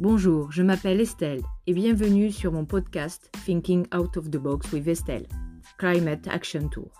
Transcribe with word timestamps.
Bonjour, 0.00 0.50
je 0.50 0.62
m'appelle 0.62 0.98
Estelle 0.98 1.42
et 1.66 1.74
bienvenue 1.74 2.32
sur 2.32 2.52
mon 2.52 2.64
podcast 2.64 3.30
Thinking 3.44 3.86
Out 3.94 4.16
of 4.16 4.30
the 4.30 4.38
Box 4.38 4.72
with 4.72 4.88
Estelle, 4.88 5.26
Climate 5.76 6.26
Action 6.26 6.70
Tour. 6.70 6.90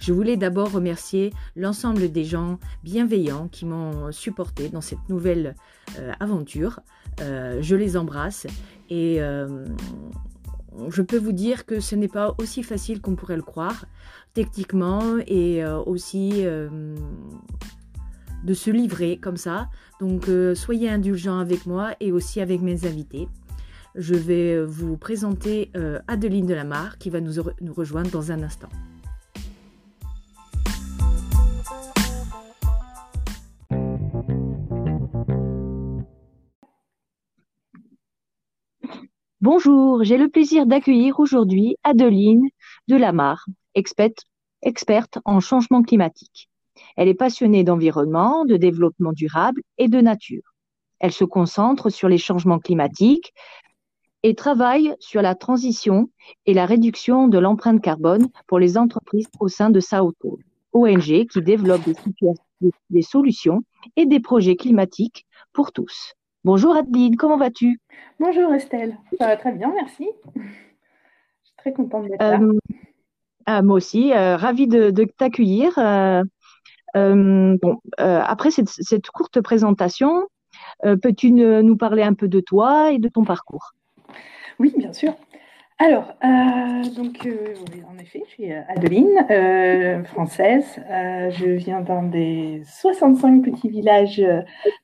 Je 0.00 0.12
voulais 0.12 0.36
d'abord 0.36 0.72
remercier 0.72 1.32
l'ensemble 1.54 2.10
des 2.10 2.24
gens 2.24 2.58
bienveillants 2.82 3.46
qui 3.46 3.64
m'ont 3.64 4.10
supporté 4.10 4.70
dans 4.70 4.80
cette 4.80 5.08
nouvelle 5.08 5.54
euh, 6.00 6.10
aventure. 6.18 6.80
Euh, 7.20 7.62
je 7.62 7.76
les 7.76 7.96
embrasse 7.96 8.48
et 8.88 9.22
euh, 9.22 9.64
je 10.88 11.02
peux 11.02 11.18
vous 11.18 11.30
dire 11.30 11.64
que 11.64 11.78
ce 11.78 11.94
n'est 11.94 12.08
pas 12.08 12.34
aussi 12.38 12.64
facile 12.64 13.00
qu'on 13.00 13.14
pourrait 13.14 13.36
le 13.36 13.42
croire, 13.42 13.84
techniquement 14.34 15.18
et 15.28 15.64
aussi 15.64 16.44
de 18.44 18.54
se 18.54 18.70
livrer 18.70 19.16
comme 19.16 19.36
ça. 19.36 19.68
Donc 20.00 20.28
euh, 20.28 20.54
soyez 20.54 20.88
indulgents 20.88 21.38
avec 21.38 21.66
moi 21.66 21.94
et 22.00 22.12
aussi 22.12 22.40
avec 22.40 22.60
mes 22.60 22.86
invités. 22.86 23.28
Je 23.94 24.14
vais 24.14 24.64
vous 24.64 24.96
présenter 24.96 25.70
euh, 25.76 25.98
Adeline 26.06 26.46
Delamarre 26.46 26.98
qui 26.98 27.10
va 27.10 27.20
nous, 27.20 27.34
nous 27.60 27.74
rejoindre 27.74 28.10
dans 28.10 28.30
un 28.30 28.42
instant. 28.42 28.68
Bonjour, 39.42 40.04
j'ai 40.04 40.18
le 40.18 40.28
plaisir 40.28 40.66
d'accueillir 40.66 41.18
aujourd'hui 41.18 41.76
Adeline 41.82 42.46
Delamarre, 42.88 43.46
experte, 43.74 44.26
experte 44.60 45.18
en 45.24 45.40
changement 45.40 45.82
climatique. 45.82 46.49
Elle 46.96 47.08
est 47.08 47.14
passionnée 47.14 47.64
d'environnement, 47.64 48.44
de 48.44 48.56
développement 48.56 49.12
durable 49.12 49.62
et 49.78 49.88
de 49.88 50.00
nature. 50.00 50.42
Elle 50.98 51.12
se 51.12 51.24
concentre 51.24 51.90
sur 51.90 52.08
les 52.08 52.18
changements 52.18 52.58
climatiques 52.58 53.32
et 54.22 54.34
travaille 54.34 54.94
sur 55.00 55.22
la 55.22 55.34
transition 55.34 56.10
et 56.46 56.54
la 56.54 56.66
réduction 56.66 57.28
de 57.28 57.38
l'empreinte 57.38 57.80
carbone 57.80 58.28
pour 58.46 58.58
les 58.58 58.76
entreprises 58.76 59.28
au 59.40 59.48
sein 59.48 59.70
de 59.70 59.80
Saoto, 59.80 60.38
ONG 60.72 61.26
qui 61.26 61.40
développe 61.40 61.82
des, 62.90 63.02
solutions 63.02 63.62
et 63.96 64.04
des 64.04 64.20
projets 64.20 64.56
climatiques 64.56 65.26
pour 65.52 65.72
tous. 65.72 66.12
Bonjour 66.44 66.76
Adeline, 66.76 67.16
comment 67.16 67.38
vas-tu? 67.38 67.80
Bonjour 68.18 68.52
Estelle, 68.52 68.98
ça 69.18 69.26
va 69.26 69.36
très 69.36 69.52
bien, 69.52 69.72
merci. 69.74 70.08
Je 70.36 70.40
suis 70.40 71.56
très 71.56 71.72
contente 71.72 72.06
d'être 72.06 72.20
là. 72.20 72.40
Euh, 72.40 72.58
ah, 73.46 73.62
moi 73.62 73.76
aussi, 73.76 74.12
euh, 74.12 74.36
ravie 74.36 74.66
de, 74.66 74.90
t'accueillir. 75.16 75.76
Euh, 75.78 76.22
bon, 76.94 77.76
euh, 78.00 78.20
après 78.24 78.50
cette, 78.50 79.10
courte 79.10 79.40
présentation, 79.40 80.26
euh, 80.84 80.96
peux-tu 80.96 81.30
nous 81.30 81.76
parler 81.76 82.02
un 82.02 82.14
peu 82.14 82.28
de 82.28 82.40
toi 82.40 82.92
et 82.92 82.98
de 82.98 83.08
ton 83.08 83.24
parcours? 83.24 83.72
Oui, 84.58 84.74
bien 84.76 84.92
sûr. 84.92 85.14
Alors, 85.78 86.12
donc, 86.94 87.26
en 87.88 87.98
effet, 87.98 88.22
je 88.26 88.30
suis 88.30 88.52
Adeline, 88.52 90.04
française. 90.04 90.66
je 90.76 91.56
viens 91.56 91.80
d'un 91.80 92.02
des 92.02 92.62
65 92.66 93.42
petits 93.42 93.70
villages 93.70 94.22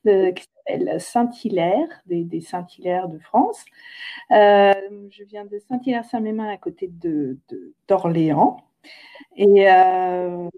de, 0.05 0.31
qui 0.31 0.45
s'appelle 0.45 0.99
Saint-Hilaire, 0.99 1.87
des, 2.07 2.23
des 2.23 2.41
Saint-Hilaire 2.41 3.09
de 3.09 3.19
France. 3.19 3.63
je 4.31 5.23
viens 5.25 5.45
de 5.45 5.59
Saint-Hilaire-Saint-Mémin 5.59 6.49
à 6.49 6.57
côté 6.57 6.89
d'Orléans. 7.87 8.66
Et 9.39 9.69
euh, 9.69 10.49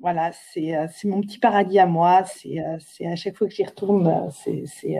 voilà, 0.00 0.28
euh, 0.28 0.86
c'est 0.92 1.08
mon 1.08 1.20
petit 1.20 1.38
paradis 1.38 1.80
à 1.80 1.86
moi. 1.86 2.22
C'est 2.24 2.60
euh, 2.60 3.10
à 3.10 3.16
chaque 3.16 3.36
fois 3.36 3.48
que 3.48 3.54
j'y 3.54 3.64
retourne, 3.64 4.30
c'est 4.30 4.96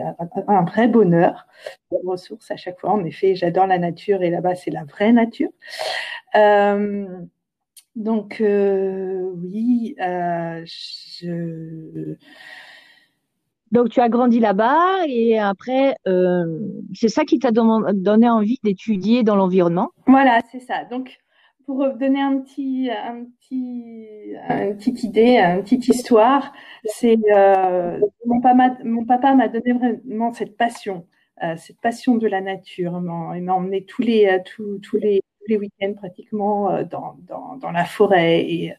un, 0.47 0.63
vrai 0.63 0.89
bonheur. 0.89 1.47
Des 1.91 1.97
ressources 2.05 2.51
à 2.51 2.57
chaque 2.57 2.79
fois. 2.79 2.91
En 2.91 3.05
effet, 3.05 3.35
j'adore 3.35 3.67
la 3.67 3.79
nature 3.79 4.21
et 4.21 4.29
là-bas, 4.29 4.55
c'est 4.55 4.71
la 4.71 4.83
vraie 4.83 5.13
nature. 5.13 5.49
donc, 7.95 8.37
oui, 8.41 9.95
je. 9.97 12.15
Donc, 13.71 13.89
tu 13.89 13.99
as 13.99 14.09
grandi 14.09 14.39
là-bas 14.39 15.05
et 15.07 15.39
après, 15.39 15.95
c'est 16.93 17.07
ça 17.07 17.23
qui 17.23 17.39
t'a 17.39 17.51
donné 17.51 18.29
envie 18.29 18.59
d'étudier 18.61 19.23
dans 19.23 19.37
l'environnement? 19.37 19.91
Voilà, 20.05 20.41
c'est 20.51 20.59
ça. 20.59 20.83
Donc, 20.83 21.17
pour 21.65 21.87
donner 21.93 22.21
un 22.21 22.39
petit, 22.39 22.89
un 22.91 23.25
petit, 23.25 24.35
une 24.49 24.77
petite 24.77 25.03
idée, 25.03 25.37
une 25.37 25.63
petite 25.63 25.87
histoire, 25.87 26.53
c'est 26.83 27.17
euh, 27.35 27.99
mon 28.25 28.39
papa, 28.41 28.77
mon 28.83 29.05
papa 29.05 29.33
m'a 29.33 29.47
donné 29.47 29.73
vraiment 29.73 30.31
cette 30.33 30.57
passion, 30.57 31.07
euh, 31.43 31.55
cette 31.57 31.79
passion 31.81 32.15
de 32.15 32.27
la 32.27 32.41
nature. 32.41 32.93
Il 33.35 33.43
m'a 33.43 33.53
emmené 33.53 33.85
tous 33.85 34.01
les, 34.01 34.27
euh, 34.27 34.39
tous, 34.45 34.79
tous 34.79 34.97
les, 34.97 35.21
tous 35.39 35.45
les 35.47 35.57
week-ends 35.57 35.93
pratiquement 35.93 36.83
dans, 36.83 37.17
dans, 37.27 37.57
dans, 37.57 37.71
la 37.71 37.85
forêt 37.85 38.75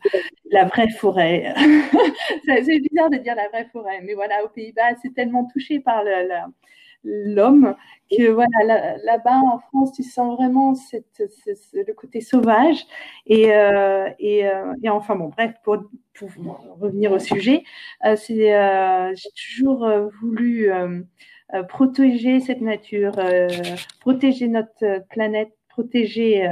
la 0.51 0.65
vraie 0.65 0.89
forêt. 0.91 1.55
c'est 2.45 2.81
bizarre 2.81 3.11
de 3.11 3.19
dire 3.19 3.35
la 3.35 3.49
vraie 3.49 3.69
forêt, 3.73 4.01
mais 4.03 4.15
voilà, 4.15 4.45
aux 4.45 4.49
Pays-Bas, 4.49 4.95
c'est 5.03 5.15
tellement 5.15 5.47
touché 5.47 5.81
par 5.81 6.05
le, 6.05 6.29
le 6.29 6.53
l'homme 7.07 7.75
que 8.11 8.31
voilà 8.31 8.97
là-bas 9.05 9.41
en 9.53 9.59
France 9.59 9.93
tu 9.93 10.03
sens 10.03 10.37
vraiment 10.37 10.75
cette, 10.75 11.23
le 11.73 11.93
côté 11.93 12.21
sauvage 12.21 12.85
et, 13.27 13.53
euh, 13.53 14.09
et, 14.19 14.47
euh, 14.47 14.73
et, 14.83 14.91
enfin 14.91 15.17
bon 15.17 15.29
bref 15.29 15.55
pour, 15.65 15.79
pour 16.15 16.29
revenir 16.81 17.13
au 17.13 17.19
sujet 17.19 17.65
euh, 18.05 18.17
c'est 18.17 18.55
euh, 18.55 19.15
j'ai 19.15 19.31
toujours 19.31 19.89
voulu 20.21 20.71
protéger 21.69 22.41
cette 22.41 22.61
nature 22.61 23.15
protéger 24.01 24.49
notre 24.49 25.07
planète 25.09 25.53
protéger 25.69 26.49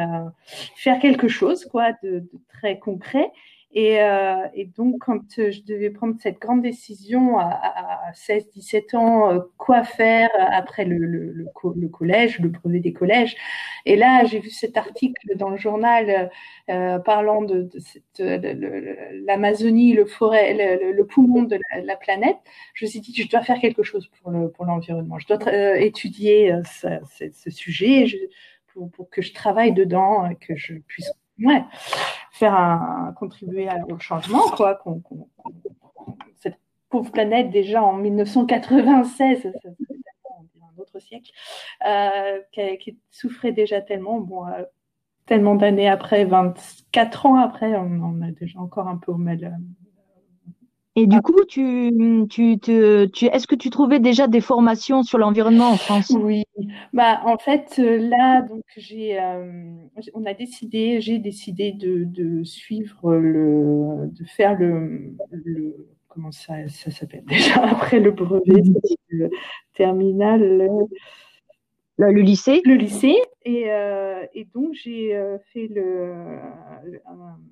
faire 0.77 0.99
quelque 1.01 1.29
chose 1.29 1.65
quoi 1.65 1.93
de, 2.03 2.21
de 2.21 2.41
très 2.49 2.79
concret 2.79 3.31
et, 3.77 4.01
euh, 4.01 4.47
et, 4.55 4.67
donc, 4.67 5.01
quand 5.01 5.39
euh, 5.41 5.51
je 5.51 5.63
devais 5.63 5.91
prendre 5.91 6.15
cette 6.21 6.39
grande 6.39 6.63
décision 6.63 7.39
à, 7.39 7.49
à 7.49 8.13
16-17 8.13 8.97
ans, 8.97 9.33
euh, 9.33 9.41
quoi 9.59 9.83
faire 9.83 10.31
après 10.53 10.85
le, 10.85 11.45
collège, 11.93 12.39
le 12.39 12.51
brevet 12.51 12.79
des 12.79 12.93
collèges, 12.93 13.35
et 13.85 13.97
là, 13.97 14.25
j'ai 14.27 14.39
vu 14.39 14.51
cet 14.51 14.77
article 14.77 15.37
dans 15.37 15.51
le 15.51 15.57
journal 15.57 16.31
euh, 16.71 17.01
parlant 17.01 17.43
de, 17.43 17.69
de 18.19 18.97
l'Amazonie, 19.27 19.93
le, 19.93 20.07
forêt, 20.07 20.55
le, 20.93 21.05
poumon 21.05 21.43
de 21.43 21.59
la, 21.85 21.97
planète. 21.97 22.37
Je 22.75 22.85
me 22.85 22.91
suis 22.91 23.01
dit, 23.01 23.13
je 23.13 23.29
dois 23.29 23.43
faire 23.43 23.59
quelque 23.59 23.83
chose 23.83 24.09
pour 24.23 24.65
l'environnement. 24.65 25.19
je 25.19 25.27
dois 25.27 25.81
étudier 25.81 26.55
ce, 26.65 27.51
sujet 27.51 28.07
je, 28.07 28.19
pour, 28.73 28.89
pour, 28.93 29.11
que 29.11 29.21
je 29.21 29.35
travaille 29.35 29.73
dedans, 29.73 30.29
que 30.41 30.55
je 30.55 30.75
puisse 30.75 31.11
ouais, 31.39 31.65
faire 32.33 32.55
un, 32.55 33.13
contribuer 33.17 33.69
au 33.91 33.99
changement, 33.99 34.49
quoi. 34.51 34.83
cette 36.37 36.59
pauvre 36.91 37.11
planète, 37.11 37.51
déjà 37.51 37.83
en 37.83 37.95
1996, 37.95 39.47
un 39.47 40.81
autre 40.81 40.99
siècle, 40.99 41.31
euh, 41.87 42.41
qui, 42.53 42.99
souffrait 43.11 43.53
déjà 43.53 43.81
tellement, 43.81 44.21
bon, 44.21 44.47
euh, 44.47 44.65
tellement 45.27 45.55
d'années 45.55 45.89
après, 45.89 46.25
24 46.25 47.27
ans 47.27 47.37
après, 47.37 47.75
on, 47.77 48.03
on, 48.03 48.23
a 48.23 48.31
déjà 48.31 48.61
encore 48.61 48.89
un 48.89 48.97
peu 48.97 49.13
au 49.13 49.17
mal, 49.17 49.57
et 50.97 51.07
du 51.07 51.21
coup, 51.21 51.45
tu, 51.49 51.93
tu, 52.31 52.59
te, 52.59 53.07
tu, 53.07 53.27
est-ce 53.27 53.49
que 53.49 53.57
tu 53.57 53.71
trouvais 53.71 53.99
déjà 53.99 54.29
des 54.29 54.41
formations 54.41 55.03
sur 55.03 55.19
l'environnement 55.19 55.71
en 55.71 55.77
France? 55.77 56.11
Oui, 56.11 56.45
bah 56.93 57.21
en 57.25 57.37
fait 57.37 57.77
euh, 57.81 57.99
là, 57.99 58.43
donc 58.43 58.63
j'ai, 58.77 59.21
euh, 59.21 59.73
on 60.15 60.25
a 60.25 60.35
décidé, 60.35 61.01
j'ai 61.01 61.19
décidé 61.19 61.73
de, 61.73 62.05
de, 62.05 62.45
suivre 62.45 63.17
le, 63.17 64.09
de 64.09 64.25
faire 64.25 64.57
le, 64.57 65.17
le 65.33 65.89
comment 66.07 66.31
ça, 66.31 66.69
ça 66.69 66.93
s'appelle 66.93 67.25
déjà 67.25 67.55
après 67.65 67.99
le 67.99 68.13
brevet, 68.13 68.63
le 69.09 69.31
terminal. 69.75 70.41
Le, 70.41 70.69
lycée 71.99 72.63
Le 72.65 72.75
lycée. 72.75 73.17
Et, 73.47 73.71
euh, 73.71 74.25
et 74.33 74.47
donc, 74.55 74.73
j'ai 74.73 75.15
euh, 75.15 75.37
fait 75.53 75.69
le, 75.69 76.15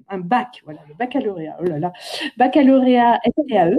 un, 0.09 0.19
bac, 0.19 0.63
voilà, 0.65 0.81
le 0.89 0.95
baccalauréat. 0.95 1.57
Oh 1.61 1.65
là 1.65 1.79
là, 1.79 1.93
baccalauréat 2.39 3.21
STAE, 3.27 3.79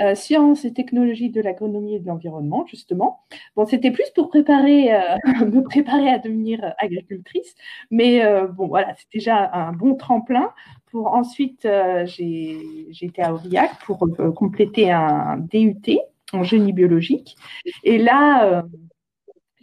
euh, 0.00 0.14
sciences 0.16 0.64
et 0.64 0.72
technologies 0.72 1.30
de 1.30 1.40
l'agronomie 1.40 1.94
et 1.94 2.00
de 2.00 2.08
l'environnement, 2.08 2.66
justement. 2.66 3.20
Bon, 3.54 3.66
c'était 3.66 3.92
plus 3.92 4.10
pour 4.14 4.30
préparer, 4.30 4.92
euh, 4.94 5.16
me 5.46 5.62
préparer 5.62 6.10
à 6.10 6.18
devenir 6.18 6.74
agricultrice. 6.78 7.54
Mais 7.90 8.24
euh, 8.24 8.48
bon, 8.48 8.66
voilà, 8.66 8.94
c'est 8.96 9.12
déjà 9.12 9.50
un 9.52 9.72
bon 9.72 9.94
tremplin. 9.94 10.50
Pour 10.90 11.12
ensuite, 11.14 11.66
j'ai 12.04 12.60
été 13.02 13.22
à 13.22 13.34
Aurillac 13.34 13.70
pour 13.84 14.06
compléter 14.36 14.92
un 14.92 15.38
DUT 15.38 15.98
en 16.32 16.44
génie 16.44 16.72
biologique. 16.72 17.36
Et 17.82 17.98
là, 17.98 18.64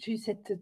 j'ai 0.02 0.18
cette 0.18 0.54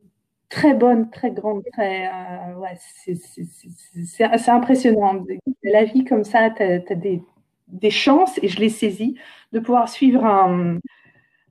très 0.49 0.73
bonne, 0.73 1.09
très 1.09 1.31
grande, 1.31 1.63
très. 1.71 2.07
Euh, 2.07 2.55
ouais, 2.57 2.77
c'est 2.77 4.49
impressionnant. 4.49 5.23
La 5.63 5.85
vie 5.85 6.03
comme 6.03 6.23
ça, 6.23 6.49
tu 6.49 6.63
as, 6.63 6.79
des, 6.95 7.21
des, 7.67 7.89
chances, 7.91 8.37
et 8.43 8.47
je 8.47 8.59
l'ai 8.59 8.69
saisi, 8.69 9.15
de 9.53 9.59
pouvoir 9.59 9.87
suivre 9.87 10.25
un, 10.25 10.79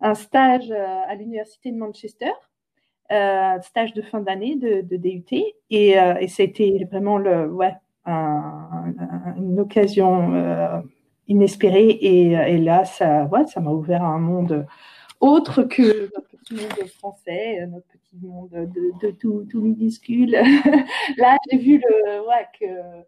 un 0.01 0.15
stage 0.15 0.71
à 0.71 1.15
l'université 1.15 1.73
de 1.73 1.79
Manchester, 1.79 2.33
stage 3.63 3.95
de 3.95 4.03
fin 4.03 4.21
d'année 4.21 4.57
de, 4.57 4.97
DUT, 4.97 5.25
et, 5.71 5.91
et 5.91 6.29
ça 6.29 6.43
a 6.43 6.47
été 6.47 6.85
vraiment 6.91 7.19
le, 7.19 7.51
ouais, 7.51 7.75
une 8.07 9.61
occasion 9.61 10.83
inespérée, 11.29 11.91
et, 11.91 12.33
et, 12.33 12.59
là, 12.59 12.85
ça, 12.85 13.25
ouais, 13.27 13.47
ça 13.47 13.61
m'a 13.61 13.71
ouvert 13.71 14.03
un 14.03 14.19
monde 14.19 14.67
autre 15.21 15.63
que 15.63 16.11
petit 16.49 16.55
monde 16.55 16.89
français, 16.99 17.67
notre 17.67 17.87
petit 17.89 18.17
monde 18.23 18.51
de, 18.51 19.07
de 19.07 19.11
tout, 19.13 19.47
tout, 19.51 19.61
minuscule. 19.61 20.31
Là, 21.17 21.37
j'ai 21.51 21.59
vu 21.59 21.79
le, 21.79 22.21
ouais, 22.27 22.47
que 22.59 23.05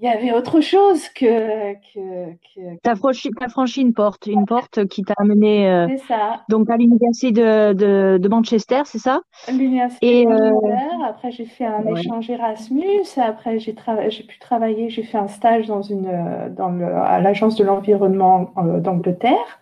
il 0.00 0.04
y 0.04 0.08
avait 0.08 0.32
autre 0.32 0.60
chose 0.60 1.08
que. 1.08 1.72
que, 1.74 2.32
que... 2.32 2.60
Tu 2.84 2.88
as, 2.88 3.48
franchi, 3.48 3.80
une 3.80 3.92
porte, 3.92 4.26
une 4.26 4.46
porte 4.46 4.86
qui 4.86 5.02
t'a 5.02 5.14
amené 5.18 5.68
euh, 5.68 5.88
ça. 6.06 6.44
donc 6.48 6.70
à 6.70 6.76
l'université 6.76 7.32
de, 7.32 7.72
de, 7.72 8.18
de, 8.18 8.28
Manchester, 8.28 8.82
c'est 8.84 9.00
ça? 9.00 9.22
L'université 9.48 10.24
de 10.24 10.30
euh, 10.30 10.50
Manchester. 10.52 11.04
Après, 11.04 11.30
j'ai 11.32 11.46
fait 11.46 11.66
un 11.66 11.84
échange 11.96 12.30
Erasmus. 12.30 13.06
Après, 13.16 13.58
j'ai 13.58 13.74
j'ai 14.10 14.22
pu 14.22 14.38
travailler. 14.38 14.88
J'ai 14.88 15.02
fait 15.02 15.18
un 15.18 15.26
stage 15.26 15.66
dans 15.66 15.82
une 15.82 16.54
dans 16.56 16.68
le, 16.68 16.86
à 16.86 17.18
l'agence 17.18 17.56
de 17.56 17.64
l'environnement 17.64 18.52
euh, 18.56 18.78
d'Angleterre. 18.78 19.58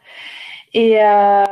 Et 0.75 1.03
euh, 1.03 1.45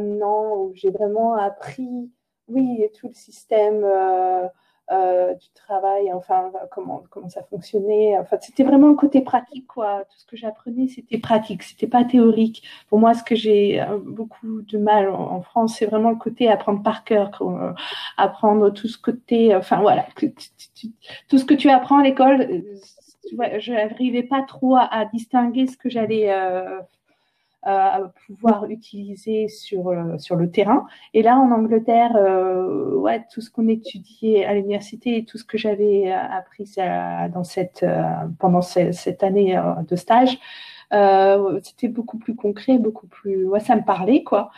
où 0.00 0.72
j'ai 0.74 0.90
vraiment 0.90 1.34
appris, 1.34 2.10
oui, 2.48 2.86
tout 2.98 3.08
le 3.08 3.14
système 3.14 3.82
euh, 3.84 4.46
euh, 4.90 5.34
du 5.34 5.48
travail, 5.54 6.12
enfin, 6.12 6.50
comment, 6.72 7.04
comment 7.10 7.28
ça 7.28 7.42
fonctionnait. 7.44 8.18
Enfin, 8.18 8.38
c'était 8.40 8.64
vraiment 8.64 8.88
le 8.88 8.94
côté 8.94 9.20
pratique, 9.20 9.66
quoi. 9.68 10.04
Tout 10.10 10.18
ce 10.18 10.26
que 10.26 10.36
j'apprenais, 10.36 10.88
c'était 10.88 11.18
pratique, 11.18 11.62
c'était 11.62 11.86
pas 11.86 12.04
théorique. 12.04 12.64
Pour 12.88 12.98
moi, 12.98 13.14
ce 13.14 13.22
que 13.22 13.36
j'ai 13.36 13.84
beaucoup 14.04 14.62
de 14.62 14.78
mal 14.78 15.08
en, 15.10 15.40
France, 15.42 15.76
c'est 15.78 15.86
vraiment 15.86 16.10
le 16.10 16.16
côté 16.16 16.48
apprendre 16.48 16.82
par 16.82 17.04
cœur, 17.04 17.30
apprendre 18.16 18.70
tout 18.70 18.88
ce 18.88 18.98
côté, 18.98 19.54
enfin, 19.54 19.80
voilà, 19.80 20.06
tout 21.28 21.38
ce 21.38 21.44
que 21.44 21.54
tu 21.54 21.70
apprends 21.70 21.98
à 21.98 22.02
l'école. 22.02 22.64
je 23.58 23.72
n'arrivais 23.72 24.24
pas 24.24 24.42
trop 24.42 24.76
à, 24.76 25.04
distinguer 25.12 25.68
ce 25.68 25.76
que 25.76 25.88
j'allais 25.88 26.30
à 27.62 28.00
pouvoir 28.26 28.70
utiliser 28.70 29.48
sur, 29.48 29.88
euh, 29.88 30.16
sur 30.18 30.36
le 30.36 30.50
terrain. 30.50 30.86
Et 31.12 31.22
là, 31.22 31.36
en 31.36 31.50
Angleterre, 31.50 32.16
euh, 32.16 32.94
ouais, 32.94 33.22
tout 33.32 33.40
ce 33.42 33.50
qu'on 33.50 33.68
étudiait 33.68 34.46
à 34.46 34.54
l'université 34.54 35.18
et 35.18 35.24
tout 35.24 35.36
ce 35.36 35.44
que 35.44 35.58
j'avais 35.58 36.10
appris 36.10 36.72
dans 37.32 37.44
cette, 37.44 37.82
euh, 37.82 38.02
pendant 38.38 38.62
cette, 38.62 39.22
année 39.22 39.60
de 39.88 39.96
stage, 39.96 40.38
c'était 41.62 41.88
beaucoup 41.88 42.18
plus 42.18 42.34
concret, 42.34 42.78
beaucoup 42.78 43.06
plus, 43.06 43.44
ouais, 43.44 43.60
ça 43.60 43.76
me 43.76 43.84
parlait, 43.84 44.22
quoi. 44.22 44.50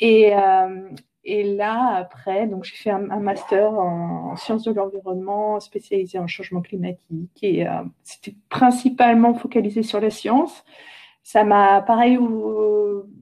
Et, 0.00 0.32
et 1.24 1.54
là, 1.56 1.96
après, 1.96 2.46
donc 2.46 2.64
j'ai 2.64 2.76
fait 2.76 2.90
un, 2.90 3.20
master 3.20 3.72
en, 3.72 4.36
sciences 4.36 4.62
de 4.64 4.72
l'environnement 4.72 5.60
spécialisé 5.60 6.18
en 6.18 6.26
changement 6.26 6.62
climatique 6.62 7.42
et 7.42 7.66
c'était 8.02 8.34
principalement 8.48 9.34
focalisé 9.34 9.82
sur 9.82 10.00
la 10.00 10.10
science 10.10 10.64
ça 11.26 11.42
m'a 11.42 11.82
pareil 11.82 12.16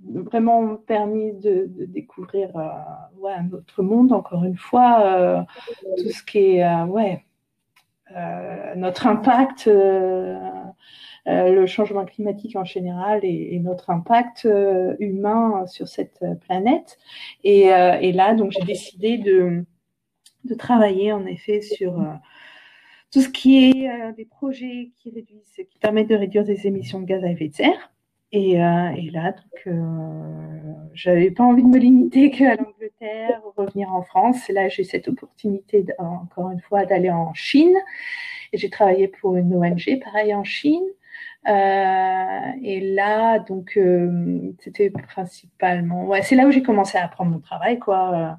vraiment 0.07 0.77
permis 0.77 1.33
de, 1.33 1.67
découvrir 1.87 2.55
euh, 2.55 2.69
ouais, 3.17 3.33
un 3.33 3.51
autre 3.53 3.83
monde 3.83 4.13
encore 4.13 4.45
une 4.45 4.59
fois 4.59 5.01
euh, 5.07 5.41
tout 5.97 6.11
ce 6.11 6.23
qui 6.23 6.39
est 6.39 6.65
euh, 6.65 6.85
ouais 6.85 7.25
notre 8.77 9.07
impact 9.07 9.71
le 11.27 11.67
changement 11.67 12.05
climatique 12.05 12.57
en 12.57 12.65
général 12.65 13.21
et, 13.23 13.59
notre 13.61 13.89
impact 13.89 14.47
humain 15.01 15.67
sur 15.67 15.89
cette 15.89 16.23
planète 16.43 16.99
et, 17.43 17.63
et 17.63 18.13
là 18.13 18.35
donc 18.35 18.53
j'ai 18.53 18.65
décidé 18.65 19.17
de, 19.17 19.65
de 20.45 20.55
travailler 20.55 21.11
en 21.13 21.25
effet 21.25 21.63
sur 21.63 22.05
tout 23.11 23.23
ce 23.23 23.31
qui 23.31 23.65
est 23.65 24.13
des 24.13 24.27
projets 24.27 24.93
qui 24.97 25.11
réduisent, 25.11 25.67
qui 25.69 25.79
permettent 25.81 26.11
de 26.11 26.17
réduire 26.17 26.45
des 26.45 26.67
émissions 26.67 27.01
de 27.01 27.07
gaz 27.07 27.25
à 27.25 27.31
effet 27.31 27.49
de 27.49 27.55
serre. 27.55 27.94
Et, 28.35 28.61
euh, 28.61 28.89
et 28.97 29.11
là, 29.11 29.31
donc, 29.31 29.63
euh, 29.69 30.75
j'avais 30.93 31.31
pas 31.31 31.45
envie 31.45 31.63
de 31.63 31.69
me 31.69 31.79
limiter 31.79 32.33
qu'à 32.33 32.57
l'Angleterre, 32.57 33.41
revenir 33.57 33.95
en 33.95 34.03
France. 34.03 34.51
Et 34.51 34.53
là, 34.53 34.69
j'ai 34.69 34.83
cette 34.83 35.07
opportunité, 35.07 35.87
encore 35.99 36.51
une 36.51 36.61
fois, 36.61 36.85
d'aller 36.85 37.11
en 37.11 37.33
Chine. 37.33 37.77
Et 38.53 38.59
j'ai 38.59 38.71
travaillé 38.71 39.07
pour 39.07 39.37
une 39.37 39.55
ONG, 39.55 40.01
pareil 40.03 40.35
en 40.35 40.43
Chine. 40.43 40.83
Euh, 41.47 42.53
et 42.63 42.81
là, 42.81 43.39
donc, 43.39 43.77
euh, 43.77 44.53
c'était 44.59 44.91
principalement, 44.91 46.07
ouais, 46.07 46.23
c'est 46.23 46.35
là 46.35 46.47
où 46.47 46.51
j'ai 46.51 46.63
commencé 46.63 46.99
à 46.99 47.05
apprendre 47.05 47.31
mon 47.31 47.41
travail, 47.41 47.79
quoi, 47.79 48.15
euh, 48.15 48.33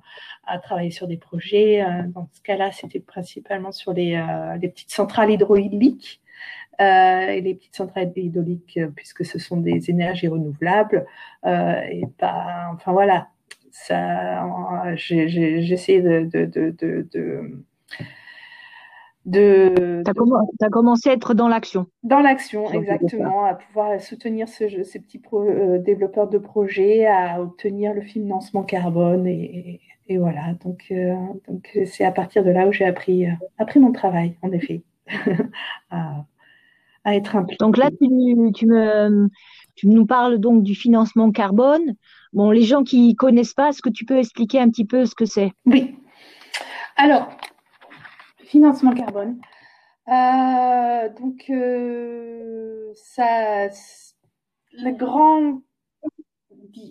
à 0.45 0.59
travailler 0.59 0.91
sur 0.91 1.07
des 1.07 1.17
projets. 1.17 1.85
dans 2.09 2.27
ce 2.33 2.41
cas-là, 2.41 2.73
c'était 2.73 2.99
principalement 2.99 3.71
sur 3.71 3.93
les, 3.93 4.21
les 4.61 4.67
petites 4.67 4.91
centrales 4.91 5.31
hydrauliques. 5.31 6.21
Euh, 6.81 7.27
et 7.29 7.41
les 7.41 7.55
petites 7.55 7.75
centrales 7.75 8.11
hydrauliques, 8.15 8.77
euh, 8.77 8.89
puisque 8.93 9.23
ce 9.23 9.39
sont 9.39 9.57
des 9.57 9.89
énergies 9.89 10.27
renouvelables. 10.27 11.05
Euh, 11.45 11.79
et 11.89 12.03
pas, 12.17 12.69
enfin 12.73 12.91
voilà, 12.91 13.29
ça, 13.71 14.95
j'ai 14.95 15.71
essayé 15.71 16.01
de, 16.01 16.29
de, 16.31 16.45
de, 16.45 16.75
de 17.11 17.51
de, 19.25 20.03
tu 20.05 20.11
as, 20.63 20.69
commencé 20.69 21.09
à 21.09 21.13
être 21.13 21.33
dans 21.33 21.47
l'action. 21.47 21.87
Dans 22.03 22.19
l'action, 22.19 22.71
exactement, 22.71 23.45
à 23.45 23.55
pouvoir 23.55 23.99
soutenir 23.99 24.47
ce, 24.47 24.83
ces 24.83 24.99
petits 24.99 25.19
développeurs 25.79 26.29
de 26.29 26.37
projets, 26.37 27.07
à 27.07 27.41
obtenir 27.41 27.95
le 27.95 28.01
financement 28.01 28.61
carbone 28.61 29.25
et, 29.25 29.81
et 30.09 30.19
voilà. 30.19 30.53
Donc, 30.63 30.93
donc 31.47 31.75
c'est 31.87 32.05
à 32.05 32.11
partir 32.11 32.43
de 32.43 32.51
là 32.51 32.67
où 32.67 32.71
j'ai 32.71 32.85
appris, 32.85 33.25
appris 33.57 33.79
mon 33.79 33.91
travail, 33.91 34.37
en 34.43 34.51
effet. 34.51 34.83
être 37.13 37.37
Donc 37.59 37.77
là, 37.77 37.89
tu, 37.91 38.07
me, 38.65 39.29
tu 39.75 39.87
nous 39.87 40.05
parles 40.05 40.39
donc 40.39 40.63
du 40.63 40.73
financement 40.73 41.31
carbone. 41.31 41.95
Bon, 42.33 42.51
les 42.51 42.63
gens 42.63 42.83
qui 42.83 43.15
connaissent 43.15 43.53
pas, 43.53 43.69
est-ce 43.69 43.81
que 43.81 43.89
tu 43.89 44.05
peux 44.05 44.17
expliquer 44.17 44.59
un 44.59 44.69
petit 44.69 44.85
peu 44.85 45.05
ce 45.05 45.15
que 45.15 45.25
c'est? 45.25 45.51
Oui. 45.65 45.95
Alors, 46.97 47.29
financement 48.45 48.93
carbone. 48.93 49.37
Euh, 50.07 51.09
donc, 51.19 51.45
euh, 51.49 52.91
ça, 52.95 53.67
la 54.73 54.91
grande 54.91 55.61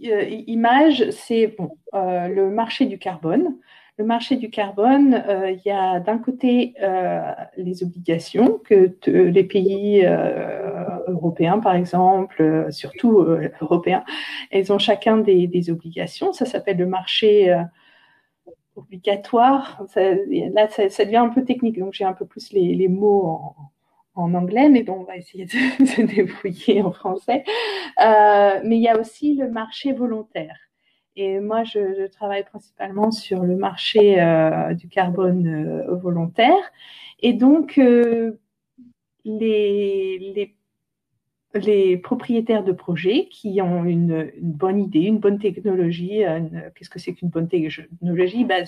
euh, 0.04 0.24
image, 0.46 1.10
c'est 1.10 1.48
bon, 1.58 1.70
le 1.92 2.50
marché 2.50 2.86
du 2.86 2.98
carbone 2.98 3.56
le 3.96 4.04
marché 4.04 4.36
du 4.36 4.50
carbone, 4.50 5.22
euh, 5.28 5.50
il 5.52 5.60
y 5.64 5.70
a 5.70 6.00
d'un 6.00 6.18
côté 6.18 6.74
euh, 6.82 7.32
les 7.56 7.84
obligations 7.84 8.60
que 8.64 8.92
les 9.06 9.44
pays 9.44 10.04
euh, 10.04 10.98
européens, 11.06 11.60
par 11.60 11.76
exemple, 11.76 12.66
surtout 12.70 13.20
européens, 13.60 14.04
ils 14.52 14.72
ont 14.72 14.78
chacun 14.78 15.18
des, 15.18 15.70
obligations. 15.70 16.32
Ça 16.32 16.44
s'appelle 16.44 16.78
le 16.78 16.86
marché 16.86 17.54
obligatoire. 18.74 19.84
là, 19.96 20.68
ça, 20.68 21.04
devient 21.04 21.16
un 21.16 21.28
peu 21.28 21.44
technique, 21.44 21.78
donc 21.78 21.92
j'ai 21.92 22.04
un 22.04 22.12
peu 22.14 22.26
plus 22.26 22.52
les, 22.52 22.88
mots 22.88 23.40
en, 24.16 24.34
anglais, 24.34 24.68
mais 24.68 24.82
bon, 24.82 25.00
on 25.00 25.04
va 25.04 25.16
essayer 25.16 25.44
de 25.44 25.50
se 25.86 26.02
débrouiller 26.02 26.82
en 26.82 26.90
français. 26.90 27.44
mais 27.98 28.76
il 28.76 28.82
y 28.82 28.88
a 28.88 28.98
aussi 28.98 29.36
le 29.36 29.48
marché 29.48 29.92
volontaire. 29.92 30.56
Et 31.16 31.38
moi, 31.38 31.62
je, 31.64 32.06
travaille 32.08 32.44
principalement 32.44 33.10
sur 33.12 33.44
le 33.44 33.56
marché 33.56 34.20
euh, 34.20 34.74
du 34.74 34.88
carbone 34.88 35.46
euh, 35.46 35.94
volontaire. 35.94 36.72
Et 37.20 37.32
donc, 37.32 37.78
euh, 37.78 38.38
les, 39.24 40.18
les, 41.54 41.96
propriétaires 41.98 42.64
de 42.64 42.72
projets 42.72 43.28
qui 43.30 43.60
ont 43.62 43.84
une, 43.84 44.32
bonne 44.40 44.80
idée, 44.80 45.02
une 45.02 45.18
bonne 45.18 45.38
technologie, 45.38 46.22
qu'est-ce 46.74 46.90
que 46.90 46.98
c'est 46.98 47.14
qu'une 47.14 47.28
bonne 47.28 47.48
technologie? 47.48 48.44
Ben, 48.44 48.66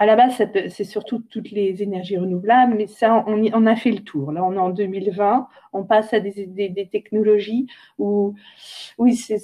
à 0.00 0.06
la 0.06 0.16
base, 0.16 0.42
c'est 0.70 0.84
surtout 0.84 1.18
toutes 1.18 1.50
les 1.50 1.82
énergies 1.82 2.16
renouvelables, 2.16 2.74
mais 2.74 2.86
ça, 2.86 3.22
on, 3.26 3.44
on, 3.52 3.66
a 3.66 3.76
fait 3.76 3.90
le 3.90 3.98
tour. 3.98 4.32
Là, 4.32 4.42
on 4.42 4.54
est 4.54 4.58
en 4.58 4.70
2020, 4.70 5.46
on 5.74 5.84
passe 5.84 6.14
à 6.14 6.20
des, 6.20 6.46
des, 6.46 6.70
des 6.70 6.88
technologies 6.88 7.66
où, 7.98 8.34
oui, 8.96 9.14
c'est 9.14 9.36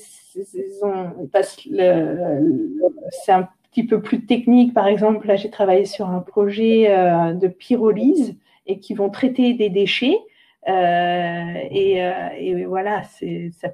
un 3.28 3.48
petit 3.70 3.84
peu 3.86 4.00
plus 4.00 4.24
technique. 4.24 4.72
Par 4.72 4.86
exemple, 4.86 5.26
là, 5.26 5.36
j'ai 5.36 5.50
travaillé 5.50 5.84
sur 5.84 6.08
un 6.08 6.20
projet 6.20 6.86
euh, 6.88 7.34
de 7.34 7.48
pyrolyse 7.48 8.34
et 8.66 8.80
qui 8.80 8.94
vont 8.94 9.10
traiter 9.10 9.52
des 9.52 9.68
déchets. 9.68 10.18
Euh, 10.68 11.54
et, 11.70 12.02
euh, 12.02 12.28
et, 12.38 12.64
voilà, 12.64 13.02
ça 13.02 13.68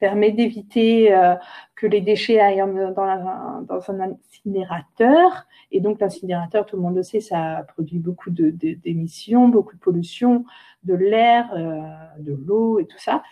permet 0.00 0.32
d'éviter 0.32 1.14
euh, 1.14 1.34
que 1.76 1.86
les 1.86 2.00
déchets 2.00 2.40
aillent 2.40 2.64
dans, 2.96 3.90
un 3.90 4.00
incinérateur. 4.00 5.46
Et 5.70 5.80
donc 5.80 6.00
l'incinérateur, 6.00 6.66
tout 6.66 6.76
le 6.76 6.82
monde 6.82 6.96
le 6.96 7.02
sait, 7.02 7.20
ça 7.20 7.64
produit 7.68 7.98
beaucoup 7.98 8.30
d'émissions, 8.30 9.48
beaucoup 9.48 9.76
de 9.76 9.80
pollution, 9.80 10.44
de 10.82 10.94
l'air, 10.94 11.52
euh, 11.54 11.80
de 12.18 12.32
l'eau 12.32 12.80
et 12.80 12.86
tout 12.86 12.98
ça. 12.98 13.22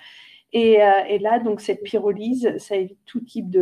Et, 0.52 0.78
là, 1.20 1.40
donc, 1.40 1.60
cette 1.60 1.82
pyrolyse, 1.82 2.56
ça 2.56 2.75
évite 2.75 3.00
tout 3.04 3.20
type 3.20 3.54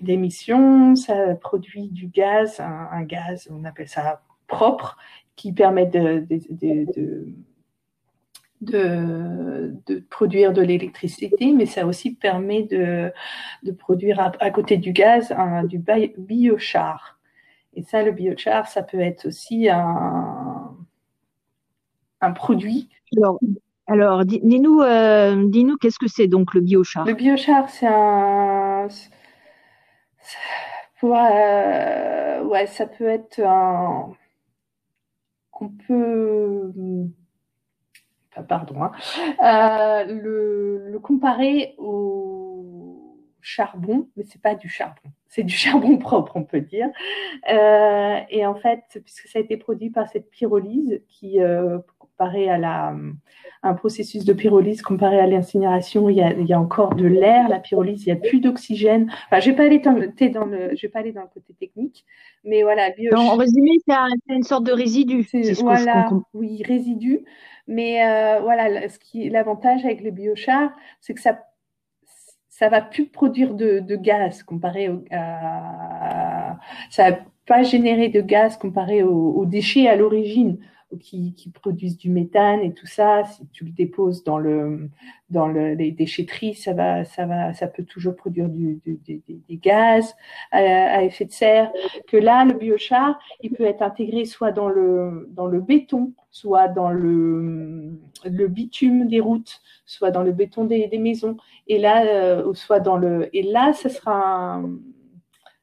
d'émissions, 0.00 0.94
ça 0.94 1.34
produit 1.34 1.88
du 1.88 2.06
gaz, 2.06 2.60
un, 2.60 3.02
gaz, 3.02 3.48
on 3.50 3.64
appelle 3.64 3.88
ça 3.88 4.22
propre, 4.46 4.96
qui 5.34 5.52
permet 5.52 5.86
de, 5.86 6.24
de, 6.28 7.26
produire 10.10 10.52
de 10.52 10.62
l'électricité, 10.62 11.52
mais 11.52 11.66
ça 11.66 11.86
aussi 11.86 12.14
permet 12.14 12.62
de, 12.62 13.12
produire 13.78 14.32
à, 14.40 14.50
côté 14.50 14.76
du 14.76 14.92
gaz 14.92 15.34
du 15.64 15.82
biochar. 16.18 17.18
Et 17.74 17.82
ça, 17.82 18.02
le 18.02 18.12
biochar, 18.12 18.66
ça 18.68 18.82
peut 18.82 19.00
être 19.00 19.26
aussi 19.26 19.68
un, 19.68 20.74
un 22.20 22.32
produit. 22.32 22.88
Alors, 23.16 23.38
alors 23.86 24.24
dis-nous, 24.24 24.80
euh, 24.80 25.46
dis-nous 25.46 25.76
qu'est-ce 25.76 25.98
que 25.98 26.08
c'est 26.08 26.26
donc 26.26 26.54
le 26.54 26.60
biochar? 26.60 27.04
Le 27.04 27.14
biochar, 27.14 27.68
c'est 27.68 27.86
un. 27.86 28.88
Ouais, 31.02 32.40
ouais, 32.44 32.66
ça 32.66 32.86
peut 32.86 33.06
être 33.06 33.40
un. 33.40 34.12
On 35.60 35.68
peut 35.68 36.72
pardon, 38.42 38.82
hein. 38.82 38.92
euh, 39.42 40.04
le, 40.04 40.98
comparer 41.02 41.74
au 41.78 43.16
charbon, 43.40 44.08
mais 44.16 44.24
c'est 44.24 44.40
pas 44.40 44.54
du 44.54 44.68
charbon, 44.68 45.10
c'est 45.28 45.42
du 45.42 45.54
charbon 45.56 45.98
propre, 45.98 46.32
on 46.36 46.44
peut 46.44 46.60
dire. 46.60 46.88
Euh, 47.50 48.18
et 48.28 48.46
en 48.46 48.54
fait, 48.54 49.00
puisque 49.04 49.28
ça 49.28 49.38
a 49.38 49.42
été 49.42 49.56
produit 49.56 49.90
par 49.90 50.08
cette 50.08 50.30
pyrolyse 50.30 51.02
qui, 51.08 51.40
euh, 51.40 51.78
comparé 52.16 52.48
à 52.48 52.56
la, 52.56 52.94
un 53.62 53.74
processus 53.74 54.24
de 54.24 54.32
pyrolyse 54.32 54.82
comparé 54.82 55.18
à 55.20 55.26
l'incinération, 55.26 56.08
il, 56.08 56.16
il, 56.38 56.46
y 56.46 56.52
a 56.52 56.60
encore 56.60 56.94
de 56.94 57.06
l'air. 57.06 57.48
La 57.48 57.58
pyrolyse, 57.58 58.06
il 58.06 58.12
n'y 58.12 58.18
a 58.18 58.20
plus 58.20 58.40
d'oxygène. 58.40 59.10
Enfin, 59.26 59.40
je 59.40 59.50
vais 59.50 59.56
pas 59.56 59.64
aller 59.64 59.78
dans 59.78 59.92
le, 59.92 60.12
dans 60.30 60.46
le, 60.46 60.74
je 60.74 60.82
vais 60.82 60.88
pas 60.88 61.00
aller 61.00 61.12
dans 61.12 61.22
le 61.22 61.28
côté 61.28 61.52
technique, 61.54 62.04
mais 62.44 62.62
voilà. 62.62 62.90
en 63.14 63.36
résumé, 63.36 63.72
c'est 63.86 64.34
une 64.34 64.42
sorte 64.42 64.64
de 64.64 64.72
résidu. 64.72 65.28
voilà, 65.60 66.08
oui, 66.32 66.62
résidu. 66.64 67.24
Mais 67.68 68.06
euh, 68.06 68.40
voilà, 68.40 68.88
ce 68.88 68.98
qui 68.98 69.28
l'avantage 69.28 69.84
avec 69.84 70.00
le 70.02 70.10
biochar, 70.10 70.70
c'est 71.00 71.14
que 71.14 71.20
ça 71.20 71.38
ça 72.48 72.70
va 72.70 72.80
plus 72.80 73.06
produire 73.06 73.52
de, 73.52 73.96
gaz 73.96 74.42
comparé 74.42 74.88
au, 74.88 75.04
à, 75.10 76.56
ça 76.88 77.10
va 77.10 77.18
pas 77.44 77.62
générer 77.62 78.08
de 78.08 78.22
gaz 78.22 78.56
comparé 78.56 79.02
aux 79.02 79.44
déchets 79.44 79.88
à 79.88 79.94
l'origine 79.94 80.58
qui, 81.00 81.34
produisent 81.52 81.98
du 81.98 82.10
méthane 82.10 82.60
et 82.60 82.72
tout 82.72 82.86
ça, 82.86 83.24
si 83.24 83.46
tu 83.48 83.64
le 83.64 83.70
déposes 83.70 84.22
dans 84.24 84.38
le 84.38 84.88
dans 85.30 85.48
les 85.48 85.90
déchetteries, 85.90 86.54
ça 86.54 86.72
va 86.72 87.04
ça 87.04 87.26
va 87.26 87.52
ça 87.54 87.66
peut 87.66 87.84
toujours 87.84 88.14
produire 88.14 88.48
du, 88.48 88.80
des 88.84 89.56
gaz 89.56 90.14
à, 90.52 91.02
effet 91.02 91.24
de 91.24 91.32
serre. 91.32 91.72
Que 92.06 92.16
là, 92.16 92.44
le 92.44 92.54
biochar, 92.54 93.18
il 93.42 93.50
peut 93.50 93.64
être 93.64 93.82
intégré 93.82 94.24
soit 94.24 94.52
dans 94.52 94.68
le 94.68 95.28
dans 95.32 95.46
le 95.46 95.60
béton, 95.60 96.12
soit 96.30 96.68
dans 96.68 96.90
le 96.90 97.98
le 98.24 98.48
bitume 98.48 99.08
des 99.08 99.20
routes, 99.20 99.60
soit 99.86 100.10
dans 100.10 100.22
le 100.22 100.32
béton 100.32 100.64
des, 100.64 100.88
maisons, 100.98 101.36
et 101.66 101.78
là, 101.78 102.04
euh, 102.06 102.54
soit 102.54 102.80
dans 102.80 102.96
le 102.96 103.28
et 103.36 103.42
là, 103.42 103.72
ce 103.72 103.88
sera 103.88 104.54
un, 104.54 104.78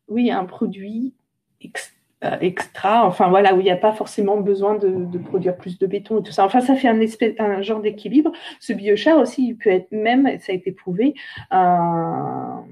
oui 0.08 0.32
un 0.32 0.46
produit 0.46 1.14
euh, 1.64 1.70
extra, 2.42 3.06
enfin 3.06 3.30
voilà, 3.30 3.54
où 3.56 3.60
il 3.60 3.64
n'y 3.64 3.72
a 3.72 3.78
pas 3.78 3.94
forcément 3.94 4.38
besoin 4.38 4.76
de, 4.76 5.18
produire 5.18 5.58
plus 5.58 5.78
de 5.78 5.88
béton 5.88 6.20
et 6.20 6.24
tout 6.24 6.32
ça. 6.32 6.46
Enfin, 6.46 6.62
ça 6.62 6.76
fait 6.76 6.88
un, 6.88 7.00
espèce, 7.00 7.34
un 7.40 7.62
genre 7.62 7.82
d'équilibre. 7.82 8.32
Ce 8.60 8.74
biochar 8.74 9.20
aussi, 9.20 9.48
il 9.48 9.58
peut 9.58 9.70
être 9.70 9.92
même, 9.92 10.28
ça 10.40 10.52
a 10.52 10.56
été 10.56 10.72
prouvé, 10.72 11.14
un, 11.52 12.64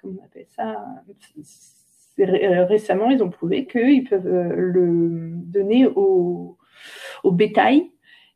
comment 0.00 0.20
on 0.20 0.24
appelle 0.24 0.46
ça 0.48 0.84
euh, 2.20 2.64
Récemment, 2.64 3.10
ils 3.10 3.22
ont 3.22 3.30
prouvé 3.30 3.66
qu'ils 3.66 4.04
peuvent 4.04 4.26
euh, 4.26 4.54
le 4.56 5.32
donner 5.34 5.86
au, 5.86 6.56
au 7.22 7.32
bétail 7.32 7.90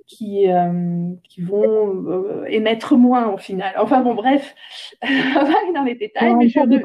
qui, 0.07 0.47
qui 1.29 1.43
vont 1.43 2.45
émettre 2.47 2.97
moins 2.97 3.29
au 3.29 3.37
final. 3.37 3.75
Enfin 3.79 4.01
bon, 4.01 4.15
bref, 4.15 4.55
on 5.03 5.07
va 5.07 5.41
aller 5.41 5.73
dans 5.75 5.83
les 5.83 5.97
détails. 5.97 6.35
mais 6.35 6.47
une, 6.47 6.51
sorte 6.51 6.71
de 6.71 6.81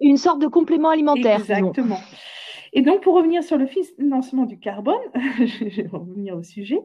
une, 0.00 0.16
sorte 0.16 0.40
de 0.40 0.46
complément 0.46 0.90
alimentaire. 0.90 1.40
Exactement. 1.40 1.98
Et 2.74 2.80
donc, 2.80 3.02
pour 3.02 3.14
revenir 3.14 3.44
sur 3.44 3.58
le 3.58 3.66
financement 3.66 4.46
du 4.46 4.58
carbone, 4.58 4.94
je 5.14 5.82
vais 5.82 5.88
revenir 5.88 6.36
au 6.36 6.42
sujet, 6.42 6.80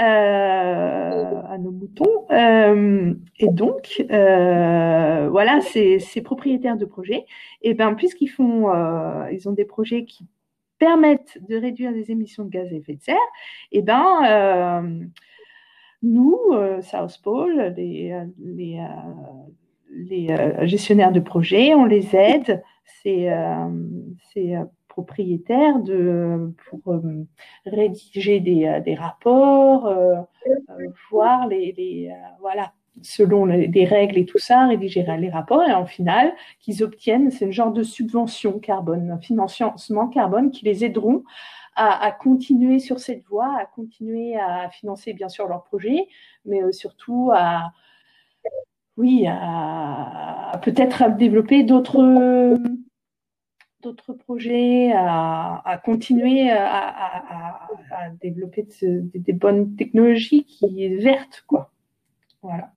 euh, 0.00 0.02
à 0.02 1.58
nos 1.58 1.72
moutons. 1.72 2.26
Euh, 2.30 3.14
et 3.38 3.48
donc, 3.48 4.02
euh, 4.10 5.28
voilà, 5.30 5.60
ces, 5.60 5.98
ces, 5.98 6.22
propriétaires 6.22 6.78
de 6.78 6.86
projets, 6.86 7.26
et 7.60 7.70
eh 7.70 7.74
ben, 7.74 7.94
puisqu'ils 7.94 8.28
font, 8.28 8.72
ils 9.30 9.46
ont 9.46 9.52
des 9.52 9.66
projets 9.66 10.06
qui 10.06 10.24
permettent 10.78 11.38
de 11.48 11.56
réduire 11.56 11.90
les 11.90 12.10
émissions 12.10 12.44
de 12.44 12.50
gaz 12.50 12.68
à 12.72 12.74
effet 12.74 12.94
de 12.94 13.02
serre, 13.02 13.16
et 13.72 13.78
eh 13.78 13.82
ben, 13.82 15.10
nous, 16.02 16.38
South 16.80 17.20
Pole, 17.22 17.74
les, 17.76 18.18
les, 18.38 18.80
les 19.90 20.66
gestionnaires 20.66 21.12
de 21.12 21.20
projets, 21.20 21.74
on 21.74 21.84
les 21.84 22.16
aide. 22.16 22.62
C'est 23.02 23.28
propriétaires 24.96 25.78
de, 25.80 26.54
pour 26.70 26.94
euh, 26.94 27.26
rédiger 27.66 28.40
des, 28.40 28.64
euh, 28.64 28.80
des 28.80 28.94
rapports, 28.94 29.86
euh, 29.88 30.22
voir 31.10 31.46
les, 31.48 31.74
les 31.76 32.10
voilà, 32.40 32.72
selon 33.02 33.44
les, 33.44 33.84
règles 33.84 34.16
et 34.16 34.24
tout 34.24 34.38
ça, 34.38 34.66
rédiger 34.66 35.04
les 35.18 35.28
rapports 35.28 35.62
et 35.62 35.74
en 35.74 35.84
final, 35.84 36.32
qu'ils 36.60 36.82
obtiennent, 36.82 37.30
c'est 37.30 37.44
une 37.44 37.52
genre 37.52 37.72
de 37.72 37.82
subvention 37.82 38.58
carbone, 38.58 39.10
un 39.10 39.18
financement 39.18 40.08
carbone 40.08 40.50
qui 40.50 40.64
les 40.64 40.82
aideront 40.82 41.24
à, 41.74 42.10
continuer 42.10 42.78
sur 42.78 42.98
cette 42.98 43.22
voie, 43.26 43.54
à 43.60 43.66
continuer 43.66 44.34
à 44.38 44.70
financer 44.70 45.12
bien 45.12 45.28
sûr 45.28 45.46
leurs 45.46 45.64
projets, 45.64 46.08
mais 46.46 46.72
surtout 46.72 47.32
à, 47.34 47.70
oui, 48.96 49.26
à, 49.28 50.58
peut-être 50.62 51.02
à 51.02 51.10
développer 51.10 51.64
d'autres 51.64 52.56
d'autres 53.86 54.12
projets, 54.12 54.92
à, 54.94 55.80
continuer 55.84 56.50
à, 56.50 57.68
développer 58.20 58.66
des 58.82 59.32
bonnes 59.32 59.76
technologies 59.76 60.44
qui 60.44 60.88
vertes, 60.96 61.44
quoi. 61.46 61.70
Voilà. 62.42 62.72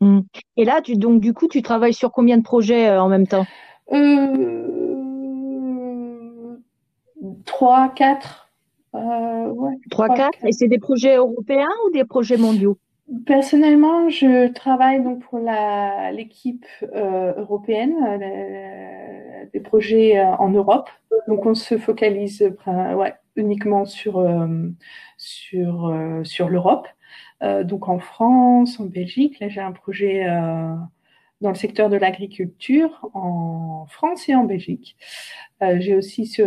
Mmh. 0.00 0.20
Et 0.56 0.64
là, 0.64 0.80
tu, 0.82 0.96
donc 0.96 1.20
du 1.20 1.32
coup, 1.32 1.48
tu 1.48 1.62
travailles 1.62 1.94
sur 1.94 2.12
combien 2.12 2.36
de 2.36 2.42
projets 2.42 2.88
euh, 2.88 3.02
en 3.02 3.08
même 3.08 3.26
temps? 3.26 3.46
Euh, 3.92 4.64
Trois, 7.44 7.88
quatre. 7.90 8.48
Euh, 8.94 9.52
trois, 9.90 10.08
quatre. 10.14 10.38
Et 10.44 10.52
c'est 10.52 10.68
des 10.68 10.78
projets 10.78 11.16
européens 11.16 11.68
ou 11.86 11.90
des 11.90 12.04
projets 12.04 12.36
mondiaux? 12.36 12.78
Personnellement, 13.26 14.08
je 14.08 14.50
travaille 14.50 15.02
donc 15.02 15.22
pour 15.22 15.38
l'équipe 15.38 16.64
euh, 16.94 17.34
européenne, 17.36 17.94
euh, 18.02 19.44
des 19.52 19.60
projets 19.60 20.18
euh, 20.18 20.34
en 20.36 20.48
Europe. 20.48 20.88
Donc, 21.28 21.44
on 21.44 21.54
se 21.54 21.76
focalise 21.76 22.50
ouais, 22.66 23.14
uniquement 23.36 23.84
sur 23.84 24.26
sur 25.18 25.94
sur 26.24 26.48
l'Europe. 26.48 26.88
donc, 27.42 27.88
en 27.88 27.98
France, 27.98 28.80
en 28.80 28.84
Belgique. 28.84 29.38
Là, 29.40 29.48
j'ai 29.48 29.60
un 29.60 29.72
projet 29.72 30.26
dans 31.44 31.50
le 31.50 31.56
secteur 31.56 31.90
de 31.90 31.96
l'agriculture 31.96 33.06
en 33.12 33.84
France 33.90 34.30
et 34.30 34.34
en 34.34 34.44
Belgique. 34.44 34.96
Euh, 35.62 35.76
j'ai 35.78 35.94
aussi 35.94 36.26
ce, 36.26 36.42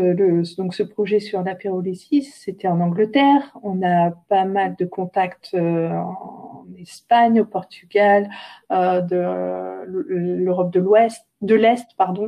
donc 0.58 0.74
ce 0.74 0.82
projet 0.82 1.20
sur 1.20 1.44
la 1.44 1.54
pyrolysis, 1.54 2.34
c'était 2.34 2.68
en 2.68 2.82
Angleterre. 2.82 3.56
On 3.62 3.84
a 3.84 4.10
pas 4.28 4.46
mal 4.46 4.76
de 4.76 4.86
contacts 4.86 5.52
euh, 5.54 5.92
en 5.92 6.66
Espagne, 6.80 7.42
au 7.42 7.46
Portugal, 7.46 8.28
euh, 8.72 9.02
de 9.02 9.86
l'Europe 9.86 10.74
de 10.74 10.80
l'Ouest, 10.80 11.28
de 11.42 11.54
l'Est, 11.54 11.88
pardon. 11.96 12.28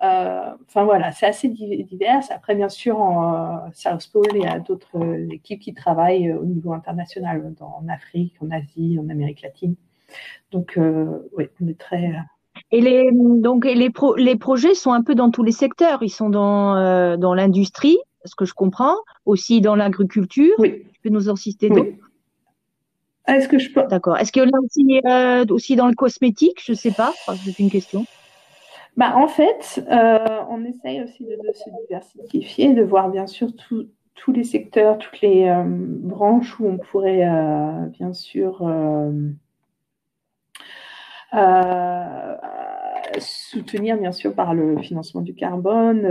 Enfin 0.00 0.84
voilà, 0.84 1.12
c'est 1.12 1.26
assez 1.26 1.48
divers. 1.48 2.22
Après, 2.30 2.56
bien 2.56 2.68
sûr, 2.68 3.00
en 3.00 3.70
South 3.72 4.08
Pole, 4.12 4.26
il 4.34 4.42
y 4.42 4.46
a 4.46 4.58
d'autres 4.58 4.98
équipes 5.32 5.60
qui 5.60 5.74
travaillent 5.74 6.32
au 6.32 6.44
niveau 6.44 6.72
international, 6.72 7.54
en 7.60 7.88
Afrique, 7.88 8.34
en 8.40 8.50
Asie, 8.50 8.98
en 9.00 9.08
Amérique 9.08 9.42
latine. 9.42 9.76
Donc, 10.50 10.78
oui, 11.32 11.48
on 11.60 11.68
est 11.68 11.78
très 11.78 12.14
et 12.70 12.80
les, 12.80 13.10
donc, 13.12 13.64
les, 13.64 13.90
les 14.16 14.36
projets 14.36 14.74
sont 14.74 14.92
un 14.92 15.02
peu 15.02 15.14
dans 15.14 15.30
tous 15.30 15.42
les 15.42 15.52
secteurs. 15.52 16.02
Ils 16.02 16.10
sont 16.10 16.28
dans, 16.28 16.76
euh, 16.76 17.16
dans 17.16 17.34
l'industrie, 17.34 17.98
ce 18.24 18.34
que 18.34 18.44
je 18.44 18.54
comprends, 18.54 18.96
aussi 19.24 19.60
dans 19.60 19.74
l'agriculture. 19.74 20.54
Oui. 20.58 20.82
Tu 20.92 21.00
peux 21.02 21.08
nous 21.08 21.28
en 21.28 21.36
citer 21.36 21.70
d'autres? 21.70 21.96
Est-ce 23.26 23.48
que 23.48 23.58
je 23.58 23.72
peux 23.72 23.82
D'accord. 23.88 24.16
Est-ce 24.16 24.32
qu'il 24.32 24.42
y 24.42 24.46
en 24.46 24.50
a 24.50 24.60
aussi, 24.62 25.00
euh, 25.06 25.44
aussi 25.54 25.76
dans 25.76 25.86
le 25.86 25.94
cosmétique? 25.94 26.62
Je 26.64 26.72
ne 26.72 26.76
sais 26.76 26.92
pas. 26.92 27.12
C'est 27.44 27.58
une 27.58 27.70
question. 27.70 28.04
Bah, 28.96 29.16
en 29.16 29.28
fait, 29.28 29.84
euh, 29.90 30.18
on 30.50 30.64
essaye 30.64 31.02
aussi 31.02 31.24
de, 31.24 31.36
se 31.54 31.70
diversifier, 31.86 32.74
de 32.74 32.82
voir 32.82 33.10
bien 33.10 33.26
sûr 33.26 33.48
tous 33.56 34.32
les 34.32 34.44
secteurs, 34.44 34.98
toutes 34.98 35.20
les 35.20 35.50
branches 35.66 36.58
où 36.58 36.66
on 36.66 36.78
pourrait 36.78 37.24
bien 37.92 38.12
sûr 38.12 38.66
soutenir 43.18 43.98
bien 43.98 44.12
sûr 44.12 44.34
par 44.34 44.54
le 44.54 44.78
financement 44.78 45.20
du 45.20 45.34
carbone 45.34 46.02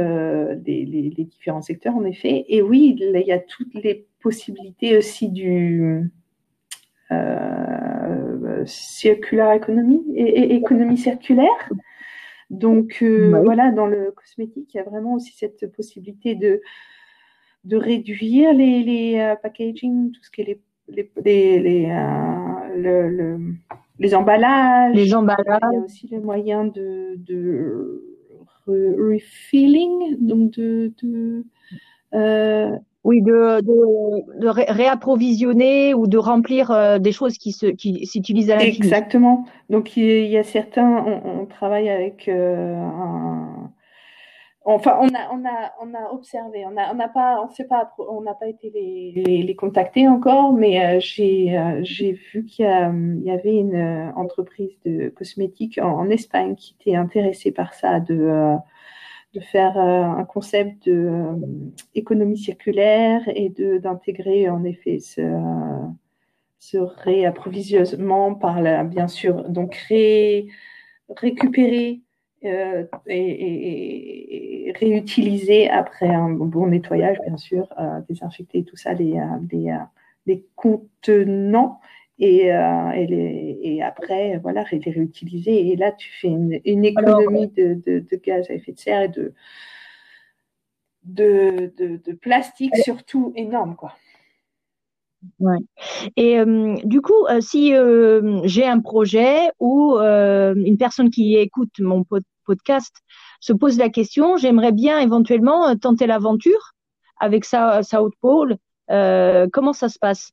les, 0.65 0.85
les, 0.85 1.09
les, 1.09 1.23
différents 1.23 1.61
secteurs 1.61 1.95
en 1.95 2.05
effet. 2.05 2.45
Et 2.49 2.61
oui, 2.61 2.97
il 2.99 3.23
y 3.25 3.31
a 3.31 3.39
toutes 3.39 3.73
les 3.73 4.07
possibilités 4.21 4.97
aussi 4.97 5.29
du 5.29 6.11
circular 8.65 9.53
economy 9.53 10.03
et, 10.15 10.55
économie 10.55 10.97
circulaire. 10.97 11.69
Donc 12.49 13.03
voilà, 13.03 13.71
dans 13.71 13.87
le 13.87 14.11
cosmétique, 14.11 14.73
il 14.73 14.77
y 14.77 14.79
a 14.79 14.83
vraiment 14.83 15.15
aussi 15.15 15.33
cette 15.35 15.71
possibilité 15.71 16.35
de 16.35 16.61
de 17.63 17.75
réduire 17.75 18.53
les, 18.53 18.81
les 18.83 19.35
packaging, 19.41 20.11
tout 20.11 20.23
ce 20.23 20.31
qui 20.31 20.41
est 20.41 20.45
les 20.45 20.61
les, 20.89 21.59
les, 21.59 21.87
le, 22.75 23.09
le, 23.09 23.39
les 23.99 24.13
emballages. 24.15 24.95
Les 24.95 25.13
emballages. 25.13 25.59
Il 25.71 25.75
y 25.75 25.81
a 25.81 25.85
aussi 25.85 26.07
les 26.07 26.19
moyens 26.19 26.71
de, 26.73 27.15
de 27.17 28.03
refilling, 28.67 30.17
donc 30.19 30.51
de, 30.51 30.91
de 31.01 31.45
euh... 32.13 32.71
oui, 33.03 33.21
de, 33.21 33.61
de, 33.61 34.39
de 34.41 34.47
réapprovisionner 34.49 35.93
ou 35.93 36.07
de 36.07 36.17
remplir 36.17 36.71
euh, 36.71 36.99
des 36.99 37.13
choses 37.13 37.37
qui 37.37 37.53
se 37.53 37.67
qui 37.67 38.05
s'utilisent 38.05 38.51
à 38.51 38.55
l'infini. 38.55 38.75
Exactement. 38.77 39.45
Donc 39.69 39.95
il 39.95 40.27
y 40.27 40.37
a 40.37 40.43
certains, 40.43 41.05
on, 41.05 41.41
on 41.41 41.45
travaille 41.45 41.89
avec 41.89 42.27
euh, 42.27 42.75
un 42.75 43.66
Enfin, 44.69 44.97
on 44.99 45.07
a, 45.15 45.29
on 45.31 45.45
a, 45.45 45.71
on 45.79 45.93
a 45.93 46.11
observé, 46.11 46.65
on 46.65 46.71
n'a 46.71 46.93
on 46.93 46.99
a 46.99 47.07
pas, 47.07 47.41
on 47.41 47.47
sait 47.47 47.63
pas, 47.63 47.95
on 47.99 48.19
n'a 48.19 48.33
pas 48.33 48.47
été 48.47 48.69
les, 48.69 49.41
les, 49.41 49.55
contacter 49.55 50.09
encore, 50.09 50.51
mais 50.51 50.97
euh, 50.97 50.99
j'ai, 50.99 51.57
euh, 51.57 51.79
j'ai 51.83 52.11
vu 52.11 52.43
qu'il 52.43 52.65
y, 52.65 53.31
avait 53.31 53.55
une 53.55 53.75
euh, 53.75 54.11
entreprise 54.17 54.77
de 54.83 55.07
cosmétiques 55.07 55.79
en, 55.81 56.09
Espagne 56.09 56.55
qui 56.55 56.75
était 56.81 56.97
intéressée 56.97 57.53
par 57.53 57.73
ça, 57.75 58.01
de, 58.01 58.57
de 59.33 59.39
faire 59.39 59.77
un 59.77 60.25
concept 60.25 60.85
de 60.89 61.29
économie 61.95 62.37
circulaire 62.37 63.21
et 63.27 63.47
de 63.47 63.77
d'intégrer 63.77 64.49
en 64.49 64.65
effet 64.65 64.99
ce, 64.99 65.21
ce 66.59 66.77
réapprovisionnement 66.77 68.35
par 68.35 68.61
la, 68.61 68.83
bien 68.83 69.07
sûr, 69.07 69.49
donc 69.49 69.75
ré, 69.87 70.47
récupérer 71.09 72.01
euh, 72.45 72.85
et, 73.07 74.73
réutiliser 74.79 75.69
après 75.69 76.07
un 76.07 76.29
bon 76.29 76.67
nettoyage, 76.67 77.17
bien 77.25 77.37
sûr, 77.37 77.67
euh, 77.79 77.99
désinfecter 78.07 78.63
tout 78.63 78.77
ça, 78.77 78.93
les, 78.93 79.19
les, 79.51 79.75
les 80.25 80.45
contenants. 80.55 81.79
Et, 82.19 82.51
euh, 82.51 82.91
et, 82.91 83.05
les, 83.05 83.59
et, 83.61 83.83
après, 83.83 84.37
voilà, 84.37 84.65
les 84.71 84.91
réutiliser. 84.91 85.71
Et 85.71 85.75
là, 85.75 85.91
tu 85.91 86.09
fais 86.11 86.27
une, 86.29 86.59
une 86.65 86.83
économie 86.83 87.47
de, 87.47 87.75
de, 87.75 87.99
de, 87.99 88.15
gaz 88.17 88.49
à 88.49 88.53
effet 88.53 88.71
de 88.71 88.79
serre 88.79 89.03
et 89.03 89.09
de, 89.09 89.33
de, 91.03 91.71
de 91.77 92.13
plastique, 92.13 92.75
surtout 92.77 93.33
énorme, 93.35 93.75
quoi. 93.75 93.93
Ouais. 95.39 95.57
Et 96.15 96.39
euh, 96.39 96.75
du 96.83 97.01
coup, 97.01 97.25
euh, 97.29 97.41
si 97.41 97.73
euh, 97.73 98.41
j'ai 98.43 98.65
un 98.65 98.79
projet 98.79 99.49
ou 99.59 99.97
une 99.97 100.77
personne 100.77 101.09
qui 101.09 101.35
écoute 101.35 101.71
mon 101.79 102.03
podcast 102.45 102.95
se 103.39 103.53
pose 103.53 103.77
la 103.77 103.89
question, 103.89 104.37
j'aimerais 104.37 104.71
bien 104.71 104.99
éventuellement 104.99 105.75
tenter 105.75 106.07
l'aventure 106.07 106.73
avec 107.19 107.45
South 107.45 108.13
Pole. 108.21 108.57
comment 108.87 109.73
ça 109.73 109.89
se 109.89 109.99
passe? 109.99 110.31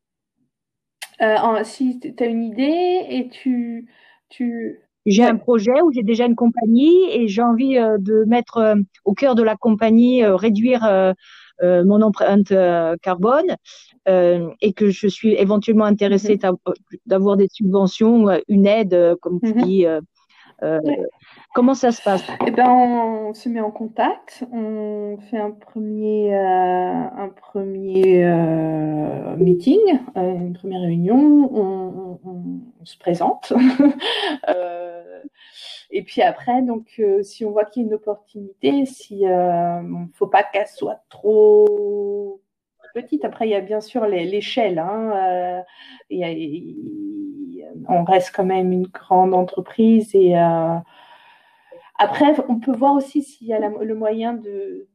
Si 1.64 2.00
tu 2.00 2.14
as 2.22 2.26
une 2.26 2.44
idée 2.44 3.06
et 3.08 3.28
tu, 3.30 3.88
tu... 4.28 4.80
J'ai 5.06 5.24
un 5.24 5.36
projet 5.36 5.82
où 5.82 5.92
j'ai 5.92 6.02
déjà 6.02 6.26
une 6.26 6.34
compagnie 6.34 7.10
et 7.10 7.28
j'ai 7.28 7.42
envie 7.42 7.74
de 7.74 8.24
mettre 8.24 8.76
au 9.04 9.14
cœur 9.14 9.34
de 9.34 9.42
la 9.42 9.56
compagnie, 9.56 10.24
réduire 10.24 10.84
euh, 10.84 11.12
mon 11.62 12.02
empreinte 12.02 12.52
euh, 12.52 12.96
carbone 13.02 13.56
euh, 14.08 14.48
et 14.60 14.72
que 14.72 14.90
je 14.90 15.06
suis 15.06 15.34
éventuellement 15.34 15.84
intéressée 15.84 16.38
mhm. 16.42 16.56
d'avoir 17.06 17.36
des 17.36 17.48
subventions, 17.50 18.26
une 18.48 18.66
aide, 18.66 19.16
comme 19.20 19.40
tu 19.40 19.86
dis. 20.62 20.96
Comment 21.54 21.74
ça 21.74 21.92
se 21.92 22.02
passe? 22.02 22.24
Eh 22.46 22.50
ben, 22.50 22.68
on 22.68 23.34
se 23.34 23.48
met 23.48 23.60
en 23.60 23.70
contact, 23.70 24.44
on 24.52 25.18
fait 25.30 25.38
un 25.38 25.52
premier, 25.52 26.34
un 26.34 27.28
premier 27.28 28.24
meeting, 29.36 29.80
une 30.16 30.54
première 30.54 30.82
réunion, 30.82 31.50
on, 31.52 32.20
on 32.24 32.84
se 32.84 32.98
présente. 32.98 33.52
Et 35.94 36.02
puis 36.02 36.22
après, 36.22 36.60
donc, 36.60 36.88
euh, 36.98 37.22
si 37.22 37.44
on 37.44 37.52
voit 37.52 37.64
qu'il 37.64 37.82
y 37.82 37.84
a 37.84 37.88
une 37.88 37.94
opportunité, 37.94 38.84
si 38.84 39.22
ne 39.24 39.30
euh, 39.30 40.06
faut 40.14 40.26
pas 40.26 40.42
qu'elle 40.42 40.66
soit 40.66 41.00
trop 41.08 42.40
petite. 42.94 43.24
Après, 43.24 43.46
il 43.46 43.50
y 43.50 43.54
a 43.54 43.60
bien 43.60 43.80
sûr 43.80 44.06
l'échelle. 44.06 44.78
Hein, 44.78 45.12
euh, 45.14 45.60
on 47.88 48.04
reste 48.04 48.32
quand 48.34 48.44
même 48.44 48.72
une 48.72 48.86
grande 48.86 49.34
entreprise 49.34 50.14
et 50.14 50.34
après, 51.96 52.34
on 52.48 52.58
peut 52.58 52.74
voir 52.76 52.94
aussi 52.94 53.22
s'il 53.22 53.48
y 53.48 53.52
a 53.52 53.68
le 53.68 53.94
moyen 53.94 54.34
de, 54.34 54.86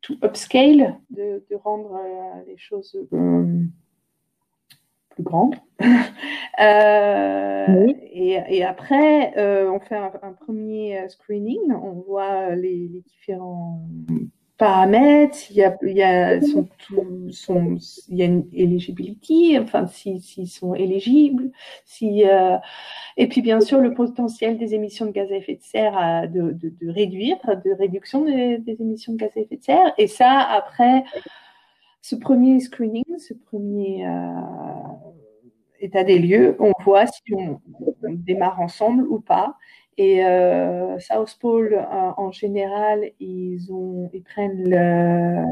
tout 0.00 0.18
upscale, 0.24 0.98
de, 1.10 1.42
rendre 1.62 2.00
les 2.46 2.56
choses 2.56 2.96
plus 5.16 5.24
grande. 5.24 5.56
euh, 6.60 7.86
et, 8.12 8.38
et, 8.48 8.64
après, 8.64 9.36
euh, 9.36 9.70
on 9.70 9.80
fait 9.80 9.96
un, 9.96 10.12
un, 10.22 10.32
premier 10.32 11.00
euh, 11.00 11.08
screening, 11.08 11.72
on 11.72 12.04
voit 12.06 12.54
les, 12.54 12.88
les 12.88 13.00
différents 13.00 13.80
paramètres, 14.58 15.38
il 15.50 15.56
y 15.56 15.64
a, 15.64 15.76
il 15.82 15.96
y 15.96 16.02
a, 16.02 16.40
son, 16.40 16.68
il 18.08 18.16
y 18.16 18.22
a 18.22 18.24
une 18.24 18.48
eligibility, 18.54 19.58
enfin 19.60 19.86
s'ils 19.86 20.22
si, 20.22 20.46
sont 20.46 20.74
éligibles, 20.74 21.50
si, 21.84 22.24
euh, 22.26 22.56
et 23.16 23.28
puis 23.28 23.42
bien 23.42 23.60
sûr 23.60 23.80
le 23.80 23.92
potentiel 23.92 24.56
des 24.58 24.74
émissions 24.74 25.06
de 25.06 25.10
gaz 25.10 25.30
à 25.30 25.36
effet 25.36 25.56
de 25.56 25.62
serre 25.62 26.28
de, 26.30 26.52
de, 26.52 26.90
réduire, 26.90 27.36
de 27.46 27.72
réduction 27.72 28.24
des, 28.24 28.58
des, 28.58 28.80
émissions 28.80 29.12
de 29.12 29.18
gaz 29.18 29.30
à 29.36 29.40
effet 29.40 29.56
de 29.56 29.62
serre, 29.62 29.92
et 29.98 30.06
ça 30.06 30.40
après 30.40 31.04
ce 32.08 32.14
premier 32.14 32.60
screening, 32.60 33.18
ce 33.18 33.34
premier 33.34 34.06
euh, 34.06 34.30
état 35.80 36.04
des 36.04 36.20
lieux, 36.20 36.56
on 36.60 36.70
voit 36.84 37.08
si 37.08 37.20
on, 37.34 37.60
démarre 38.04 38.60
ensemble 38.60 39.02
ou 39.08 39.18
pas. 39.18 39.56
Et 39.98 40.24
euh, 40.24 40.98
South 40.98 41.38
Pole, 41.40 41.74
euh, 41.74 42.10
en 42.16 42.30
général, 42.30 43.12
ils, 43.18 43.72
ont, 43.72 44.10
ils 44.12 44.22
prennent 44.22 44.68
le, 44.68 45.44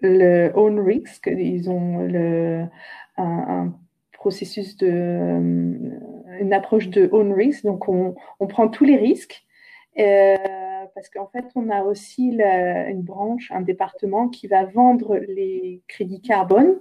le 0.00 0.52
own 0.54 0.78
risk, 0.80 1.30
ils 1.34 1.70
ont 1.70 1.98
le, 2.00 2.66
un, 3.16 3.72
processus 4.12 4.76
de, 4.76 5.40
une 6.40 6.52
approche 6.52 6.88
de 6.88 7.08
own 7.12 7.32
risk, 7.32 7.64
donc 7.64 7.88
on, 7.88 8.14
on 8.40 8.46
prend 8.46 8.68
tous 8.68 8.84
les 8.84 8.96
risques. 8.96 9.44
Euh, 9.98 10.36
parce 11.02 11.10
qu'en 11.10 11.26
fait, 11.26 11.50
on 11.56 11.68
a 11.68 11.82
aussi 11.82 12.28
une 12.28 13.02
branche, 13.02 13.50
un 13.50 13.60
département 13.60 14.28
qui 14.28 14.46
va 14.46 14.66
vendre 14.66 15.16
les 15.16 15.82
crédits 15.88 16.20
carbone. 16.20 16.76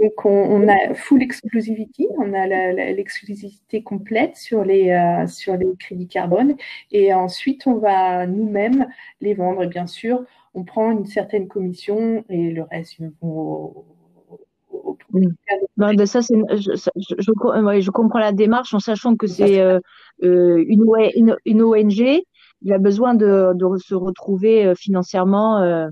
Donc, 0.00 0.24
on, 0.24 0.66
a 0.68 0.94
full 0.94 1.22
exclusivity, 1.22 2.08
on 2.16 2.32
a 2.32 2.46
l'exclusivité 2.46 3.82
complète 3.82 4.36
sur 4.36 4.64
les, 4.64 4.90
euh, 4.90 5.26
sur 5.26 5.54
les 5.58 5.66
crédits 5.78 6.08
carbone. 6.08 6.56
Et 6.92 7.12
ensuite, 7.12 7.66
on 7.66 7.74
va 7.74 8.26
nous-mêmes 8.26 8.86
les 9.20 9.34
vendre. 9.34 9.62
Et 9.62 9.66
bien 9.66 9.86
sûr, 9.86 10.24
on 10.54 10.64
prend 10.64 10.90
une 10.90 11.04
certaine 11.04 11.46
commission 11.46 12.24
et 12.30 12.50
le 12.50 12.62
reste, 12.62 12.98
ils 13.00 13.12
vont 13.20 13.84
ben 15.76 16.06
ça, 16.06 16.22
c'est, 16.22 16.34
je, 16.34 16.72
je, 16.96 17.90
comprends 17.90 18.18
la 18.18 18.32
démarche 18.32 18.74
en 18.74 18.80
sachant 18.80 19.16
que 19.16 19.26
c'est 19.26 19.60
euh, 19.60 19.78
euh, 20.22 20.64
une, 20.66 20.84
une, 21.14 21.36
une, 21.44 21.62
ONG 21.62 22.22
il 22.62 22.72
a 22.72 22.78
besoin 22.78 23.14
de, 23.14 23.52
de 23.54 23.76
se 23.78 23.94
retrouver 23.94 24.66
euh, 24.66 24.74
financièrement 24.74 25.58
euh, 25.58 25.88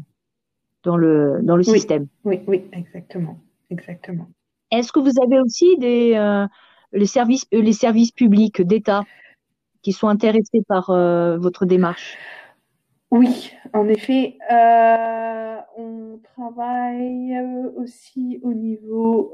dans 0.83 0.97
le, 0.97 1.39
dans 1.43 1.57
le 1.57 1.63
système. 1.63 2.07
Oui, 2.25 2.41
oui, 2.47 2.65
exactement. 2.73 3.39
exactement. 3.71 4.29
Est-ce 4.71 4.93
que 4.93 5.01
vous 5.01 5.13
avez 5.23 5.41
aussi 5.41 5.77
des, 5.79 6.15
euh, 6.15 6.47
les, 6.93 7.07
services, 7.07 7.47
les 7.53 7.73
services 7.73 8.13
publics 8.13 8.63
d'État 8.63 9.03
qui 9.83 9.93
sont 9.93 10.09
intéressés 10.09 10.63
par 10.67 10.87
votre 11.39 11.65
démarche? 11.67 12.17
Oui, 13.13 13.53
en 13.73 13.87
effet, 13.89 14.37
on 15.79 16.19
travaille 16.35 17.37
aussi 17.77 18.41
au 18.43 18.53
niveau 18.53 19.33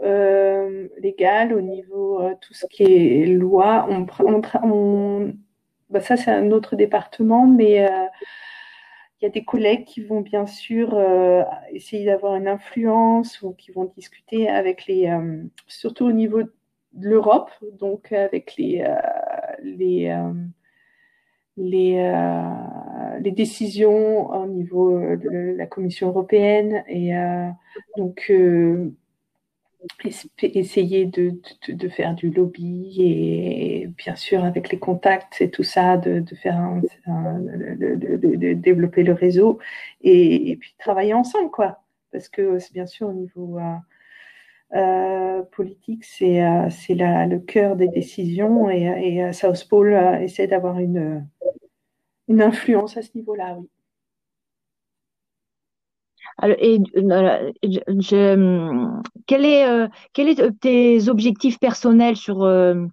légal, 1.00 1.54
au 1.54 1.62
niveau 1.62 2.20
tout 2.42 2.52
ce 2.52 2.66
qui 2.66 2.82
est 2.82 3.26
loi. 3.26 3.86
On, 3.88 4.06
on, 4.20 4.42
on 4.62 5.32
bah, 5.92 6.00
ça 6.00 6.16
c'est 6.16 6.30
un 6.30 6.50
autre 6.50 6.74
département, 6.74 7.46
mais 7.46 7.84
euh, 7.86 8.06
il 9.20 9.24
y 9.24 9.26
a 9.26 9.30
des 9.30 9.44
collègues 9.44 9.84
qui 9.84 10.02
vont 10.02 10.22
bien 10.22 10.46
sûr 10.46 10.94
euh, 10.94 11.44
essayer 11.70 12.06
d'avoir 12.06 12.34
une 12.36 12.48
influence 12.48 13.42
ou 13.42 13.52
qui 13.52 13.70
vont 13.72 13.92
discuter 13.96 14.48
avec 14.48 14.86
les, 14.86 15.08
euh, 15.08 15.42
surtout 15.66 16.06
au 16.06 16.12
niveau 16.12 16.42
l'Europe, 16.98 17.50
donc 17.78 18.12
avec 18.12 18.56
les, 18.56 18.84
les, 19.62 20.14
les, 21.56 22.12
les 23.20 23.30
décisions 23.30 24.30
au 24.30 24.46
niveau 24.46 24.98
de 25.16 25.54
la 25.56 25.66
Commission 25.66 26.08
européenne 26.08 26.84
et 26.88 27.12
donc 27.96 28.30
essayer 30.44 31.06
de, 31.06 31.32
de, 31.68 31.88
faire 31.88 32.14
du 32.14 32.30
lobby 32.30 32.96
et 33.00 33.86
bien 33.96 34.14
sûr 34.16 34.44
avec 34.44 34.70
les 34.70 34.78
contacts 34.78 35.40
et 35.40 35.50
tout 35.50 35.62
ça 35.62 35.96
de, 35.96 36.20
de 36.20 36.34
faire 36.34 36.80
de, 36.82 38.52
développer 38.54 39.02
le 39.02 39.12
réseau 39.12 39.58
et, 40.02 40.56
puis 40.60 40.74
travailler 40.78 41.14
ensemble 41.14 41.50
quoi. 41.50 41.82
Parce 42.12 42.28
que 42.28 42.58
bien 42.72 42.86
sûr 42.86 43.08
au 43.08 43.12
niveau 43.12 43.58
euh, 43.58 43.74
euh 44.76 45.42
politique 45.52 46.04
c'est 46.04 46.42
euh, 46.42 46.70
c'est 46.70 46.94
le 46.94 47.38
cœur 47.38 47.76
des 47.76 47.88
décisions 47.88 48.70
et, 48.70 48.84
et 48.84 49.32
South 49.32 49.68
Pole 49.68 49.94
euh, 49.94 50.20
essaie 50.20 50.46
d'avoir 50.46 50.78
une 50.78 51.26
une 52.28 52.42
influence 52.42 52.96
à 52.96 53.02
ce 53.02 53.10
niveau 53.14 53.34
là 53.34 53.56
oui 53.58 53.68
et 56.58 56.80
euh, 56.96 57.52
je, 57.62 59.00
quel 59.26 59.44
est 59.44 59.66
euh, 59.66 59.88
est 60.16 60.60
tes 60.60 61.08
objectifs 61.08 61.58
personnels 61.58 62.16
sur 62.16 62.42
euh, 62.42 62.86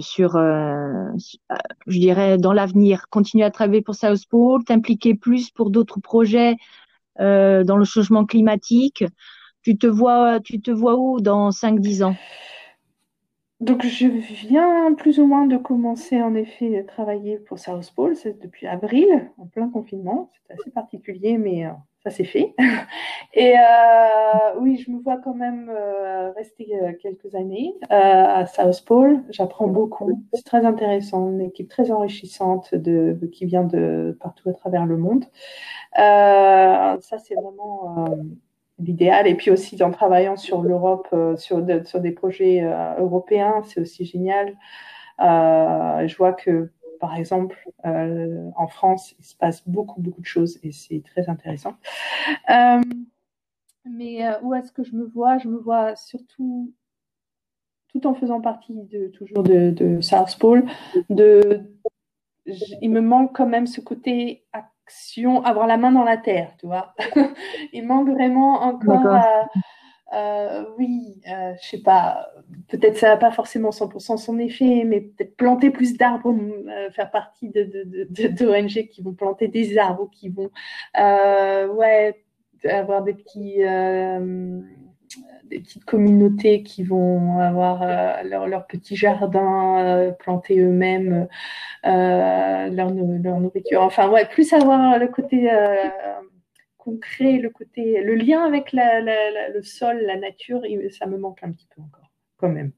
sur 0.00 0.32
je 0.34 1.98
dirais 1.98 2.38
dans 2.38 2.52
l'avenir? 2.52 3.06
Continuer 3.10 3.44
à 3.44 3.50
travailler 3.50 3.82
pour 3.82 3.94
South 3.94 4.26
Pole 4.28 4.64
t'impliquer 4.64 5.14
plus 5.14 5.50
pour 5.50 5.70
d'autres 5.70 6.00
projets 6.00 6.56
dans 7.18 7.76
le 7.76 7.84
changement 7.84 8.24
climatique? 8.24 9.04
Tu 9.62 9.76
te 9.76 9.86
vois 9.86 10.40
tu 10.40 10.60
te 10.60 10.70
vois 10.70 10.96
où 10.96 11.20
dans 11.20 11.50
5 11.50 11.80
10 11.80 12.02
ans? 12.02 12.16
Donc, 13.58 13.86
je 13.86 14.06
viens 14.06 14.92
plus 14.92 15.18
ou 15.18 15.26
moins 15.26 15.46
de 15.46 15.56
commencer 15.56 16.20
en 16.20 16.34
effet 16.34 16.78
à 16.78 16.84
travailler 16.84 17.38
pour 17.38 17.58
South 17.58 17.90
Pole, 17.96 18.14
c'est 18.14 18.38
depuis 18.38 18.66
avril, 18.66 19.30
en 19.38 19.46
plein 19.46 19.70
confinement. 19.70 20.30
C'est 20.46 20.52
assez 20.52 20.70
particulier, 20.70 21.38
mais 21.38 21.64
ça 22.06 22.12
c'est 22.12 22.24
fait. 22.24 22.54
Et 23.34 23.54
euh, 23.58 24.60
oui, 24.60 24.76
je 24.76 24.92
me 24.92 25.00
vois 25.00 25.16
quand 25.16 25.34
même 25.34 25.68
euh, 25.68 26.30
rester 26.36 26.68
euh, 26.80 26.92
quelques 27.02 27.34
années 27.34 27.74
à 27.90 28.46
South 28.46 28.84
Pole. 28.84 29.24
J'apprends 29.30 29.66
beaucoup. 29.66 30.22
C'est 30.32 30.44
très 30.44 30.64
intéressant, 30.64 31.30
une 31.30 31.40
équipe 31.40 31.68
très 31.68 31.90
enrichissante 31.90 32.72
qui 33.32 33.46
vient 33.46 33.64
de 33.64 34.16
partout 34.20 34.48
à 34.50 34.52
travers 34.52 34.86
le 34.86 34.96
monde. 34.96 35.24
ça 35.96 37.18
c'est 37.18 37.34
vraiment 37.34 38.06
l'idéal. 38.78 39.26
Et 39.26 39.34
puis 39.34 39.50
aussi 39.50 39.82
en 39.82 39.90
travaillant 39.90 40.36
sur 40.36 40.62
l'Europe, 40.62 41.08
sur, 41.36 41.64
sur 41.84 42.00
des 42.00 42.12
projets 42.12 42.62
européens, 42.98 43.62
c'est 43.64 43.80
aussi 43.80 44.04
génial. 44.04 44.54
je 45.18 46.16
vois 46.16 46.34
que 46.34 46.70
par 47.00 47.16
exemple, 47.16 47.56
euh, 47.84 48.50
en 48.56 48.68
France, 48.68 49.14
il 49.18 49.24
se 49.24 49.36
passe 49.36 49.66
beaucoup, 49.68 50.00
beaucoup 50.00 50.20
de 50.20 50.26
choses 50.26 50.58
et 50.62 50.72
c'est 50.72 51.02
très 51.04 51.28
intéressant. 51.28 51.76
Euh, 52.50 52.80
mais 53.84 54.26
euh, 54.26 54.32
où 54.42 54.54
est-ce 54.54 54.72
que 54.72 54.82
je 54.82 54.94
me 54.94 55.04
vois? 55.04 55.38
Je 55.38 55.48
me 55.48 55.58
vois 55.58 55.96
surtout, 55.96 56.72
tout 57.88 58.06
en 58.06 58.14
faisant 58.14 58.40
partie 58.40 58.74
de, 58.74 59.08
toujours 59.08 59.42
de, 59.42 59.70
de 59.70 60.00
South 60.00 60.36
Pole, 60.38 60.64
de, 61.10 61.62
il 62.80 62.90
me 62.90 63.00
manque 63.00 63.34
quand 63.34 63.46
même 63.46 63.66
ce 63.66 63.80
côté 63.80 64.44
action, 64.52 65.42
avoir 65.44 65.66
la 65.66 65.76
main 65.76 65.92
dans 65.92 66.04
la 66.04 66.16
terre, 66.16 66.54
tu 66.58 66.66
vois. 66.66 66.94
il 67.72 67.86
manque 67.86 68.08
vraiment 68.08 68.62
encore 68.62 69.18
euh, 70.14 70.64
oui, 70.78 71.20
euh, 71.28 71.54
je 71.60 71.68
sais 71.68 71.82
pas, 71.82 72.28
peut-être 72.68 72.96
ça 72.96 73.08
n'a 73.08 73.16
pas 73.16 73.32
forcément 73.32 73.70
100% 73.70 74.16
son 74.16 74.38
effet, 74.38 74.84
mais 74.86 75.00
peut-être 75.00 75.36
planter 75.36 75.70
plus 75.70 75.96
d'arbres, 75.96 76.32
euh, 76.32 76.90
faire 76.92 77.10
partie 77.10 77.50
de, 77.50 77.64
de, 77.64 78.28
de, 78.28 78.82
qui 78.82 79.02
vont 79.02 79.14
planter 79.14 79.48
des 79.48 79.76
arbres 79.78 80.04
ou 80.04 80.06
qui 80.06 80.28
vont, 80.28 80.50
euh, 81.00 81.66
ouais, 81.68 82.22
avoir 82.64 83.02
des 83.02 83.14
petits, 83.14 83.58
des 85.44 85.60
petites 85.60 85.84
communautés 85.84 86.62
qui 86.62 86.84
vont 86.84 87.38
avoir 87.38 88.24
leur, 88.24 88.46
leur, 88.46 88.66
petit 88.66 88.96
jardin 88.96 90.12
planté 90.18 90.58
eux-mêmes, 90.60 91.28
leur, 91.84 92.70
leur, 92.70 93.40
nourriture. 93.40 93.82
Enfin, 93.82 94.08
ouais, 94.08 94.24
plus 94.24 94.52
avoir 94.52 94.98
le 94.98 95.08
côté 95.08 95.48
concret, 96.86 97.38
le 97.38 97.50
côté, 97.50 98.00
le 98.00 98.14
lien 98.14 98.44
avec 98.44 98.72
le 98.72 99.60
sol, 99.62 99.98
la 100.06 100.16
nature, 100.16 100.62
ça 100.90 101.06
me 101.06 101.18
manque 101.18 101.42
un 101.42 101.50
petit 101.50 101.66
peu 101.74 101.82
encore, 101.82 102.12
quand 102.36 102.48
même. 102.48 102.70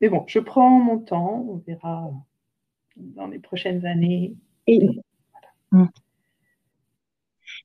Mais 0.00 0.08
bon, 0.08 0.24
je 0.28 0.38
prends 0.38 0.70
mon 0.70 1.00
temps, 1.00 1.44
on 1.48 1.56
verra 1.66 2.08
dans 2.96 3.26
les 3.26 3.40
prochaines 3.40 3.84
années. 3.84 4.36
Hum. 5.72 5.88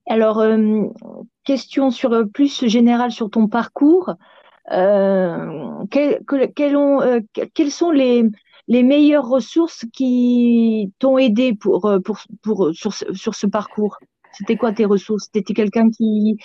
Alors, 0.08 0.40
euh, 0.40 0.86
question 1.44 1.92
sur 1.92 2.12
euh, 2.12 2.26
plus 2.26 2.66
générale 2.66 3.12
sur 3.12 3.30
ton 3.30 3.48
parcours. 3.48 4.16
Euh, 4.72 5.86
euh 5.96 7.22
quelles 7.54 7.72
sont 7.72 7.92
les, 7.92 8.24
les 8.68 8.84
meilleures 8.84 9.30
ressources 9.30 9.86
qui 9.94 10.92
t'ont 10.98 11.20
aidé 11.20 11.54
pour, 11.54 12.00
pour, 12.04 12.18
pour, 12.42 12.72
sur, 12.74 12.94
sur 12.94 13.36
ce 13.36 13.46
parcours? 13.46 14.00
C'était 14.38 14.56
quoi 14.56 14.72
tes 14.72 14.86
ressources? 14.86 15.30
C'était 15.34 15.54
quelqu'un 15.54 15.90
qui, 15.90 16.38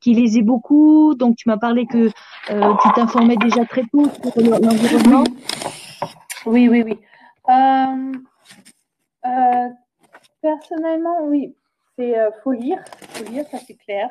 qui 0.00 0.14
lisait 0.14 0.42
beaucoup, 0.42 1.14
donc 1.14 1.36
tu 1.36 1.48
m'as 1.48 1.58
parlé 1.58 1.86
que 1.86 2.08
euh, 2.50 2.74
tu 2.82 2.92
t'informais 2.94 3.36
déjà 3.36 3.64
très 3.64 3.82
tôt 3.92 4.06
sur 4.08 4.60
l'environnement. 4.60 5.24
Oui, 6.46 6.68
oui, 6.68 6.82
oui. 6.84 6.98
Euh, 7.48 8.12
euh, 9.26 9.68
personnellement, 10.40 11.24
oui, 11.24 11.54
c'est 11.96 12.14
faut 12.42 12.52
lire, 12.52 12.78
faut 13.10 13.30
lire, 13.30 13.44
ça 13.50 13.58
c'est 13.58 13.76
clair. 13.76 14.10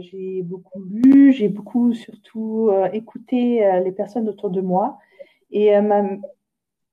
j'ai 0.00 0.42
beaucoup 0.42 0.82
lu, 0.82 1.32
j'ai 1.32 1.48
beaucoup 1.48 1.94
surtout 1.94 2.70
écouté 2.92 3.80
les 3.84 3.92
personnes 3.92 4.28
autour 4.28 4.50
de 4.50 4.60
moi. 4.60 4.98
Et 5.52 5.80
ma 5.80 6.02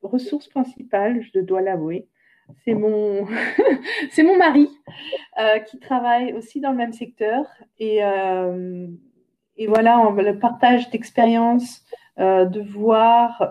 ressource 0.02 0.47
principale, 0.47 1.21
je 1.21 1.39
dois 1.39 1.62
l'avouer, 1.62 2.08
c'est 2.63 2.73
mon, 2.73 3.27
c'est 4.12 4.23
mon 4.23 4.38
mari 4.38 4.69
euh, 5.39 5.60
qui 5.60 5.79
travaille 5.79 6.33
aussi 6.33 6.60
dans 6.60 6.71
le 6.71 6.77
même 6.77 6.93
secteur. 6.93 7.45
Et, 7.79 8.03
euh, 8.03 8.88
et 9.57 9.67
voilà, 9.67 9.99
on, 9.99 10.12
le 10.12 10.39
partage 10.39 10.89
d'expériences, 10.89 11.83
euh, 12.19 12.45
de 12.45 12.62
voir 12.62 13.49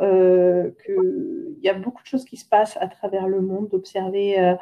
qu'il 0.85 1.57
y 1.63 1.69
a 1.69 1.75
beaucoup 1.75 2.03
de 2.03 2.09
choses 2.09 2.25
qui 2.25 2.37
se 2.37 2.49
passent 2.49 2.77
à 2.81 2.89
travers 2.89 3.29
le 3.29 3.41
monde, 3.41 3.69
d'observer 3.69 4.55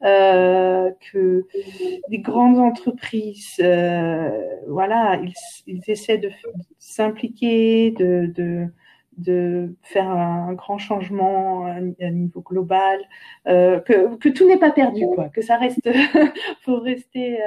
que 0.00 1.46
les 2.08 2.18
grandes 2.18 2.58
entreprises, 2.58 3.56
voilà, 4.66 5.20
ils, 5.22 5.34
ils, 5.66 5.82
essaient 5.88 6.18
de, 6.18 6.30
s'impliquer, 6.78 7.90
de, 7.92 8.32
de 8.34 8.68
de 9.18 9.74
faire 9.82 10.08
un, 10.08 10.52
grand 10.54 10.78
changement 10.78 11.66
à, 11.66 12.10
niveau 12.10 12.40
global, 12.40 13.00
euh, 13.46 13.80
que, 13.80 14.16
que, 14.16 14.28
tout 14.28 14.46
n'est 14.46 14.58
pas 14.58 14.70
perdu, 14.70 15.06
quoi, 15.14 15.28
que 15.28 15.42
ça 15.42 15.56
reste, 15.56 15.88
faut 16.62 16.78
rester. 16.80 17.42
Euh... 17.42 17.46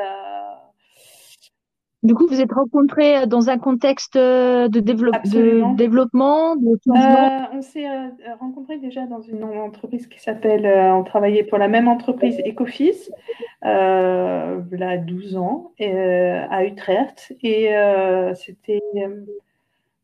Du 2.04 2.16
coup, 2.16 2.26
vous 2.28 2.42
êtes 2.42 2.52
rencontrés 2.52 3.28
dans 3.28 3.52
un 3.52 3.60
contexte 3.60 4.18
de, 4.18 4.68
de 4.68 4.80
développement, 4.80 6.56
de 6.56 6.80
euh, 6.90 7.40
On 7.54 7.62
s'est 7.62 7.88
rencontrés 8.40 8.80
déjà 8.80 9.06
dans 9.06 9.22
une 9.22 9.44
entreprise 9.44 10.08
qui 10.08 10.20
s'appelle, 10.20 10.66
on 10.66 11.04
travaillait 11.04 11.44
pour 11.44 11.60
la 11.60 11.68
même 11.68 11.88
entreprise 11.88 12.42
Ecofis, 12.44 13.12
euh, 13.66 14.62
là 14.72 14.98
12 14.98 15.38
ans, 15.38 15.74
à 15.80 16.66
Utrecht, 16.66 17.36
et 17.44 17.70
c'était 18.34 18.82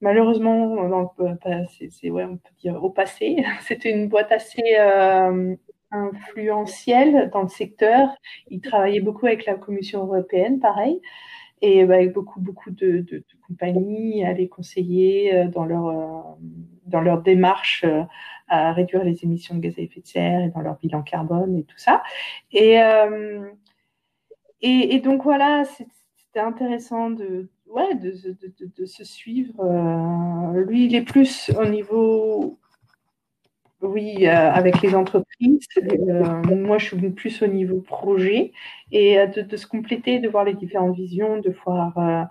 Malheureusement, 0.01 0.75
c'est, 1.89 2.09
ouais, 2.11 2.23
on 2.23 2.37
peut 2.37 2.53
dire 2.59 2.83
au 2.83 2.89
passé, 2.89 3.43
c'était 3.61 3.91
une 3.91 4.07
boîte 4.09 4.31
assez 4.31 4.77
euh, 4.79 5.55
influentielle 5.91 7.31
dans 7.33 7.41
le 7.41 7.47
secteur. 7.47 8.09
Il 8.49 8.61
travaillait 8.61 9.01
beaucoup 9.01 9.25
avec 9.25 9.45
la 9.45 9.55
Commission 9.55 10.03
européenne, 10.03 10.59
pareil, 10.59 11.01
et 11.61 11.83
bah, 11.85 11.95
avec 11.95 12.13
beaucoup, 12.13 12.39
beaucoup 12.39 12.69
de, 12.69 12.99
de, 12.99 13.23
compagnies 13.47 14.23
à 14.23 14.33
les 14.33 14.47
conseiller 14.47 15.33
euh, 15.33 15.47
dans 15.47 15.65
leur, 15.65 15.87
euh, 15.87 16.21
dans 16.85 17.01
leur 17.01 17.23
démarche 17.23 17.83
à 18.49 18.73
réduire 18.73 19.03
les 19.03 19.23
émissions 19.23 19.55
de 19.55 19.61
gaz 19.61 19.73
à 19.79 19.81
effet 19.81 20.01
de 20.01 20.07
serre 20.07 20.41
et 20.41 20.49
dans 20.49 20.61
leur 20.61 20.77
bilan 20.77 21.01
carbone 21.01 21.57
et 21.57 21.63
tout 21.63 21.77
ça. 21.77 22.03
Et, 22.51 22.77
et 24.61 24.99
donc 24.99 25.23
voilà, 25.23 25.63
c'était 25.65 26.39
intéressant 26.39 27.09
de, 27.09 27.49
ouais, 27.69 27.95
de, 27.95 28.11
de, 28.11 28.71
de, 28.77 28.85
se 28.85 29.03
suivre. 29.03 29.53
Euh, 29.59 30.63
lui, 30.65 30.85
il 30.85 30.95
est 30.95 31.01
plus 31.01 31.51
au 31.59 31.65
niveau, 31.65 32.59
oui, 33.81 34.27
euh, 34.27 34.51
avec 34.51 34.81
les 34.81 34.95
entreprises. 34.95 35.67
Euh, 35.77 36.41
moi, 36.55 36.77
je 36.77 36.85
suis 36.85 37.09
plus 37.11 37.41
au 37.41 37.47
niveau 37.47 37.81
projet 37.81 38.51
et 38.91 39.17
de, 39.27 39.57
se 39.57 39.67
compléter, 39.67 40.19
de 40.19 40.29
voir 40.29 40.43
les 40.43 40.53
différentes 40.53 40.95
visions, 40.95 41.39
de 41.39 41.53
voir 41.65 42.27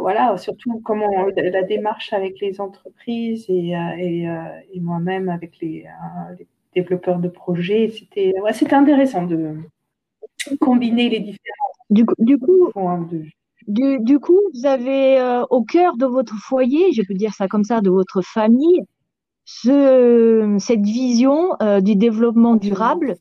voilà, 0.00 0.36
surtout 0.38 0.80
comment 0.84 1.26
la 1.36 1.62
démarche 1.62 2.12
avec 2.12 2.40
les 2.40 2.60
entreprises 2.60 3.46
et, 3.48 3.72
et, 3.98 4.28
et 4.72 4.80
moi-même 4.80 5.28
avec 5.28 5.58
les, 5.60 5.86
les, 6.38 6.46
développeurs 6.74 7.18
de 7.18 7.28
projets, 7.28 7.90
c'était 7.90 8.32
ouais, 8.40 8.54
c'était 8.54 8.74
intéressant 8.74 9.26
de 9.26 9.58
combiner 10.58 11.10
les 11.10 11.20
différents. 11.20 11.72
Du 11.90 12.06
coup, 12.06 12.14
du 12.18 12.38
coup, 12.38 12.70
du, 13.68 13.98
du, 14.00 14.18
coup, 14.18 14.40
vous 14.54 14.66
avez 14.66 15.18
euh, 15.20 15.44
au 15.50 15.62
cœur 15.62 15.96
de 15.96 16.06
votre 16.06 16.34
foyer, 16.34 16.92
je 16.92 17.02
peux 17.02 17.14
dire 17.14 17.34
ça 17.34 17.48
comme 17.48 17.64
ça, 17.64 17.80
de 17.80 17.90
votre 17.90 18.22
famille, 18.22 18.82
ce, 19.44 20.56
cette 20.58 20.82
vision 20.82 21.50
euh, 21.62 21.80
du 21.80 21.96
développement 21.96 22.56
durable. 22.56 23.16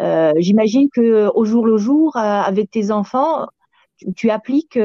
Euh, 0.00 0.32
J'imagine 0.38 0.88
que 0.92 1.30
au 1.34 1.44
jour 1.44 1.66
le 1.66 1.76
jour, 1.76 2.16
avec 2.16 2.70
tes 2.70 2.90
enfants, 2.90 3.46
tu, 3.96 4.12
tu 4.14 4.30
appliques, 4.30 4.78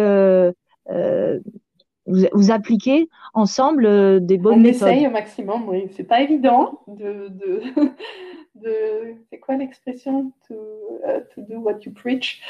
vous, 2.08 2.28
vous, 2.34 2.52
appliquez 2.52 3.10
ensemble 3.34 4.26
des 4.26 4.38
bonnes 4.38 4.56
On 4.56 4.60
méthodes. 4.60 4.84
On 4.84 4.88
essaye 4.88 5.08
au 5.08 5.12
maximum, 5.12 5.70
oui. 5.70 5.88
C'est 5.96 6.04
pas 6.04 6.22
évident 6.22 6.82
de, 6.88 7.30
de, 7.30 7.62
de 8.56 9.16
c'est 9.30 9.40
quoi 9.40 9.56
l'expression? 9.56 10.32
To, 10.48 10.56
uh, 11.08 11.22
to 11.34 11.42
do 11.42 11.60
what 11.60 11.86
you 11.86 11.92
preach. 11.92 12.42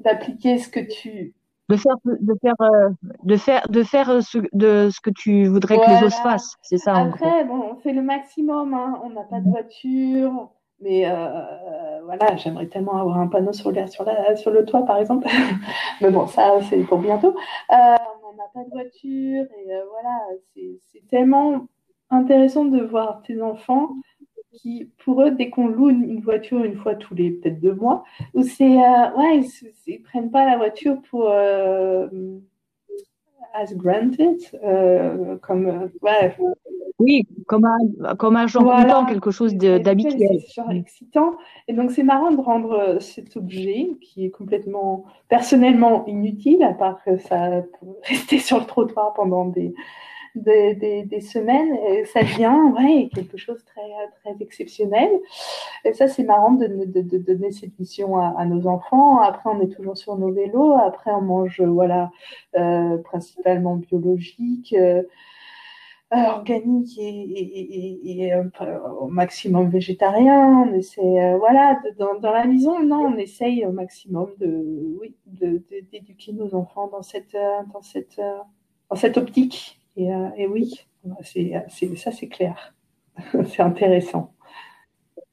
Euh, 0.00 0.12
d'appliquer 0.12 0.58
ce 0.58 0.68
que 0.68 0.80
tu 0.80 1.34
de 1.68 1.76
faire 1.76 1.96
de 2.04 2.34
faire 2.42 2.54
euh, 2.60 2.88
de 3.22 3.36
faire 3.36 3.68
de 3.68 3.82
faire 3.82 4.22
ce 4.22 4.38
de 4.52 4.90
ce 4.90 5.00
que 5.00 5.10
tu 5.10 5.46
voudrais 5.46 5.76
voilà. 5.76 5.98
que 5.98 6.00
les 6.00 6.06
autres 6.06 6.22
fassent 6.22 6.56
c'est 6.62 6.78
ça 6.78 6.96
après 6.96 7.44
bon 7.44 7.62
on 7.72 7.76
fait 7.76 7.92
le 7.92 8.02
maximum 8.02 8.74
hein. 8.74 9.00
on 9.04 9.10
n'a 9.10 9.22
pas 9.22 9.40
de 9.40 9.48
voiture 9.48 10.50
mais 10.80 11.06
euh, 11.06 12.00
voilà 12.04 12.36
j'aimerais 12.36 12.66
tellement 12.66 12.96
avoir 12.96 13.18
un 13.18 13.28
panneau 13.28 13.52
sur 13.52 13.70
le 13.70 13.86
sur 13.86 14.04
la 14.04 14.36
sur 14.36 14.50
le 14.50 14.64
toit 14.64 14.84
par 14.84 14.96
exemple 14.98 15.28
mais 16.00 16.10
bon 16.10 16.26
ça 16.26 16.60
c'est 16.68 16.78
pour 16.84 16.98
bientôt 16.98 17.36
euh, 17.70 17.96
on 18.28 18.36
n'a 18.36 18.48
pas 18.54 18.64
de 18.64 18.70
voiture 18.70 19.44
et 19.44 19.74
euh, 19.74 19.82
voilà 19.90 20.18
c'est 20.54 21.06
tellement 21.08 21.66
intéressant 22.10 22.64
de 22.64 22.80
voir 22.80 23.22
tes 23.22 23.40
enfants 23.42 23.90
qui, 24.52 24.90
pour 25.04 25.22
eux, 25.22 25.30
dès 25.30 25.50
qu'on 25.50 25.68
loue 25.68 25.90
une 25.90 26.20
voiture 26.20 26.64
une 26.64 26.76
fois 26.76 26.94
tous 26.94 27.14
les 27.14 27.30
peut-être 27.30 27.60
deux 27.60 27.74
mois, 27.74 28.04
ou 28.34 28.42
c'est 28.42 28.78
euh, 28.78 29.10
ouais, 29.16 29.38
ils, 29.38 29.72
ils, 29.86 30.02
prennent 30.02 30.30
pas 30.30 30.44
la 30.46 30.56
voiture 30.56 31.00
pour 31.10 31.28
euh, 31.30 32.08
as 33.54 33.74
granted, 33.74 34.38
euh, 34.64 35.36
comme 35.38 35.90
ouais. 36.02 36.36
Oui, 36.98 37.26
comme 37.46 37.64
un 37.64 38.14
comme 38.16 38.36
un 38.36 38.46
genre 38.46 38.64
voilà. 38.64 38.84
content, 38.84 39.06
quelque 39.06 39.30
chose 39.30 39.54
d'habituel. 39.54 40.40
C'est 40.40 40.54
genre 40.54 40.70
excitant. 40.70 41.32
Et 41.66 41.72
donc 41.72 41.92
c'est 41.92 42.02
marrant 42.02 42.30
de 42.30 42.40
rendre 42.40 42.98
cet 43.00 43.36
objet 43.38 43.88
qui 44.02 44.26
est 44.26 44.30
complètement 44.30 45.04
personnellement 45.28 46.04
inutile, 46.06 46.62
à 46.62 46.74
part 46.74 47.02
que 47.02 47.16
ça 47.16 47.62
peut 47.80 47.86
rester 48.04 48.38
sur 48.38 48.58
le 48.58 48.66
trottoir 48.66 49.14
pendant 49.14 49.46
des 49.46 49.72
des, 50.34 51.04
des, 51.04 51.20
semaines, 51.20 51.74
et 51.88 52.04
ça 52.04 52.20
devient 52.20 52.56
ouais, 52.76 53.10
quelque 53.12 53.36
chose 53.36 53.64
très, 53.64 53.90
très 54.22 54.42
exceptionnel. 54.42 55.10
Et 55.84 55.92
ça, 55.92 56.08
c'est 56.08 56.22
marrant 56.22 56.52
de, 56.52 56.66
de, 56.66 57.18
donner 57.18 57.50
cette 57.50 57.78
mission 57.78 58.16
à, 58.16 58.44
nos 58.44 58.66
enfants. 58.66 59.20
Après, 59.20 59.50
on 59.50 59.60
est 59.60 59.68
toujours 59.68 59.96
sur 59.96 60.16
nos 60.16 60.32
vélos. 60.32 60.72
Après, 60.74 61.10
on 61.10 61.22
mange 61.22 61.60
voilà, 61.60 62.10
euh, 62.56 62.98
principalement 62.98 63.76
biologique. 63.76 64.74
Euh, 64.78 65.02
organique 66.12 66.98
et, 66.98 68.32
au 69.00 69.06
maximum 69.06 69.70
végétarien. 69.70 70.66
On 70.66 70.74
essaie, 70.74 71.00
euh, 71.00 71.38
voilà, 71.38 71.80
dans, 72.00 72.18
dans, 72.18 72.32
la 72.32 72.46
maison, 72.46 72.82
non, 72.82 73.12
on 73.14 73.16
essaye 73.16 73.64
au 73.64 73.70
maximum 73.70 74.28
de, 74.38 74.96
oui, 75.00 75.14
d'éduquer 75.26 76.32
nos 76.32 76.52
enfants 76.56 76.88
dans 76.88 77.02
cette, 77.02 77.36
dans 77.72 77.82
cette, 77.82 78.20
dans 78.90 78.96
cette 78.96 79.18
optique. 79.18 79.79
Et, 79.96 80.12
euh, 80.12 80.28
et 80.36 80.46
oui, 80.46 80.86
ça 81.96 82.12
c'est 82.12 82.28
clair. 82.28 82.74
c'est 83.46 83.62
intéressant. 83.62 84.32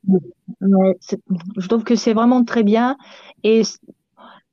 Ouais, 0.08 0.98
je 1.58 1.68
trouve 1.68 1.84
que 1.84 1.96
c'est 1.96 2.14
vraiment 2.14 2.44
très 2.44 2.64
bien. 2.64 2.98
Et 3.44 3.62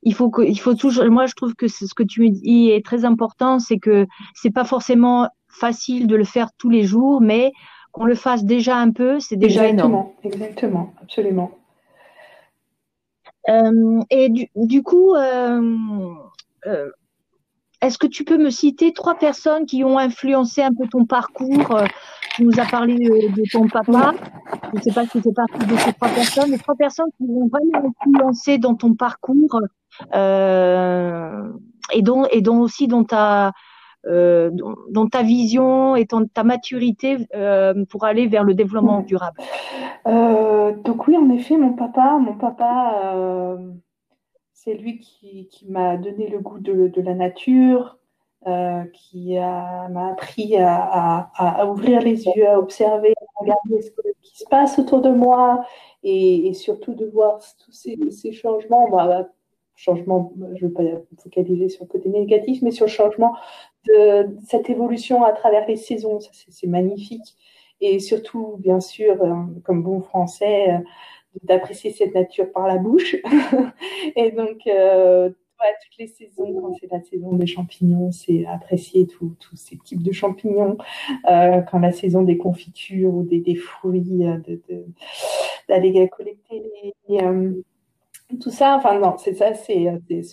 il 0.03 0.13
faut 0.13 0.29
que, 0.29 0.41
il 0.41 0.59
faut 0.59 0.75
toujours, 0.75 1.05
moi 1.09 1.25
je 1.25 1.33
trouve 1.33 1.55
que 1.55 1.67
ce 1.67 1.93
que 1.93 2.03
tu 2.03 2.21
me 2.21 2.29
dis 2.29 2.69
est 2.69 2.85
très 2.85 3.05
important, 3.05 3.59
c'est 3.59 3.79
que 3.79 4.05
c'est 4.33 4.51
pas 4.51 4.65
forcément 4.65 5.29
facile 5.47 6.07
de 6.07 6.15
le 6.15 6.25
faire 6.25 6.49
tous 6.57 6.69
les 6.69 6.83
jours, 6.83 7.21
mais 7.21 7.51
qu'on 7.91 8.05
le 8.05 8.15
fasse 8.15 8.43
déjà 8.43 8.77
un 8.77 8.91
peu, 8.91 9.19
c'est 9.19 9.37
déjà 9.37 9.67
exactement, 9.67 10.13
énorme. 10.23 10.33
Exactement, 10.33 10.93
absolument. 11.01 11.51
Euh, 13.49 14.01
et 14.09 14.29
du, 14.29 14.49
du 14.55 14.83
coup, 14.83 15.15
euh, 15.15 16.13
euh, 16.65 16.91
est-ce 17.85 17.97
que 17.97 18.07
tu 18.07 18.23
peux 18.23 18.37
me 18.37 18.49
citer 18.49 18.93
trois 18.93 19.15
personnes 19.15 19.65
qui 19.65 19.83
ont 19.83 19.97
influencé 19.97 20.61
un 20.61 20.73
peu 20.73 20.87
ton 20.87 21.05
parcours 21.05 21.75
euh, 21.75 21.85
Tu 22.35 22.43
nous 22.43 22.59
as 22.59 22.65
parlé 22.65 22.95
de, 22.95 23.35
de 23.35 23.43
ton 23.51 23.67
papa? 23.67 24.13
Je 24.73 24.77
ne 24.77 24.81
sais 24.81 24.91
pas 24.91 25.05
si 25.05 25.21
c'est 25.21 25.33
partie 25.33 25.65
de 25.65 25.77
ces 25.77 25.93
trois 25.93 26.09
personnes, 26.09 26.51
mais 26.51 26.57
trois 26.57 26.75
personnes 26.75 27.09
qui 27.17 27.23
ont 27.29 27.47
vraiment 27.47 27.93
influencé 28.01 28.57
dans 28.57 28.75
ton 28.75 28.95
parcours 28.95 29.61
euh, 30.13 31.49
et 31.93 32.01
dont 32.01 32.25
et 32.25 32.47
aussi 32.47 32.87
dans 32.87 33.03
ta 33.03 33.51
euh, 34.07 34.51
vision 35.23 35.95
et 35.95 36.05
ton, 36.05 36.25
ta 36.25 36.43
maturité 36.43 37.17
euh, 37.35 37.85
pour 37.89 38.05
aller 38.05 38.27
vers 38.27 38.43
le 38.43 38.53
développement 38.53 39.01
durable. 39.01 39.39
Euh, 40.07 40.73
donc 40.83 41.07
oui, 41.07 41.17
en 41.17 41.29
effet, 41.29 41.57
mon 41.57 41.73
papa, 41.73 42.17
mon 42.19 42.33
papa 42.33 43.57
c'est 44.65 44.73
lui 44.73 44.99
qui, 44.99 45.47
m'a 45.69 45.95
donné 45.95 46.27
le 46.27 46.39
goût 46.39 46.59
de, 46.59 47.01
la 47.01 47.13
nature, 47.13 47.97
euh, 48.47 48.83
qui 48.93 49.35
m'a 49.37 50.09
appris 50.09 50.57
à, 50.57 51.67
ouvrir 51.69 52.01
les 52.01 52.25
yeux, 52.25 52.47
à 52.47 52.59
observer, 52.59 53.13
à 53.17 53.39
regarder 53.39 53.81
ce 53.81 53.91
qui 54.21 54.37
se 54.37 54.45
passe 54.45 54.79
autour 54.79 55.01
de 55.01 55.09
moi 55.09 55.65
et, 56.03 56.53
surtout 56.53 56.95
de 56.95 57.05
voir 57.05 57.39
tous 57.63 57.71
ces, 57.71 58.31
changements. 58.33 58.89
Bah, 58.89 59.29
changement, 59.75 60.33
je 60.55 60.65
ne 60.65 60.69
veux 60.69 60.73
pas 60.73 60.83
focaliser 61.21 61.69
sur 61.69 61.83
le 61.83 61.89
côté 61.89 62.09
négatif, 62.09 62.61
mais 62.61 62.71
sur 62.71 62.85
le 62.85 62.91
changement 62.91 63.35
de, 63.85 64.27
cette 64.47 64.69
évolution 64.69 65.23
à 65.23 65.31
travers 65.31 65.67
les 65.67 65.77
saisons. 65.77 66.19
C'est 66.31 66.67
magnifique. 66.67 67.35
Et 67.81 67.99
surtout, 67.99 68.55
bien 68.59 68.79
sûr, 68.79 69.21
euh, 69.21 69.33
comme 69.63 69.83
bon 69.83 70.01
français, 70.01 70.79
d'apprécier 71.43 71.91
cette 71.91 72.13
nature 72.13 72.51
par 72.51 72.67
la 72.67 72.77
bouche. 72.77 73.15
et 74.15 74.31
donc, 74.31 74.61
euh, 74.67 75.29
toutes 75.81 75.97
les 75.97 76.07
saisons, 76.07 76.61
quand 76.61 76.73
c'est 76.79 76.91
la 76.91 77.01
saison 77.01 77.33
des 77.33 77.47
champignons, 77.47 78.11
c'est 78.11 78.45
apprécier 78.45 79.07
tous 79.07 79.35
ces 79.55 79.77
types 79.77 80.03
de 80.03 80.11
champignons. 80.11 80.77
Euh, 81.29 81.61
quand 81.61 81.79
la 81.79 81.91
saison 81.91 82.23
des 82.23 82.37
confitures 82.37 83.13
ou 83.13 83.23
des, 83.23 83.39
des 83.39 83.55
fruits, 83.55 84.25
euh, 84.25 84.37
d'aller 85.69 85.91
de, 85.91 86.05
collecter 86.07 86.63
les, 87.09 87.21
euh, 87.21 87.53
tout 88.41 88.51
ça, 88.51 88.75
enfin 88.75 88.99
non, 88.99 89.17
c'est 89.17 89.35
ça, 89.35 89.53
c'est 89.53 89.87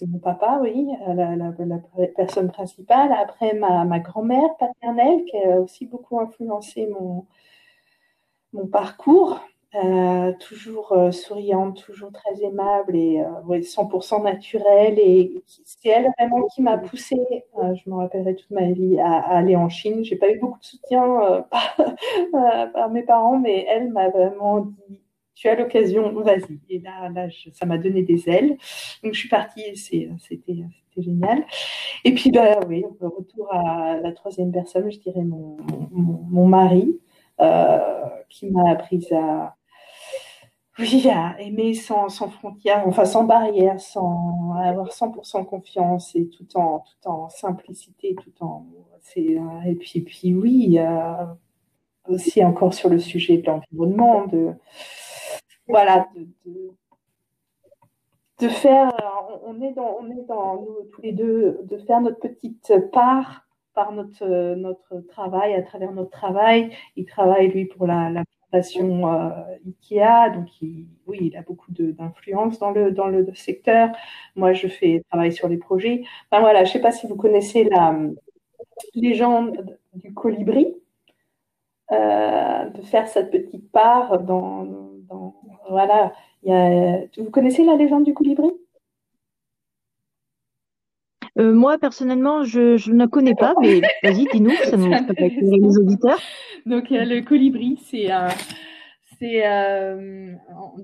mon 0.07 0.19
papa, 0.19 0.59
oui, 0.63 0.89
la, 1.07 1.37
la, 1.37 1.53
la, 1.59 2.07
personne 2.17 2.51
principale. 2.51 3.13
Après, 3.13 3.55
ma, 3.55 3.85
ma 3.85 3.99
grand-mère 3.99 4.57
paternelle, 4.59 5.25
qui 5.27 5.37
a 5.37 5.61
aussi 5.61 5.87
beaucoup 5.87 6.19
influencé 6.19 6.87
mon, 6.87 7.27
mon 8.53 8.67
parcours. 8.67 9.41
Euh, 9.75 10.35
toujours 10.39 10.93
euh, 10.93 11.13
souriante, 11.13 11.83
toujours 11.83 12.13
très 12.13 12.43
aimable 12.45 12.95
et 12.95 13.21
euh, 13.21 13.41
ouais, 13.47 13.61
100% 13.61 14.23
naturelle. 14.23 14.99
Et 14.99 15.43
c'est 15.65 15.89
elle 15.89 16.11
vraiment 16.19 16.47
qui 16.49 16.61
m'a 16.61 16.77
poussée, 16.77 17.17
euh, 17.59 17.75
je 17.75 17.89
me 17.89 17.95
rappellerai 17.97 18.37
toute 18.37 18.51
ma 18.51 18.71
vie, 18.71 19.01
à, 19.01 19.21
à 19.21 19.39
aller 19.39 19.57
en 19.57 19.71
Chine. 19.71 20.05
J'ai 20.05 20.17
pas 20.17 20.31
eu 20.31 20.39
beaucoup 20.39 20.59
de 20.59 20.65
soutien 20.65 21.03
euh, 21.23 21.41
par, 21.51 22.73
par, 22.73 22.91
mes 22.91 23.03
parents, 23.03 23.39
mais 23.39 23.65
elle 23.67 23.91
m'a 23.91 24.11
vraiment 24.11 24.61
dit 24.61 25.01
tu 25.35 25.49
as 25.49 25.57
l'occasion, 25.57 26.13
vas-y. 26.21 26.61
Et 26.69 26.79
là, 26.81 27.09
là 27.09 27.29
je, 27.31 27.49
ça 27.53 27.65
m'a 27.65 27.79
donné 27.79 28.03
des 28.03 28.29
ailes. 28.29 28.59
Donc 29.03 29.15
je 29.15 29.19
suis 29.21 29.29
partie 29.31 29.63
et 29.63 29.75
c'était 29.75 30.65
génial. 30.99 31.47
Et 32.05 32.13
puis, 32.13 32.31
bah, 32.31 32.61
oui, 32.69 32.85
retour 33.01 33.49
à 33.51 33.97
la 33.97 34.13
troisième 34.13 34.53
personne, 34.53 34.91
je 34.93 34.99
dirais 34.99 35.25
mon, 35.25 35.57
mon, 35.91 36.21
mon 36.29 36.47
mari, 36.47 37.01
qui 38.29 38.51
m'a 38.51 38.71
appris 38.71 39.09
à 39.13 39.57
oui, 40.79 41.07
à 41.11 41.39
aimer 41.41 41.75
sans, 41.75 42.09
sans 42.09 42.31
frontières, 42.31 42.87
enfin 42.87 43.05
sans 43.05 43.25
barrières, 43.25 43.79
sans 43.81 44.55
avoir 44.55 44.89
100% 44.89 45.45
confiance 45.45 46.17
et 46.17 46.29
tout 46.31 46.47
en, 46.57 46.81
tout 46.81 47.09
en 47.09 47.29
simplicité, 47.29 48.15
tout 48.15 48.33
en. 48.45 48.67
C'est, 49.03 49.37
et 49.67 49.75
puis, 49.75 50.01
puis 50.01 50.35
oui, 50.35 50.79
euh, 50.79 51.27
aussi 52.09 52.43
encore 52.45 52.73
sur 52.73 52.89
le 52.89 52.99
sujet 52.99 53.39
de 53.39 53.47
l'environnement, 53.47 54.27
de. 54.27 54.55
Voilà, 55.69 56.09
de, 56.17 56.73
de, 58.41 58.49
faire. 58.49 58.93
On 59.45 59.61
est 59.61 59.73
dans, 59.73 59.99
on 60.01 60.11
est 60.11 60.25
dans 60.27 60.57
nous 60.57 60.85
tous 60.93 61.03
les 61.03 61.13
deux, 61.13 61.61
de 61.65 61.77
faire 61.79 62.01
notre 62.01 62.21
petite 62.21 62.73
part 62.93 63.47
par 63.75 63.93
notre, 63.93 64.55
notre 64.55 65.01
travail, 65.09 65.55
à 65.55 65.63
travers 65.63 65.93
notre 65.93 66.11
travail. 66.11 66.75
Il 66.97 67.05
travaille, 67.05 67.49
lui, 67.49 67.67
pour 67.67 67.87
la 67.87 68.23
fondation 68.53 69.07
Ikea, 69.67 70.31
donc 70.35 70.49
oui, 71.07 71.19
il 71.23 71.37
a 71.37 71.43
beaucoup 71.43 71.71
d'influence 71.71 72.59
dans 72.59 72.71
le, 72.71 72.93
dans 72.93 73.09
le 73.09 73.27
secteur. 73.35 73.91
Moi, 74.37 74.53
je 74.53 74.69
fais 74.69 75.03
travailler 75.09 75.31
sur 75.33 75.49
les 75.49 75.57
projets. 75.57 76.05
Enfin 76.31 76.41
voilà, 76.41 76.65
je 76.65 76.71
ne 76.71 76.73
sais 76.75 76.81
pas 76.81 76.93
si 76.93 77.07
vous 77.07 77.17
connaissez 77.17 77.65
la 77.65 77.97
légende 78.95 79.79
du 79.95 80.13
colibri, 80.15 80.75
de 81.91 82.83
faire 82.83 83.09
cette 83.09 83.31
petite 83.31 83.71
part 83.71 84.21
dans, 84.21 84.65
dans 85.09 85.35
voilà. 85.69 86.13
Il 86.43 87.09
vous 87.19 87.31
connaissez 87.31 87.65
la 87.65 87.77
légende 87.77 88.05
du 88.05 88.15
colibri? 88.15 88.51
Euh, 91.39 91.53
moi, 91.53 91.79
personnellement, 91.79 92.45
je, 92.45 92.77
je, 92.77 92.93
ne 92.93 93.07
connais 93.07 93.35
pas, 93.35 93.55
mais 93.61 93.81
vas-y, 94.03 94.27
dis-nous, 94.33 94.53
ça 94.65 94.77
nous 94.77 94.91
peut 95.07 95.15
les 95.19 95.79
auditeurs. 95.79 96.19
Donc, 96.67 96.93
euh, 96.93 97.05
le 97.05 97.23
colibri, 97.23 97.79
c'est 97.91 98.09
c'est 99.19 99.47
euh, 99.47 100.35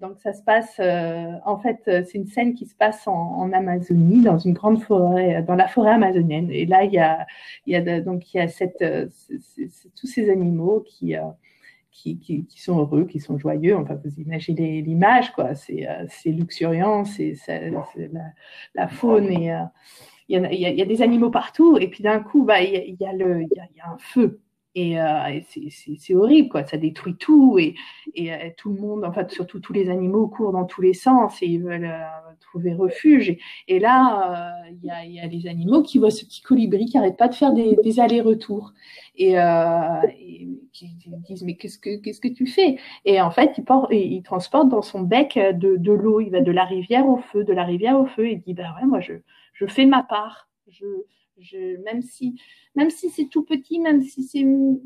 donc 0.01 0.21
ça 0.21 0.33
se 0.33 0.45
passe 0.45 0.77
euh, 0.79 1.33
en 1.45 1.59
fait 1.59 1.81
c'est 1.85 2.15
une 2.15 2.29
scène 2.29 2.55
qui 2.55 2.67
se 2.67 2.75
passe 2.77 3.09
en, 3.09 3.13
en, 3.13 3.53
Amazonie 3.53 4.23
dans 4.23 4.39
une 4.39 4.53
grande 4.53 4.81
forêt 4.81 5.43
dans 5.43 5.57
la 5.57 5.67
forêt 5.67 5.91
amazonienne 5.91 6.49
et 6.53 6.65
là 6.65 6.85
il 6.85 6.93
y 6.93 6.99
a 7.01 7.27
il 7.67 7.73
y 7.73 7.77
a 7.77 8.01
donc 8.01 8.33
il 8.33 8.37
y 8.37 8.41
a 8.41 8.47
cette 8.47 8.85
tous 9.97 10.07
ces 10.07 10.31
animaux 10.31 10.85
qui 10.87 11.17
qui, 11.91 12.21
qui, 12.21 12.45
qui, 12.47 12.63
sont 12.63 12.79
heureux, 12.79 13.07
qui 13.07 13.19
sont 13.19 13.39
joyeux. 13.39 13.77
Enfin, 13.77 13.99
vous 14.05 14.21
imaginez 14.21 14.83
l'image, 14.83 15.33
quoi. 15.33 15.57
C'est 15.57 15.85
luxuriant, 16.27 17.05
c'est 17.05 17.35
la, 17.49 17.83
la, 18.77 18.87
faune 18.87 19.33
et, 19.33 19.51
il 20.29 20.61
y, 20.61 20.83
a, 20.83 20.85
des 20.85 21.03
animaux 21.03 21.31
partout, 21.31 21.79
et 21.79 21.89
puis 21.89 22.03
d'un 22.03 22.21
coup, 22.21 22.45
bah, 22.45 22.63
il, 22.63 22.73
y 22.73 22.77
a, 22.77 22.85
il, 22.85 22.95
y 22.95 22.99
y 22.99 23.81
a, 23.81 23.91
un 23.91 23.99
feu. 23.99 24.41
Et, 24.75 25.01
euh, 25.01 25.41
c'est 25.71 26.15
horrible, 26.15 26.51
quoi. 26.51 26.65
Ça 26.65 26.77
détruit 26.77 27.17
tout, 27.17 27.59
et, 27.59 27.75
euh, 28.19 28.51
tout 28.57 28.73
le 28.73 28.81
monde, 28.81 29.05
en 29.05 29.13
surtout 29.29 29.59
tous 29.61 29.73
les 29.73 29.91
animaux 29.91 30.29
courent 30.29 30.53
dans 30.53 30.67
tous 30.67 30.83
les 30.83 30.95
sens 30.95 31.43
et 31.43 31.47
ils 31.47 31.63
veulent 31.63 31.87
euh, 31.87 32.05
trouver 32.41 32.75
refuge. 32.75 33.37
Et, 33.67 33.79
là, 33.81 34.55
il 34.71 35.15
y, 35.15 35.21
a, 35.21 35.27
les 35.27 35.47
animaux 35.49 35.83
qui 35.83 35.99
voient 35.99 36.11
ce 36.11 36.25
petit 36.25 36.43
colibri 36.43 36.85
qui 36.87 36.97
n'arrête 36.97 37.17
pas 37.17 37.29
de 37.29 37.35
faire 37.35 37.53
des, 37.53 37.77
des 37.83 37.99
allers-retours 37.99 38.73
et, 39.17 39.35
qui 40.73 40.97
disent 41.27 41.43
mais 41.43 41.57
qu'est-ce 41.57 41.79
que 41.79 41.97
que 41.97 42.29
tu 42.29 42.47
fais? 42.47 42.79
Et 43.05 43.21
en 43.21 43.31
fait, 43.31 43.55
il, 43.59 43.65
porte, 43.65 43.89
il 43.93 44.23
transporte 44.23 44.69
dans 44.69 44.83
son 44.83 45.01
bec 45.01 45.37
de, 45.37 45.77
de 45.77 45.93
l'eau. 45.93 46.21
Il 46.21 46.31
va 46.31 46.41
de 46.41 46.53
la 46.53 46.65
rivière 46.65 47.09
au 47.09 47.17
feu, 47.17 47.43
de 47.43 47.53
la 47.53 47.65
rivière 47.65 47.99
au 47.99 48.07
feu, 48.07 48.27
et 48.27 48.33
il 48.33 48.41
dit 48.43 48.55
bah 48.55 48.75
ouais, 48.81 48.87
moi 48.87 49.01
je 49.01 49.15
je 49.59 49.67
fais 49.67 49.87
ma 49.87 50.03
part. 50.03 50.49
Je, 50.69 50.87
je, 51.41 51.81
même 51.83 52.03
si, 52.03 52.41
même 52.75 52.91
si 52.91 53.11
c'est 53.11 53.27
tout 53.27 53.45
petit, 53.45 53.79
même 53.81 54.03
si 54.03 54.23
c'est, 54.23 54.45
on, 54.45 54.81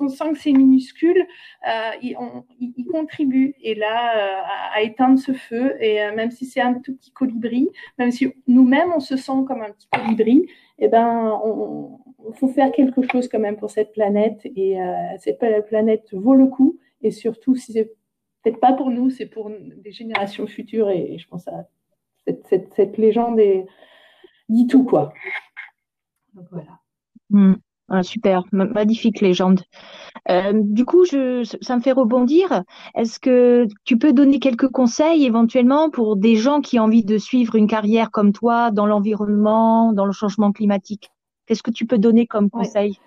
on 0.00 0.08
sent 0.08 0.32
que 0.32 0.38
c'est 0.38 0.52
minuscule, 0.52 1.26
euh, 1.68 1.90
il, 2.02 2.16
on, 2.16 2.44
contribue 2.90 3.54
et 3.60 3.74
là 3.74 4.16
euh, 4.16 4.42
à, 4.44 4.76
à, 4.76 4.82
éteindre 4.82 5.18
ce 5.18 5.32
feu. 5.32 5.76
Et 5.80 6.02
euh, 6.02 6.14
même 6.14 6.30
si 6.30 6.46
c'est 6.46 6.60
un 6.60 6.74
tout 6.74 6.94
petit 6.96 7.10
colibri, 7.10 7.68
même 7.98 8.10
si 8.10 8.32
nous-mêmes 8.46 8.92
on 8.94 9.00
se 9.00 9.16
sent 9.16 9.44
comme 9.46 9.62
un 9.62 9.70
petit 9.70 9.88
colibri, 9.92 10.46
eh 10.78 10.88
ben, 10.88 11.40
on, 11.44 11.98
faut 12.34 12.48
faire 12.48 12.72
quelque 12.72 13.02
chose 13.02 13.28
quand 13.28 13.38
même 13.38 13.56
pour 13.56 13.70
cette 13.70 13.92
planète. 13.92 14.40
Et 14.56 14.80
euh, 14.80 14.94
cette 15.18 15.42
planète 15.68 16.08
vaut 16.12 16.34
le 16.34 16.46
coup. 16.46 16.78
Et 17.02 17.10
surtout, 17.10 17.54
si 17.56 17.72
c'est 17.72 17.92
peut-être 18.42 18.60
pas 18.60 18.72
pour 18.72 18.90
nous, 18.90 19.10
c'est 19.10 19.26
pour 19.26 19.50
des 19.50 19.92
générations 19.92 20.46
futures. 20.46 20.90
Et, 20.90 21.14
et 21.14 21.18
je 21.18 21.28
pense 21.28 21.46
à 21.48 21.66
cette, 22.26 22.46
cette, 22.46 22.74
cette 22.74 22.96
légende 22.96 23.38
est 23.40 23.66
dit 24.48 24.66
tout, 24.66 24.84
quoi. 24.84 25.12
Donc 26.34 26.46
voilà. 26.50 26.80
Mmh. 27.30 27.54
Ah, 27.90 28.02
super, 28.02 28.44
magnifique 28.52 29.20
légende. 29.20 29.60
Euh, 30.30 30.52
du 30.54 30.86
coup, 30.86 31.04
je, 31.04 31.44
ça 31.60 31.76
me 31.76 31.82
fait 31.82 31.92
rebondir. 31.92 32.64
Est-ce 32.94 33.20
que 33.20 33.66
tu 33.84 33.98
peux 33.98 34.12
donner 34.14 34.38
quelques 34.40 34.68
conseils 34.68 35.24
éventuellement 35.26 35.90
pour 35.90 36.16
des 36.16 36.36
gens 36.36 36.60
qui 36.62 36.78
ont 36.80 36.84
envie 36.84 37.04
de 37.04 37.18
suivre 37.18 37.56
une 37.56 37.66
carrière 37.66 38.10
comme 38.10 38.32
toi 38.32 38.70
dans 38.70 38.86
l'environnement, 38.86 39.92
dans 39.92 40.06
le 40.06 40.12
changement 40.12 40.52
climatique? 40.52 41.10
Qu'est-ce 41.46 41.62
que 41.62 41.70
tu 41.70 41.86
peux 41.86 41.98
donner 41.98 42.26
comme 42.26 42.50
conseil? 42.50 43.00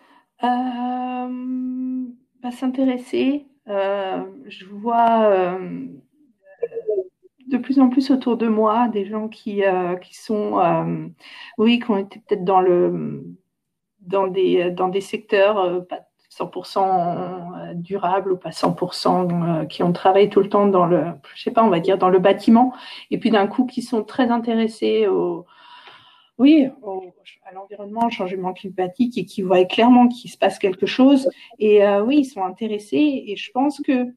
Ouais. 0.43 0.49
euh, 0.49 2.05
bah, 2.41 2.51
S'intéresser. 2.51 3.47
Euh, 3.67 4.23
je 4.47 4.65
vois 4.65 5.23
euh, 5.31 5.87
de 7.47 7.57
plus 7.57 7.79
en 7.79 7.89
plus 7.89 8.11
autour 8.11 8.37
de 8.37 8.47
moi 8.47 8.87
des 8.89 9.05
gens 9.05 9.27
qui, 9.27 9.63
euh, 9.63 9.95
qui 9.95 10.15
sont, 10.15 10.59
euh, 10.59 11.07
oui, 11.57 11.79
qui 11.79 11.91
ont 11.91 11.97
été 11.97 12.19
peut-être 12.19 12.43
dans, 12.43 12.61
le, 12.61 13.23
dans, 14.01 14.27
des, 14.27 14.71
dans 14.71 14.89
des 14.89 15.01
secteurs 15.01 15.57
euh, 15.57 15.79
pas 15.81 16.01
100% 16.31 17.73
durables 17.73 18.31
ou 18.31 18.37
pas 18.37 18.51
100%, 18.51 19.65
qui 19.67 19.81
ont 19.81 19.91
travaillé 19.91 20.29
tout 20.29 20.39
le 20.39 20.49
temps 20.49 20.67
dans 20.67 20.85
le, 20.85 21.03
je 21.33 21.41
sais 21.41 21.49
pas, 21.49 21.63
on 21.63 21.69
va 21.69 21.79
dire 21.79 21.97
dans 21.97 22.09
le 22.09 22.19
bâtiment, 22.19 22.73
et 23.09 23.17
puis 23.17 23.31
d'un 23.31 23.47
coup 23.47 23.65
qui 23.65 23.81
sont 23.81 24.03
très 24.03 24.29
intéressés 24.29 25.07
au, 25.07 25.47
oui, 26.37 26.67
au, 26.83 27.03
à 27.45 27.53
l'environnement, 27.53 28.05
au 28.05 28.09
changement 28.09 28.53
climatique 28.53 29.17
et 29.17 29.25
qui 29.25 29.41
voient 29.41 29.65
clairement 29.65 30.07
qu'il 30.07 30.29
se 30.29 30.37
passe 30.37 30.59
quelque 30.59 30.85
chose. 30.85 31.29
Et 31.59 31.83
euh, 31.83 32.03
oui, 32.03 32.19
ils 32.19 32.25
sont 32.25 32.43
intéressés. 32.43 33.23
Et 33.27 33.35
je 33.35 33.51
pense 33.51 33.81
que 33.81 34.13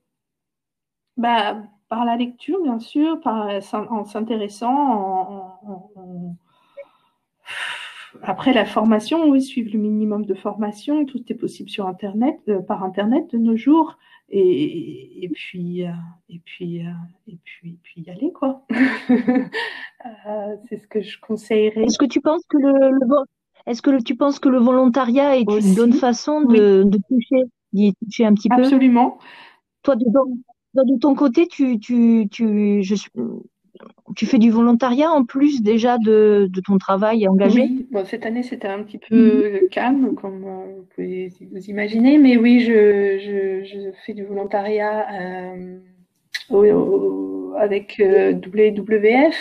bah, 1.16 1.62
par 1.90 2.04
la 2.04 2.16
lecture, 2.16 2.62
bien 2.62 2.78
sûr, 2.78 3.20
par, 3.20 3.50
en 3.74 4.04
s'intéressant, 4.04 4.72
en, 4.72 5.60
en, 5.66 5.90
en... 5.96 6.36
après 8.22 8.54
la 8.54 8.64
formation, 8.64 9.28
oui, 9.28 9.42
suivre 9.42 9.70
le 9.72 9.80
minimum 9.80 10.24
de 10.24 10.34
formation, 10.34 11.04
tout 11.04 11.20
est 11.28 11.34
possible 11.34 11.68
sur 11.68 11.88
Internet, 11.88 12.38
euh, 12.48 12.60
par 12.60 12.84
Internet 12.84 13.32
de 13.32 13.38
nos 13.38 13.56
jours, 13.56 13.98
et, 14.30 15.24
et 15.24 15.28
puis, 15.30 15.84
euh, 15.84 15.90
et 16.28 16.40
puis, 16.44 16.86
euh, 16.86 16.90
et 17.26 17.36
puis, 17.44 17.76
puis 17.82 18.02
y 18.02 18.10
aller 18.10 18.32
quoi. 18.32 18.64
Euh, 20.26 20.56
c'est 20.66 20.78
ce 20.78 20.86
que 20.86 21.02
je 21.02 21.20
conseillerais. 21.20 21.82
Est-ce 21.82 21.98
que 21.98 22.06
tu 22.06 22.22
penses 22.22 22.40
que 22.48 22.56
le, 22.56 22.72
le 22.72 23.06
est-ce 23.66 23.82
que 23.82 23.90
le, 23.90 24.02
tu 24.02 24.16
penses 24.16 24.38
que 24.38 24.48
le 24.48 24.56
volontariat 24.56 25.36
est 25.36 25.46
Aussi, 25.46 25.68
une 25.68 25.74
bonne 25.74 25.92
façon 25.92 26.40
de, 26.40 26.82
oui. 26.82 26.90
de 26.90 26.98
toucher, 27.06 27.42
d'y 27.74 27.94
toucher 27.96 28.24
un 28.24 28.32
petit 28.32 28.48
peu? 28.48 28.62
Absolument. 28.62 29.18
Toi, 29.82 29.96
dedans, 29.96 30.24
de 30.74 30.98
ton 30.98 31.14
côté, 31.14 31.46
tu, 31.46 31.78
tu, 31.78 32.28
tu, 32.30 32.82
je, 32.82 32.94
tu 34.16 34.26
fais 34.26 34.38
du 34.38 34.50
volontariat 34.50 35.10
en 35.10 35.24
plus 35.24 35.62
déjà 35.62 35.98
de, 35.98 36.48
de 36.50 36.60
ton 36.60 36.78
travail 36.78 37.26
engagé? 37.28 37.62
Oui, 37.62 37.86
bon, 37.90 38.04
cette 38.04 38.26
année 38.26 38.42
c'était 38.42 38.68
un 38.68 38.82
petit 38.82 38.98
peu 38.98 39.64
mmh. 39.64 39.68
calme, 39.70 40.14
comme 40.14 40.44
euh, 40.44 40.76
vous 40.76 40.86
pouvez 40.94 41.32
vous 41.52 41.64
imaginer, 41.66 42.18
mais 42.18 42.36
oui, 42.36 42.60
je, 42.60 43.18
je, 43.18 43.64
je 43.64 43.90
fais 44.04 44.14
du 44.14 44.24
volontariat 44.24 45.06
euh, 45.12 45.78
au, 46.50 46.64
au, 46.64 47.54
avec 47.56 48.00
euh, 48.00 48.32
WWF, 48.32 49.36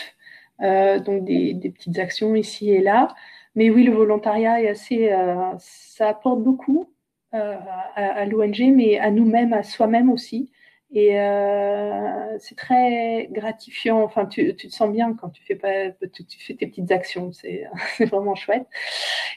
euh, 0.61 0.99
donc 0.99 1.25
des, 1.25 1.53
des, 1.53 1.69
petites 1.69 1.99
actions 1.99 2.35
ici 2.35 2.71
et 2.71 2.81
là. 2.81 3.09
Mais 3.55 3.69
oui, 3.69 3.83
le 3.83 3.93
volontariat 3.93 4.61
est 4.61 4.69
assez, 4.69 5.09
ça 5.57 6.09
apporte 6.09 6.43
beaucoup 6.43 6.85
à, 7.31 7.57
à 7.95 8.25
l'ONG, 8.25 8.71
mais 8.73 8.99
à 8.99 9.09
nous-mêmes, 9.09 9.53
à 9.53 9.63
soi-même 9.63 10.11
aussi. 10.11 10.51
Et 10.91 11.19
euh, 11.19 12.38
c'est 12.39 12.56
très 12.56 13.28
gratifiant. 13.32 14.02
Enfin, 14.02 14.25
tu, 14.25 14.56
tu, 14.56 14.67
te 14.67 14.73
sens 14.73 14.91
bien 14.91 15.13
quand 15.13 15.30
tu 15.30 15.43
fais 15.43 15.56
pas, 15.56 15.91
tu, 16.13 16.25
tu 16.25 16.39
fais 16.39 16.56
tes 16.56 16.67
petites 16.67 16.91
actions. 16.91 17.32
C'est 17.32 17.67
vraiment 18.06 18.36
chouette. 18.36 18.67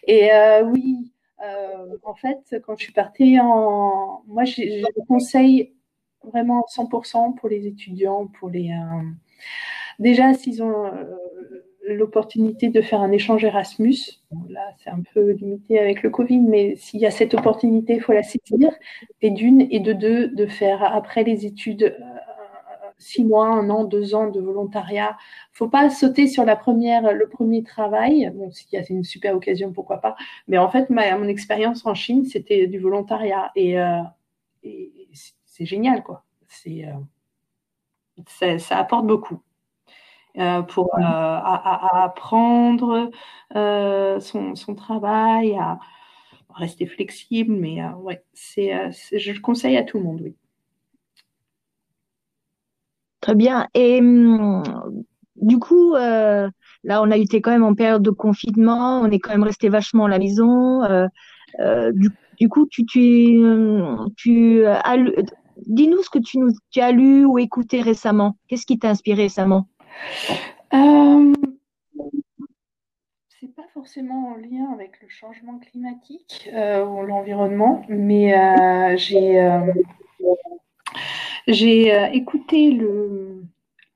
Et 0.07 0.33
euh, 0.33 0.63
oui, 0.65 1.13
euh, 1.45 1.97
en 2.05 2.15
fait, 2.15 2.57
quand 2.65 2.77
je 2.79 2.85
suis 2.85 2.93
partie 2.93 3.39
en, 3.41 4.23
moi, 4.27 4.45
je 4.45 4.85
conseille 5.07 5.75
vraiment 6.25 6.65
100% 6.75 7.35
pour 7.37 7.49
les 7.49 7.67
étudiants, 7.67 8.29
pour 8.29 8.49
les. 8.49 8.71
Euh, 8.71 9.03
déjà, 9.99 10.35
s'ils 10.35 10.63
ont 10.63 10.87
euh, 10.87 11.05
l'opportunité 11.89 12.69
de 12.69 12.81
faire 12.81 13.01
un 13.01 13.13
échange 13.13 13.45
Erasmus. 13.45 13.97
Bon, 14.31 14.45
là, 14.49 14.61
c'est 14.79 14.91
un 14.91 15.03
peu 15.15 15.33
limité 15.33 15.79
avec 15.79 16.03
le 16.03 16.11
Covid, 16.11 16.41
mais 16.41 16.77
s'il 16.77 17.01
y 17.01 17.07
a 17.07 17.11
cette 17.11 17.35
opportunité, 17.35 17.95
il 17.95 18.01
faut 18.01 18.13
la 18.13 18.23
saisir. 18.23 18.71
Et 19.21 19.31
d'une, 19.31 19.67
et 19.71 19.81
de 19.81 19.93
deux, 19.93 20.29
de 20.29 20.47
faire 20.47 20.83
après 20.83 21.25
les 21.25 21.47
études 21.47 21.83
euh, 21.83 22.05
six 22.99 23.25
mois, 23.25 23.49
un 23.49 23.69
an, 23.71 23.85
deux 23.85 24.15
ans 24.15 24.31
de 24.31 24.41
volontariat. 24.41 25.17
Faut 25.53 25.69
pas 25.69 25.91
sauter 25.91 26.29
sur 26.29 26.45
la 26.45 26.57
première, 26.57 27.13
le 27.13 27.29
premier 27.29 27.63
travail. 27.63 28.31
Bon, 28.35 28.51
s'il 28.51 28.73
y 28.73 28.77
a 28.77 28.85
une 28.89 29.05
super 29.05 29.35
occasion, 29.35 29.73
pourquoi 29.73 30.01
pas. 30.01 30.17
Mais 30.49 30.59
en 30.59 30.69
fait, 30.71 30.89
ma, 30.89 31.17
mon 31.19 31.29
expérience 31.29 31.85
en 31.85 31.95
Chine, 31.95 32.25
c'était 32.25 32.67
du 32.69 32.79
volontariat 32.79 33.51
et, 33.57 33.79
euh, 33.81 33.99
et 34.63 34.93
c'est 35.45 35.67
génial, 35.67 36.03
quoi. 36.03 36.25
C'est, 36.49 36.85
euh, 36.87 36.93
ça, 38.27 38.59
ça 38.59 38.79
apporte 38.79 39.07
beaucoup. 39.07 39.41
Euh, 40.39 40.63
pour 40.63 40.95
euh, 40.95 41.03
à, 41.03 41.99
à 42.01 42.05
apprendre 42.05 43.11
euh, 43.55 44.19
son, 44.19 44.55
son, 44.55 44.75
travail, 44.75 45.55
à 45.59 45.79
rester 46.55 46.87
flexible, 46.87 47.53
mais 47.53 47.85
ouais, 47.99 48.25
c'est, 48.33 48.91
je 49.13 49.33
le 49.33 49.41
conseille 49.41 49.77
à 49.77 49.83
tout 49.83 49.99
le 49.99 50.05
monde, 50.05 50.21
oui. 50.23 50.35
Très 53.21 53.35
bien. 53.35 53.69
Et 53.75 54.01
hum, 54.01 54.63
du 55.37 55.59
coup, 55.59 55.95
euh, 55.95 56.49
là, 56.83 57.03
on 57.03 57.11
a 57.11 57.17
été 57.17 57.41
quand 57.41 57.51
même 57.51 57.65
en 57.65 57.75
période 57.75 58.03
de 58.03 58.11
confinement, 58.11 59.01
on 59.01 59.11
est 59.11 59.19
quand 59.19 59.31
même 59.31 59.43
resté 59.43 59.69
vachement 59.69 60.07
à 60.07 60.09
la 60.09 60.19
maison. 60.19 60.83
Euh, 60.85 61.07
euh, 61.61 61.93
du, 61.93 62.11
du, 62.39 62.49
coup, 62.49 62.67
tu, 62.71 62.85
tu, 62.87 63.41
tu 64.17 64.65
as 64.67 64.97
dis-nous 65.67 66.03
ce 66.03 66.11
que 66.11 66.19
tu, 66.19 66.39
nous, 66.39 66.51
tu 66.71 66.81
as 66.81 66.93
lu 66.93 67.25
ou 67.25 67.39
écouté 67.39 67.81
récemment. 67.81 68.37
Qu'est-ce 68.49 68.67
qui 68.67 68.79
t'a 68.79 68.91
inspiré 68.91 69.23
récemment? 69.23 69.69
Euh, 70.75 71.33
C'est 73.29 73.55
pas 73.55 73.67
forcément 73.75 74.29
en 74.29 74.37
lien 74.37 74.73
avec 74.73 75.01
le 75.03 75.09
changement 75.09 75.59
climatique 75.59 76.49
euh, 76.53 76.85
ou 76.85 77.03
l'environnement, 77.03 77.85
mais 77.89 78.37
euh, 78.37 78.97
j'ai 78.97 79.61
j'ai 81.49 82.17
écouté 82.17 82.71
le 82.71 83.45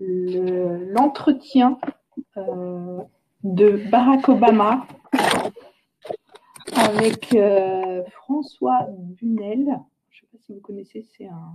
l'entretien 0.00 1.78
de 2.36 3.90
Barack 3.90 4.28
Obama 4.28 4.86
avec 6.74 7.36
François 8.10 8.88
Bunel. 8.90 9.80
Je 10.10 10.18
ne 10.18 10.20
sais 10.20 10.26
pas 10.32 10.38
si 10.44 10.52
vous 10.52 10.60
connaissez, 10.60 11.06
c'est 11.16 11.26
un. 11.26 11.52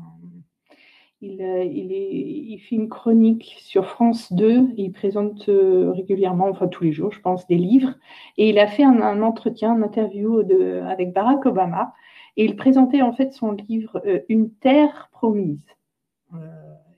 Il, 1.22 1.41
euh, 1.41 1.63
il, 1.63 1.91
est, 1.91 2.11
il, 2.11 2.59
fait 2.59 2.76
une 2.76 2.89
chronique 2.89 3.55
sur 3.59 3.86
France 3.86 4.34
2. 4.34 4.69
Il 4.76 4.91
présente 4.91 5.49
euh, 5.49 5.91
régulièrement, 5.91 6.47
enfin 6.49 6.67
tous 6.67 6.84
les 6.84 6.91
jours, 6.91 7.11
je 7.11 7.22
pense, 7.22 7.45
des 7.47 7.57
livres. 7.57 7.93
Et 8.38 8.49
il 8.49 8.59
a 8.59 8.67
fait 8.67 8.84
un, 8.84 9.22
entretien, 9.22 9.76
une 9.76 9.84
interview 9.84 10.43
de, 10.43 10.82
avec 10.88 11.13
Barack 11.13 11.45
Obama. 11.45 11.93
Et 12.38 12.45
il 12.45 12.55
présentait 12.55 13.01
en 13.01 13.13
fait 13.13 13.34
son 13.34 13.51
livre 13.51 14.01
Une 14.30 14.51
terre 14.51 15.09
promise. 15.11 15.65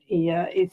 et, 0.09 0.27
et 0.29 0.69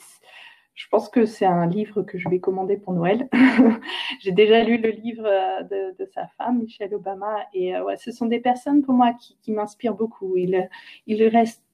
je 0.80 0.88
pense 0.88 1.10
que 1.10 1.26
c'est 1.26 1.44
un 1.44 1.66
livre 1.66 2.00
que 2.00 2.16
je 2.16 2.26
vais 2.30 2.40
commander 2.40 2.78
pour 2.78 2.94
Noël. 2.94 3.28
J'ai 4.20 4.32
déjà 4.32 4.64
lu 4.64 4.78
le 4.78 4.88
livre 4.88 5.26
euh, 5.26 5.92
de, 5.98 6.06
sa 6.06 6.26
femme, 6.38 6.60
Michelle 6.60 6.94
Obama, 6.94 7.36
et 7.52 7.76
euh, 7.76 7.84
ouais, 7.84 7.98
ce 7.98 8.10
sont 8.10 8.24
des 8.24 8.40
personnes 8.40 8.80
pour 8.80 8.94
moi 8.94 9.12
qui, 9.12 9.52
m'inspirent 9.52 9.94
beaucoup. 9.94 10.38
Il, 10.38 10.70
il 11.06 11.22
reste, 11.28 11.62
euh, 11.62 11.69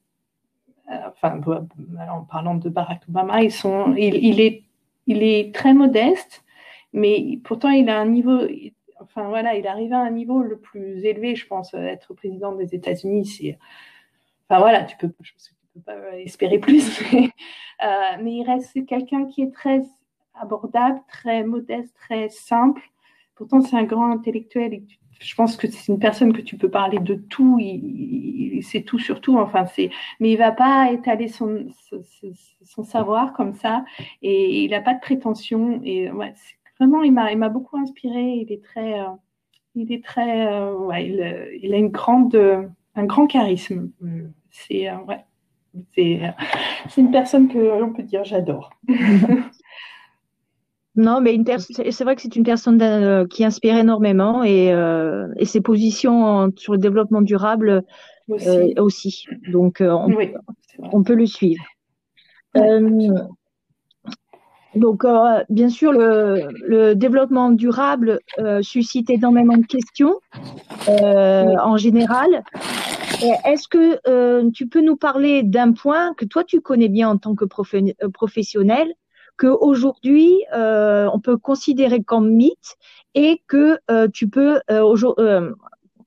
enfin, 0.87 1.39
en 2.09 2.23
parlant 2.23 2.55
de 2.55 2.69
Barack 2.69 3.03
Obama, 3.09 3.41
il, 3.43 4.63
est, 5.07 5.55
très 5.55 5.73
modeste, 5.73 6.43
mais 6.93 7.39
pourtant 7.43 7.69
il 7.69 7.89
a 7.89 7.99
un 7.99 8.05
niveau, 8.05 8.39
enfin 8.99 9.27
voilà, 9.27 9.55
il 9.55 9.67
arrive 9.67 9.93
à 9.93 9.99
un 9.99 10.11
niveau 10.11 10.41
le 10.41 10.57
plus 10.57 11.03
élevé, 11.05 11.35
je 11.35 11.47
pense, 11.47 11.73
être 11.73 12.13
président 12.13 12.53
des 12.53 12.73
États-Unis, 12.73 13.25
c'est, 13.25 13.57
enfin 14.49 14.59
voilà, 14.59 14.83
tu 14.83 14.97
peux, 14.97 15.11
je 15.21 15.31
pense 15.33 15.53
pas 15.85 16.17
espérer 16.17 16.59
plus, 16.59 17.01
euh, 17.13 17.89
mais, 18.21 18.33
il 18.33 18.43
reste 18.43 18.85
quelqu'un 18.85 19.25
qui 19.25 19.43
est 19.43 19.53
très 19.53 19.83
abordable, 20.39 20.99
très 21.07 21.43
modeste, 21.43 21.95
très 21.95 22.29
simple. 22.29 22.81
Pourtant, 23.35 23.61
c'est 23.61 23.75
un 23.75 23.83
grand 23.83 24.11
intellectuel 24.11 24.73
et 24.73 24.83
je 25.19 25.35
pense 25.35 25.57
que 25.57 25.67
c'est 25.67 25.91
une 25.91 25.99
personne 25.99 26.33
que 26.33 26.41
tu 26.41 26.57
peux 26.57 26.69
parler 26.69 26.99
de 26.99 27.15
tout, 27.15 27.57
il, 27.59 28.61
sait 28.63 28.81
tout 28.81 28.99
sur 28.99 29.21
tout, 29.21 29.37
enfin 29.37 29.65
c'est, 29.65 29.89
mais 30.19 30.31
il 30.31 30.37
va 30.37 30.51
pas 30.51 30.91
étaler 30.91 31.27
son, 31.27 31.67
son, 32.63 32.83
savoir 32.83 33.33
comme 33.33 33.53
ça 33.53 33.85
et 34.21 34.63
il 34.63 34.71
n'a 34.71 34.81
pas 34.81 34.93
de 34.93 34.99
prétention 34.99 35.79
et 35.83 36.11
ouais, 36.11 36.33
vraiment 36.79 37.03
il 37.03 37.13
m'a, 37.13 37.31
il 37.31 37.37
m'a 37.37 37.49
beaucoup 37.49 37.77
inspiré, 37.77 38.21
il 38.21 38.51
est 38.51 38.63
très, 38.63 38.99
euh, 38.99 39.05
il 39.75 39.91
est 39.91 40.03
très, 40.03 40.47
euh, 40.47 40.73
ouais, 40.73 41.07
il, 41.07 41.59
il, 41.63 41.73
a 41.73 41.77
une 41.77 41.89
grande, 41.89 42.35
un 42.95 43.05
grand 43.05 43.27
charisme, 43.27 43.91
c'est 44.49 44.91
ouais, 44.91 45.23
c'est 45.95 47.01
une 47.01 47.11
personne 47.11 47.47
que 47.47 47.57
l'on 47.57 47.93
peut 47.93 48.03
dire 48.03 48.23
j'adore. 48.23 48.71
Non, 50.97 51.21
mais 51.21 51.39
c'est 51.69 52.03
vrai 52.03 52.15
que 52.15 52.23
c'est 52.23 52.35
une 52.35 52.43
personne 52.43 52.81
euh, 52.81 53.27
qui 53.27 53.45
inspire 53.45 53.77
énormément 53.77 54.43
et, 54.43 54.73
euh, 54.73 55.27
ses 55.43 55.61
positions 55.61 56.51
sur 56.55 56.73
le 56.73 56.79
développement 56.79 57.21
durable 57.21 57.83
aussi. 58.27 59.27
Euh, 59.29 59.51
Donc, 59.51 59.83
on, 60.91 61.03
peut 61.03 61.13
le 61.13 61.27
suivre. 61.27 61.63
donc, 64.75 65.05
bien 65.49 65.69
sûr, 65.69 65.91
le, 65.91 66.95
développement 66.95 67.51
durable 67.51 68.19
suscite 68.61 69.11
énormément 69.11 69.57
de 69.57 69.67
questions 69.67 70.15
en 70.87 71.77
général. 71.77 72.43
Est-ce 73.45 73.67
que 73.67 74.49
tu 74.49 74.67
peux 74.67 74.81
nous 74.81 74.97
parler 74.97 75.43
d'un 75.43 75.73
point 75.73 76.15
que 76.15 76.25
toi 76.25 76.43
tu 76.43 76.59
connais 76.59 76.89
bien 76.89 77.07
en 77.07 77.17
tant 77.19 77.35
que 77.35 77.45
professionnel, 77.45 78.95
que 79.37 79.47
aujourd'hui 79.47 80.43
euh, 80.53 81.09
on 81.13 81.19
peut 81.19 81.37
considérer 81.37 82.01
comme 82.03 82.31
mythe 82.31 82.75
et 83.15 83.41
que 83.47 83.79
tu 84.07 84.29
peux 84.29 84.59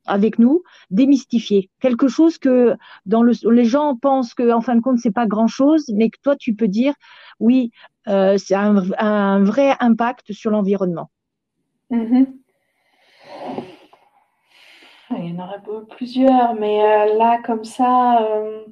avec 0.07 0.39
nous 0.39 0.62
démystifier 0.91 1.70
quelque 1.81 2.09
chose 2.09 2.39
que 2.39 2.76
dans 3.07 3.22
le, 3.22 3.33
les 3.51 3.64
gens 3.64 3.97
pensent 3.97 4.35
que 4.35 4.53
en 4.53 4.61
fin 4.61 4.76
de 4.76 4.81
compte 4.81 4.99
c'est 4.99 5.11
pas 5.12 5.26
grand 5.26 5.47
chose, 5.47 5.85
mais 5.95 6.11
que 6.11 6.18
toi 6.22 6.37
tu 6.37 6.55
peux 6.55 6.68
dire 6.68 6.95
oui 7.39 7.72
c'est 8.07 8.55
un, 8.55 9.43
vrai 9.45 9.76
impact 9.81 10.33
sur 10.33 10.51
l'environnement. 10.51 11.11
Mm-hmm. 11.91 12.26
Il 15.18 15.35
y 15.35 15.41
en 15.41 15.45
aurait 15.45 15.61
plusieurs, 15.91 16.55
mais 16.55 16.83
euh, 16.83 17.18
là, 17.18 17.41
comme 17.45 17.64
ça, 17.64 18.22
euh, 18.22 18.64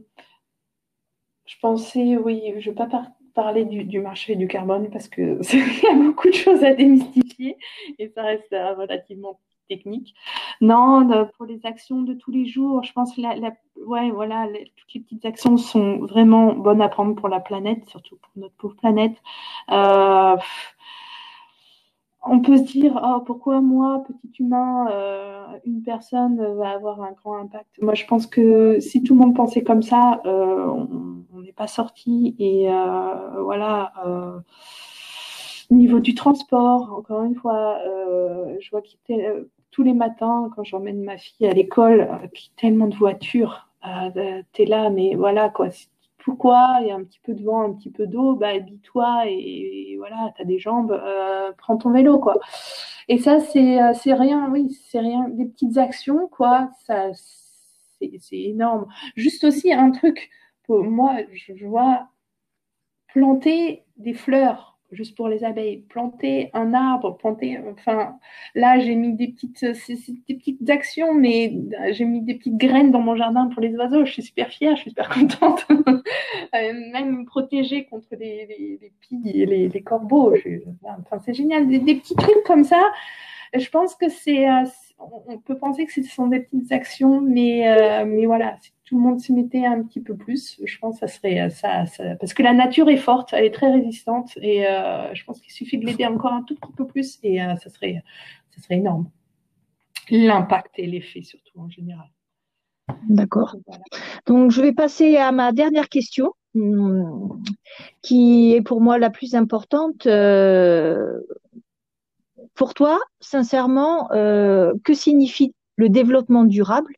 je 1.46 1.56
pensais, 1.60 2.16
oui, 2.16 2.54
je 2.58 2.70
ne 2.70 2.74
vais 2.74 2.76
pas 2.76 2.86
parler 3.38 3.64
du, 3.64 4.00
marché 4.00 4.34
du 4.34 4.48
carbone 4.48 4.90
parce 4.90 5.08
qu'il 5.08 5.38
y 5.82 5.86
a 5.86 5.94
beaucoup 5.94 6.28
de 6.28 6.34
choses 6.34 6.64
à 6.64 6.74
démystifier 6.74 7.56
et 8.00 8.08
ça 8.08 8.22
reste 8.22 8.52
euh, 8.52 8.74
relativement 8.74 9.38
technique. 9.68 10.14
Non, 10.60 11.06
pour 11.36 11.46
les 11.46 11.60
actions 11.64 12.02
de 12.02 12.14
tous 12.14 12.32
les 12.32 12.46
jours, 12.46 12.82
je 12.82 12.92
pense 12.92 13.14
que 13.14 13.20
la, 13.20 13.52
voilà, 13.84 14.48
toutes 14.76 14.94
les 14.94 15.00
petites 15.02 15.24
actions 15.24 15.56
sont 15.56 15.98
vraiment 15.98 16.54
bonnes 16.54 16.82
à 16.82 16.88
prendre 16.88 17.14
pour 17.14 17.28
la 17.28 17.38
planète, 17.38 17.84
surtout 17.86 18.16
pour 18.16 18.32
notre 18.36 18.56
pauvre 18.56 18.74
planète 18.76 19.16
on 22.24 22.40
peut 22.40 22.56
se 22.56 22.62
dire, 22.62 23.00
oh, 23.02 23.20
pourquoi 23.24 23.60
moi, 23.60 24.02
petit 24.06 24.42
humain, 24.42 24.88
euh, 24.90 25.46
une 25.64 25.82
personne 25.82 26.36
va 26.56 26.70
avoir 26.70 27.00
un 27.02 27.12
grand 27.12 27.36
impact? 27.36 27.68
Moi, 27.80 27.94
je 27.94 28.04
pense 28.06 28.26
que 28.26 28.80
si 28.80 29.02
tout 29.02 29.14
le 29.14 29.20
monde 29.20 29.36
pensait 29.36 29.62
comme 29.62 29.82
ça, 29.82 30.20
euh, 30.26 30.66
on 31.32 31.40
n'est 31.40 31.52
pas 31.52 31.66
sorti. 31.66 32.34
Et 32.38 32.70
euh, 32.70 33.42
voilà, 33.42 33.92
au 35.70 35.74
niveau 35.74 36.00
du 36.00 36.14
transport, 36.14 36.92
encore 36.92 37.22
une 37.22 37.34
fois, 37.34 37.78
je 38.58 38.70
vois 38.70 38.82
qu'il 38.82 38.98
tous 39.70 39.82
les 39.82 39.94
matins, 39.94 40.50
quand 40.56 40.64
j'emmène 40.64 41.04
ma 41.04 41.18
fille 41.18 41.46
à 41.46 41.52
l'école, 41.52 42.08
qu'il 42.34 42.48
y 42.48 42.50
a 42.50 42.60
tellement 42.60 42.88
de 42.88 42.96
voitures. 42.96 43.68
tu 44.52 44.62
es 44.62 44.66
là, 44.66 44.90
mais 44.90 45.14
voilà, 45.14 45.50
quoi 45.50 45.68
quoi, 46.36 46.78
il 46.82 46.88
y 46.88 46.90
a 46.90 46.94
un 46.96 47.04
petit 47.04 47.20
peu 47.20 47.34
de 47.34 47.42
vent, 47.44 47.62
un 47.62 47.72
petit 47.74 47.90
peu 47.90 48.06
d'eau, 48.06 48.36
bah 48.36 48.48
habille-toi 48.48 49.24
et, 49.26 49.96
voilà, 49.98 50.32
tu 50.36 50.42
as 50.42 50.44
des 50.44 50.58
jambes, 50.58 50.92
euh, 50.92 51.52
prends 51.58 51.76
ton 51.76 51.90
vélo, 51.92 52.18
quoi. 52.18 52.38
Et 53.08 53.18
ça, 53.18 53.38
euh, 53.38 53.92
c'est 53.94 54.12
rien, 54.14 54.50
oui, 54.50 54.76
c'est 54.90 55.00
rien, 55.00 55.28
des 55.30 55.46
petites 55.46 55.78
actions, 55.78 56.28
quoi, 56.28 56.70
ça, 56.86 57.12
c'est 57.14 58.10
énorme. 58.32 58.86
Juste 59.16 59.44
aussi 59.44 59.72
un 59.72 59.90
truc, 59.90 60.30
pour 60.64 60.84
moi, 60.84 61.16
je 61.32 61.66
vois 61.66 62.08
planter 63.08 63.84
des 63.96 64.14
fleurs 64.14 64.77
juste 64.92 65.16
pour 65.16 65.28
les 65.28 65.44
abeilles, 65.44 65.78
planter 65.88 66.50
un 66.54 66.72
arbre, 66.72 67.16
planter, 67.16 67.58
enfin, 67.72 68.16
là 68.54 68.78
j'ai 68.78 68.94
mis 68.94 69.12
des 69.14 69.28
petites, 69.28 69.64
des 69.64 70.34
petites 70.34 70.70
actions, 70.70 71.14
mais 71.14 71.54
j'ai 71.90 72.04
mis 72.04 72.22
des 72.22 72.34
petites 72.34 72.56
graines 72.56 72.90
dans 72.90 73.00
mon 73.00 73.16
jardin 73.16 73.48
pour 73.48 73.60
les 73.60 73.74
oiseaux. 73.76 74.04
Je 74.04 74.12
suis 74.12 74.22
super 74.22 74.48
fière, 74.48 74.76
je 74.76 74.82
suis 74.82 74.90
super 74.90 75.08
contente. 75.14 75.66
Euh, 75.70 76.72
même 76.92 77.26
protéger 77.26 77.84
contre 77.84 78.08
les, 78.12 78.46
les, 78.46 78.78
les 78.80 78.92
pies 79.00 79.30
et 79.34 79.46
les, 79.46 79.82
corbeaux. 79.82 80.34
enfin, 80.84 81.18
c'est 81.24 81.34
génial. 81.34 81.68
Des, 81.68 81.94
petits 81.94 82.16
trucs 82.16 82.42
comme 82.44 82.64
ça. 82.64 82.82
Je 83.54 83.68
pense 83.70 83.94
que 83.94 84.08
c'est, 84.08 84.48
euh, 84.48 84.64
on 84.98 85.38
peut 85.38 85.56
penser 85.56 85.86
que 85.86 85.92
ce 85.92 86.02
sont 86.02 86.26
des 86.26 86.40
petites 86.40 86.72
actions, 86.72 87.20
mais, 87.20 87.68
euh, 87.68 88.04
mais 88.06 88.26
voilà, 88.26 88.56
tout 88.88 88.96
le 88.96 89.02
monde 89.02 89.20
s'y 89.20 89.34
mettait 89.34 89.66
un 89.66 89.82
petit 89.82 90.00
peu 90.00 90.16
plus, 90.16 90.58
je 90.64 90.78
pense 90.78 90.98
que 90.98 91.06
ça 91.06 91.14
serait 91.14 91.40
euh, 91.40 91.50
ça, 91.50 91.84
parce 92.18 92.32
que 92.32 92.42
la 92.42 92.54
nature 92.54 92.88
est 92.88 92.96
forte, 92.96 93.34
elle 93.34 93.44
est 93.44 93.54
très 93.54 93.70
résistante 93.70 94.30
et 94.40 94.66
euh, 94.66 95.14
je 95.14 95.24
pense 95.24 95.40
qu'il 95.40 95.52
suffit 95.52 95.76
de 95.76 95.84
l'aider 95.84 96.06
encore 96.06 96.32
un 96.32 96.42
tout 96.42 96.54
petit 96.54 96.72
peu 96.72 96.86
plus 96.86 97.18
et 97.22 97.42
euh, 97.42 97.54
ça 97.56 97.68
serait 97.68 98.02
ça 98.50 98.62
serait 98.62 98.76
énorme. 98.76 99.10
L'impact 100.10 100.78
et 100.78 100.86
l'effet 100.86 101.22
surtout 101.22 101.60
en 101.60 101.68
général. 101.68 102.06
D'accord. 103.10 103.56
Donc 104.24 104.52
je 104.52 104.62
vais 104.62 104.72
passer 104.72 105.18
à 105.18 105.32
ma 105.32 105.52
dernière 105.52 105.90
question 105.90 106.32
hmm, 106.54 107.42
qui 108.00 108.54
est 108.54 108.62
pour 108.62 108.80
moi 108.80 108.98
la 108.98 109.10
plus 109.10 109.34
importante. 109.34 110.08
pour 112.54 112.72
toi, 112.72 112.98
sincèrement, 113.20 114.08
que 114.08 114.94
signifie 114.94 115.52
le 115.76 115.90
développement 115.90 116.44
durable? 116.44 116.94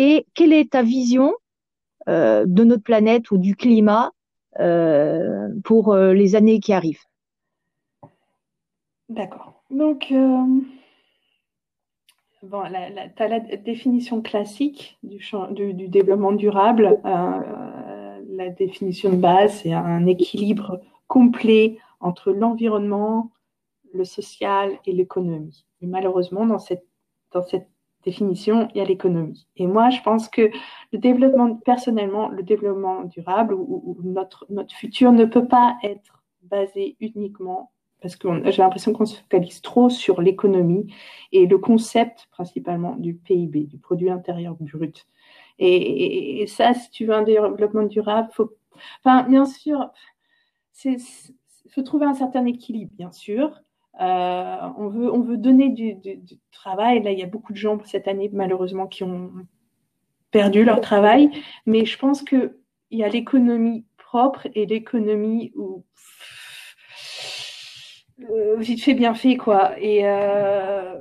Et 0.00 0.26
quelle 0.32 0.54
est 0.54 0.72
ta 0.72 0.82
vision 0.82 1.34
euh, 2.08 2.46
de 2.46 2.64
notre 2.64 2.82
planète 2.82 3.30
ou 3.30 3.36
du 3.36 3.54
climat 3.54 4.12
euh, 4.58 5.50
pour 5.62 5.92
euh, 5.92 6.14
les 6.14 6.36
années 6.36 6.58
qui 6.58 6.72
arrivent? 6.72 7.04
D'accord. 9.10 9.62
Donc, 9.70 10.06
bon, 12.42 12.62
tu 12.62 13.22
as 13.22 13.28
la 13.28 13.40
définition 13.40 14.22
classique 14.22 14.98
du, 15.02 15.20
développement 15.88 16.32
durable. 16.32 16.98
la 17.04 18.48
définition 18.56 19.10
de 19.10 19.16
base, 19.16 19.60
c'est 19.62 19.74
un 19.74 20.06
équilibre 20.06 20.80
complet 21.08 21.76
entre 21.98 22.32
l'environnement, 22.32 23.32
le 23.92 24.04
social 24.04 24.78
et 24.86 24.92
l'économie. 24.92 25.66
Malheureusement, 25.82 26.46
dans 26.46 26.58
cette, 26.58 26.86
dans 27.32 27.42
cette 27.42 27.68
définition, 28.04 28.68
il 28.74 28.78
y 28.78 28.80
a 28.80 28.84
l'économie. 28.84 29.46
Et 29.56 29.66
moi, 29.66 29.90
je 29.90 30.00
pense 30.02 30.28
que 30.28 30.50
le 30.92 30.98
développement, 30.98 31.56
personnellement, 31.56 32.28
le 32.28 32.42
développement 32.42 33.04
durable 33.04 33.54
ou, 33.54 33.96
notre, 34.02 34.46
notre 34.48 34.74
futur 34.74 35.12
ne 35.12 35.24
peut 35.24 35.46
pas 35.46 35.76
être 35.82 36.22
basé 36.42 36.96
uniquement 37.00 37.70
parce 38.00 38.16
que 38.16 38.28
j'ai 38.50 38.62
l'impression 38.62 38.92
qu'on 38.92 39.04
se 39.04 39.20
focalise 39.20 39.60
trop 39.60 39.90
sur 39.90 40.22
l'économie 40.22 40.92
et 41.32 41.46
le 41.46 41.58
concept 41.58 42.28
principalement 42.30 42.96
du 42.96 43.14
PIB, 43.14 43.64
du 43.64 43.78
produit 43.78 44.10
intérieur 44.10 44.56
brut. 44.58 45.06
Et, 45.58 46.46
ça, 46.46 46.72
si 46.72 46.90
tu 46.90 47.04
veux 47.04 47.12
un 47.12 47.22
développement 47.22 47.82
durable, 47.82 48.30
faut, 48.32 48.56
enfin, 49.04 49.24
bien 49.24 49.44
sûr, 49.44 49.90
il 50.84 50.98
faut 51.74 51.82
trouver 51.82 52.06
un 52.06 52.14
certain 52.14 52.46
équilibre, 52.46 52.92
bien 52.96 53.12
sûr. 53.12 53.60
Euh, 53.98 54.68
on, 54.76 54.88
veut, 54.88 55.12
on 55.12 55.20
veut 55.20 55.36
donner 55.36 55.70
du, 55.70 55.98
travail. 56.52 57.02
Là, 57.02 57.10
il 57.10 57.18
y 57.18 57.22
a 57.22 57.26
beaucoup 57.26 57.52
de 57.52 57.58
gens 57.58 57.78
cette 57.84 58.06
année, 58.06 58.30
malheureusement, 58.32 58.86
qui 58.86 59.02
ont 59.02 59.32
perdu 60.30 60.64
leur 60.64 60.80
travail. 60.80 61.30
Mais 61.66 61.84
je 61.84 61.98
pense 61.98 62.22
qu'il 62.22 62.54
y 62.90 63.02
a 63.02 63.08
l'économie 63.08 63.84
propre 63.98 64.46
et 64.54 64.66
l'économie 64.66 65.52
où 65.56 65.84
euh, 68.30 68.56
vite 68.58 68.82
fait, 68.82 68.94
bien 68.94 69.14
fait, 69.14 69.36
quoi. 69.36 69.78
Et 69.78 70.06
euh, 70.06 70.98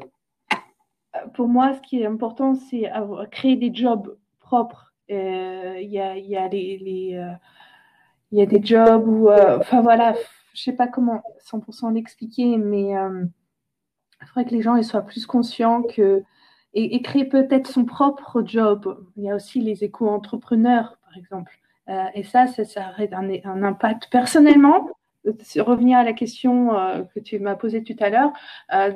pour 1.34 1.48
moi, 1.48 1.74
ce 1.74 1.82
qui 1.82 2.02
est 2.02 2.06
important, 2.06 2.56
c'est 2.56 2.90
créer 3.32 3.56
des 3.56 3.74
jobs 3.74 4.18
propres. 4.40 4.94
Il 5.10 5.16
y 5.16 6.00
a, 6.00 6.18
y, 6.18 6.36
a 6.36 6.48
les, 6.48 7.20
y 8.32 8.42
a 8.42 8.46
des 8.46 8.64
jobs 8.64 9.08
où, 9.08 9.30
enfin 9.30 9.82
voilà, 9.82 10.16
je 10.60 10.66
sais 10.66 10.74
pas 10.74 10.88
comment 10.88 11.24
100% 11.50 11.94
l'expliquer, 11.94 12.58
mais 12.58 12.98
euh, 12.98 13.24
il 14.22 14.28
faudrait 14.28 14.44
que 14.44 14.54
les 14.54 14.62
gens 14.62 14.82
soient 14.84 15.04
plus 15.04 15.26
conscients 15.26 15.84
que 15.84 16.22
et, 16.74 17.02
créer 17.02 17.26
peut-être 17.26 17.68
son 17.68 17.86
propre 17.86 18.44
job. 18.46 19.06
Il 19.16 19.24
y 19.24 19.32
a 19.32 19.36
aussi 19.36 19.62
les 19.62 19.84
éco-entrepreneurs, 19.84 21.00
par 21.04 21.18
exemple. 21.18 21.58
Euh, 21.88 22.04
et 22.14 22.24
ça, 22.24 22.46
ça, 22.46 22.92
aurait 22.92 23.10
un, 23.14 23.64
impact 23.64 24.10
personnellement. 24.12 24.90
Revenir 25.26 25.98
à 25.98 26.04
la 26.04 26.14
question 26.14 26.78
euh, 26.78 27.04
que 27.16 27.22
tu 27.22 27.40
m'as 27.40 27.56
posée 27.56 27.84
tout 27.84 27.96
à 28.00 28.10
l'heure, 28.10 28.32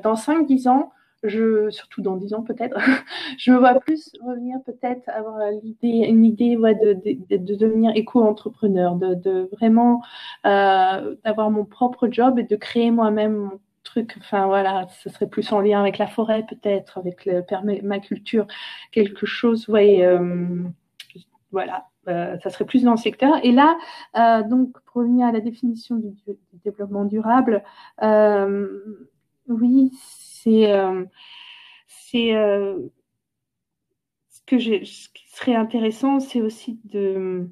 dans 0.04 0.16
5-10 0.16 0.68
ans, 0.68 0.92
je, 1.24 1.70
surtout 1.70 2.02
dans 2.02 2.16
10 2.16 2.34
ans 2.34 2.44
peut-être, 2.44 2.78
je 3.38 3.52
me 3.52 3.58
vois 3.58 3.80
plus 3.80 4.12
revenir 4.22 4.58
peut-être 4.66 5.08
avoir 5.10 5.40
l'idée, 5.64 6.08
une 6.08 6.26
idée 6.26 6.58
ouais, 6.58 6.76
de, 6.76 6.94
de, 6.94 7.38
de, 7.38 7.56
devenir 7.56 7.92
éco-entrepreneur, 7.96 8.96
de, 8.96 9.16
de, 9.16 9.50
vraiment 9.54 10.02
euh, 10.46 11.16
d'avoir 11.24 11.50
mon 11.52 11.66
propre 11.66 12.08
job 12.10 12.40
et 12.40 12.44
de 12.44 12.56
créer 12.56 12.92
moi-même 12.92 13.36
mon 13.36 13.60
truc. 13.84 14.16
Enfin 14.20 14.48
voilà, 14.48 14.88
ce 15.02 15.10
serait 15.10 15.28
plus 15.28 15.52
en 15.52 15.62
lien 15.62 15.80
avec 15.80 15.98
la 15.98 16.08
forêt 16.08 16.46
peut-être, 16.48 16.98
avec 16.98 17.26
le 17.26 17.42
permaculture, 17.42 18.48
quelque 18.92 19.26
chose. 19.26 19.68
Ouais, 19.70 20.06
euh, 20.06 20.64
voilà. 21.52 21.88
Euh, 22.10 22.38
ça 22.44 22.50
serait 22.50 22.66
plus 22.66 22.84
dans 22.84 22.92
le 22.92 22.98
secteur. 22.98 23.34
Et 23.44 23.52
là, 23.52 23.78
euh, 24.18 24.44
donc, 24.44 24.74
pour 24.86 25.02
revenir 25.02 25.28
à 25.28 25.32
la 25.32 25.40
définition 25.40 25.96
du, 25.96 26.10
du 26.10 26.38
développement 26.66 27.06
durable, 27.06 27.64
euh, 28.02 28.68
oui, 29.48 29.92
c'est 30.44 30.72
euh, 30.72 31.06
c'est 31.88 32.36
euh, 32.36 32.80
ce 34.30 34.42
que 34.46 34.58
j'ai 34.58 34.86
ce 34.86 35.10
qui 35.10 35.30
serait 35.30 35.56
intéressant 35.56 36.20
c'est 36.20 36.42
aussi 36.42 36.80
de, 36.86 37.50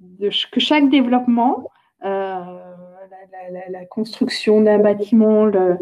de, 0.00 0.30
que 0.50 0.60
chaque 0.60 0.88
développement 0.90 1.70
euh, 2.04 2.44
la, 3.52 3.68
la, 3.68 3.84
construction 3.86 4.60
d'un 4.60 4.78
bâtiment, 4.78 5.44
le, 5.44 5.78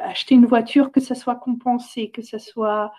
acheter 0.00 0.34
une 0.34 0.46
voiture, 0.46 0.90
que 0.90 1.00
ça 1.00 1.14
soit 1.14 1.36
compensé, 1.36 2.10
que 2.10 2.22
ça 2.22 2.38
soit 2.38 2.92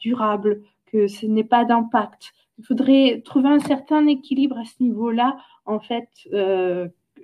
durable, 0.00 0.62
que 0.86 1.06
ce 1.06 1.26
n'est 1.26 1.44
pas 1.44 1.64
d'impact. 1.64 2.32
Il 2.58 2.64
faudrait 2.64 3.22
trouver 3.24 3.48
un 3.48 3.60
certain 3.60 4.06
équilibre 4.06 4.58
à 4.58 4.64
ce 4.64 4.82
niveau-là. 4.82 5.36
En 5.66 5.78
fait, 5.78 6.08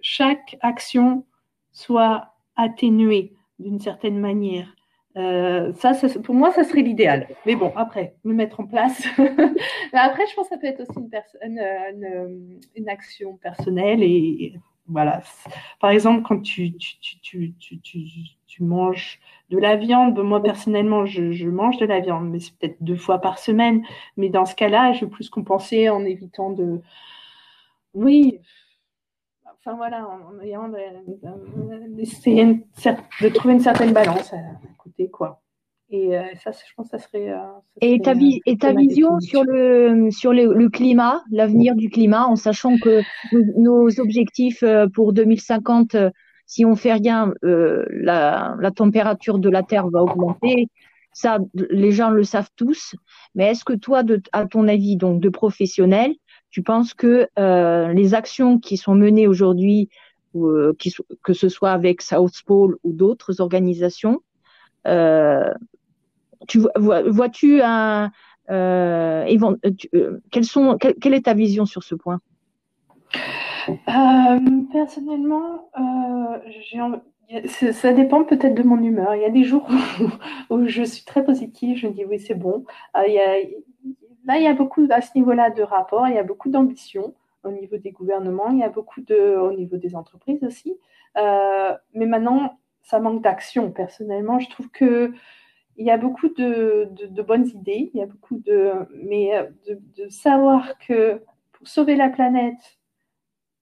chaque 0.02 0.56
action 0.60 1.26
soit 1.72 2.33
atténuée 2.56 3.32
d'une 3.58 3.80
certaine 3.80 4.18
manière. 4.18 4.74
Euh, 5.16 5.72
ça, 5.74 5.92
pour 6.24 6.34
moi, 6.34 6.50
ça 6.50 6.64
serait 6.64 6.82
l'idéal. 6.82 7.28
Mais 7.46 7.54
bon, 7.54 7.72
après, 7.76 8.16
me 8.24 8.34
mettre 8.34 8.60
en 8.60 8.66
place. 8.66 9.06
après, 9.92 10.26
je 10.26 10.34
pense 10.34 10.48
que 10.48 10.54
ça 10.54 10.58
peut 10.58 10.66
être 10.66 10.80
aussi 10.80 10.98
une, 11.44 11.60
une, 11.60 12.60
une, 12.74 12.88
action 12.88 13.36
personnelle. 13.36 14.02
Et, 14.02 14.54
voilà. 14.88 15.22
Par 15.80 15.90
exemple, 15.90 16.22
quand 16.22 16.40
tu, 16.40 16.74
tu, 16.76 16.98
tu, 17.22 17.54
tu, 18.46 18.62
manges 18.62 19.20
de 19.50 19.58
la 19.58 19.76
viande, 19.76 20.18
moi, 20.18 20.42
personnellement, 20.42 21.06
je, 21.06 21.32
je 21.32 21.48
mange 21.48 21.76
de 21.78 21.86
la 21.86 22.00
viande, 22.00 22.28
mais 22.30 22.40
c'est 22.40 22.56
peut-être 22.56 22.82
deux 22.82 22.96
fois 22.96 23.20
par 23.20 23.38
semaine. 23.38 23.84
Mais 24.16 24.30
dans 24.30 24.46
ce 24.46 24.56
cas-là, 24.56 24.92
je 24.94 25.04
vais 25.04 25.10
plus 25.10 25.30
compenser 25.30 25.88
en 25.88 26.04
évitant 26.04 26.50
de. 26.50 26.80
Oui, 27.94 28.40
enfin 29.64 29.76
voilà, 29.76 30.06
en, 30.06 30.40
ayant 30.42 30.68
de, 30.68 30.76
trouver 33.30 33.54
une 33.54 33.60
certaine 33.60 33.92
balance 33.92 34.32
à, 34.32 34.38
côté, 34.78 35.08
quoi. 35.08 35.40
Et 35.90 36.16
euh, 36.16 36.22
ça, 36.42 36.50
je 36.50 36.72
pense 36.76 36.90
que 36.90 36.98
ça 36.98 37.04
serait. 37.06 37.30
Euh, 37.30 37.38
et, 37.80 38.00
ta, 38.00 38.14
et 38.46 38.56
ta 38.56 38.72
vision 38.72 39.20
sur 39.20 39.44
le 39.44 40.08
sur 40.10 40.32
le, 40.32 40.68
climat, 40.68 41.22
l'avenir 41.30 41.74
du 41.76 41.90
climat, 41.90 42.26
en 42.26 42.36
sachant 42.36 42.78
que 42.78 43.02
nos 43.32 44.00
objectifs 44.00 44.62
euh, 44.62 44.86
pour 44.92 45.12
2050, 45.12 45.96
si 46.46 46.64
on 46.64 46.74
fait 46.74 46.94
rien, 46.94 47.32
la, 47.42 48.56
la 48.58 48.70
température 48.70 49.38
de 49.38 49.48
la 49.48 49.62
Terre 49.62 49.88
va 49.88 50.02
augmenter. 50.02 50.68
Ça, 51.12 51.38
les 51.54 51.92
gens 51.92 52.10
le 52.10 52.24
savent 52.24 52.50
tous. 52.56 52.96
Mais 53.36 53.52
est-ce 53.52 53.64
que 53.64 53.72
toi, 53.72 54.02
de, 54.02 54.20
à 54.32 54.46
ton 54.46 54.66
avis, 54.66 54.96
donc 54.96 55.20
de 55.20 55.28
professionnel, 55.28 56.12
tu 56.54 56.62
penses 56.62 56.94
que 56.94 57.28
euh, 57.36 57.92
les 57.94 58.14
actions 58.14 58.60
qui 58.60 58.76
sont 58.76 58.94
menées 58.94 59.26
aujourd'hui, 59.26 59.88
euh, 60.36 60.72
que 61.24 61.32
ce 61.32 61.48
soit 61.48 61.72
avec 61.72 62.00
South 62.00 62.42
Pole 62.46 62.78
ou 62.84 62.92
d'autres 62.92 63.40
organisations, 63.40 64.20
euh, 64.86 65.52
tu 66.46 66.60
vois-tu 66.86 67.60
quelles 68.46 70.44
sont, 70.44 70.78
quelle, 70.78 71.14
est 71.14 71.24
ta 71.24 71.34
vision 71.34 71.66
sur 71.66 71.82
ce 71.82 71.96
point? 71.96 72.20
Personnellement, 74.70 75.70
ça 77.48 77.92
dépend 77.92 78.22
peut-être 78.22 78.54
de 78.54 78.62
mon 78.62 78.80
humeur. 78.80 79.16
Il 79.16 79.22
y 79.22 79.24
a 79.24 79.30
des 79.30 79.42
jours 79.42 79.68
où, 80.50 80.64
je 80.66 80.84
suis 80.84 81.04
très 81.04 81.24
positive, 81.24 81.78
je 81.78 81.88
me 81.88 81.92
dis 81.92 82.04
oui, 82.04 82.20
c'est 82.20 82.36
bon. 82.36 82.64
Là, 84.24 84.38
il 84.38 84.44
y 84.44 84.48
a 84.48 84.54
beaucoup 84.54 84.86
à 84.90 85.00
ce 85.00 85.10
niveau-là 85.16 85.50
de 85.50 85.62
rapports, 85.62 86.08
il 86.08 86.14
y 86.14 86.18
a 86.18 86.22
beaucoup 86.22 86.50
d'ambition 86.50 87.14
au 87.44 87.50
niveau 87.50 87.76
des 87.76 87.92
gouvernements, 87.92 88.50
il 88.50 88.58
y 88.58 88.62
a 88.62 88.68
beaucoup 88.68 89.02
de 89.02 89.36
au 89.36 89.52
niveau 89.52 89.76
des 89.76 89.94
entreprises 89.94 90.42
aussi. 90.44 90.78
Euh, 91.16 91.74
mais 91.92 92.06
maintenant, 92.06 92.58
ça 92.82 93.00
manque 93.00 93.22
d'action. 93.22 93.70
Personnellement, 93.70 94.38
je 94.38 94.48
trouve 94.50 94.68
que 94.70 95.12
il 95.76 95.86
y 95.86 95.90
a 95.90 95.98
beaucoup 95.98 96.28
de, 96.28 96.88
de, 96.92 97.22
bonnes 97.22 97.48
idées, 97.48 97.90
il 97.92 97.98
y 97.98 98.02
a 98.02 98.06
beaucoup 98.06 98.38
de, 98.38 98.72
mais 98.94 99.36
euh, 99.36 99.46
de, 99.96 100.08
savoir 100.08 100.78
que 100.78 101.20
pour 101.52 101.66
sauver 101.66 101.96
la 101.96 102.08
planète, 102.08 102.78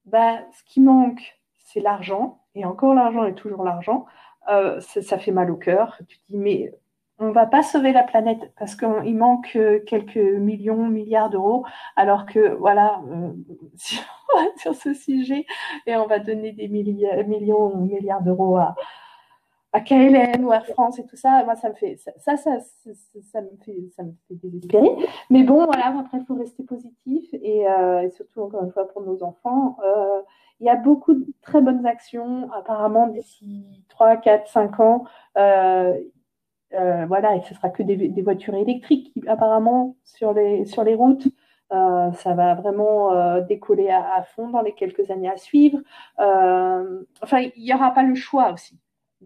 bah, 0.05 0.41
ce 0.53 0.63
qui 0.65 0.81
manque, 0.81 1.41
c'est 1.57 1.81
l'argent, 1.81 2.43
et 2.55 2.65
encore 2.67 2.95
l'argent 2.95 3.25
est 3.25 3.35
toujours 3.35 3.65
l'argent. 3.65 4.05
Euh, 4.51 4.81
ça, 4.81 5.19
fait 5.19 5.31
mal 5.31 5.51
au 5.51 5.57
cœur. 5.57 5.99
Tu 6.09 6.19
dis, 6.29 6.37
mais 6.37 6.75
on 7.23 7.31
va 7.31 7.47
pas 7.47 7.63
sauver 7.63 7.93
la 7.93 8.03
planète 8.03 8.53
parce 8.59 8.75
qu'il 8.75 9.17
manque 9.17 9.55
euh, 9.55 9.81
quelques 9.87 10.17
millions, 10.17 10.89
milliards 10.89 11.31
d'euros, 11.31 11.65
alors 11.95 12.27
que 12.27 12.55
voilà, 12.55 13.01
euh, 13.09 13.33
sur, 14.57 14.75
ce 14.75 14.93
sujet, 14.93 15.47
et 15.87 15.97
on 15.97 16.07
va 16.07 16.19
donner 16.19 16.53
des 16.53 16.67
millions, 16.67 17.77
milliards 17.77 18.23
d'euros 18.23 18.57
à, 18.57 18.75
à 19.73 19.81
KLM 19.81 20.45
ou 20.45 20.53
Air 20.53 20.67
France 20.67 20.99
et 20.99 21.07
tout 21.07 21.17
ça, 21.17 21.45
moi 21.45 21.55
ça 21.55 21.69
me 21.69 21.75
fait 21.75 21.97
ça, 21.97 22.13
ça, 22.19 22.37
ça, 22.37 22.51
me 23.41 23.57
fait 23.65 23.89
ça 23.95 24.03
me 24.03 24.13
fait 24.27 24.35
désespérer. 24.35 24.91
Mais 25.31 25.45
bon, 25.45 25.65
voilà, 25.65 25.97
après 25.97 26.19
il 26.19 26.25
faut 26.27 26.35
rester 26.35 26.65
positif 26.65 27.33
et, 27.35 27.69
euh, 27.69 28.11
surtout 28.11 28.43
encore 28.43 28.65
une 28.65 28.73
fois 28.73 28.89
pour 28.89 29.03
nos 29.03 29.23
enfants, 29.23 29.77
il 30.59 30.67
y 30.67 30.71
a 30.71 30.77
beaucoup 30.77 31.15
de 31.15 31.27
très 31.41 31.61
bonnes 31.61 31.87
actions. 31.87 32.51
Apparemment 32.53 33.07
d'ici 33.07 33.85
3, 33.89 34.17
4, 34.17 34.49
5 34.49 34.81
ans, 34.81 35.05
voilà, 37.07 37.37
et 37.37 37.43
ce 37.43 37.55
sera 37.55 37.71
que 37.71 37.83
des, 37.83 38.23
voitures 38.23 38.55
électriques 38.55 39.13
apparemment 39.27 39.97
sur 40.05 40.33
les, 40.33 40.65
sur 40.65 40.85
les 40.85 40.95
routes. 40.95 41.29
Euh, 41.73 42.13
ça 42.13 42.35
va 42.35 42.55
vraiment 42.55 43.15
euh, 43.15 43.41
décoller 43.41 43.89
à, 43.89 44.23
fond 44.23 44.51
dans 44.51 44.61
les 44.61 44.75
quelques 44.75 45.11
années 45.11 45.31
à 45.31 45.39
suivre. 45.39 45.79
enfin, 46.19 47.41
il 47.57 47.63
n'y 47.63 47.73
aura 47.73 47.93
pas 47.93 48.03
le 48.03 48.15
choix 48.15 48.53
aussi. 48.53 48.79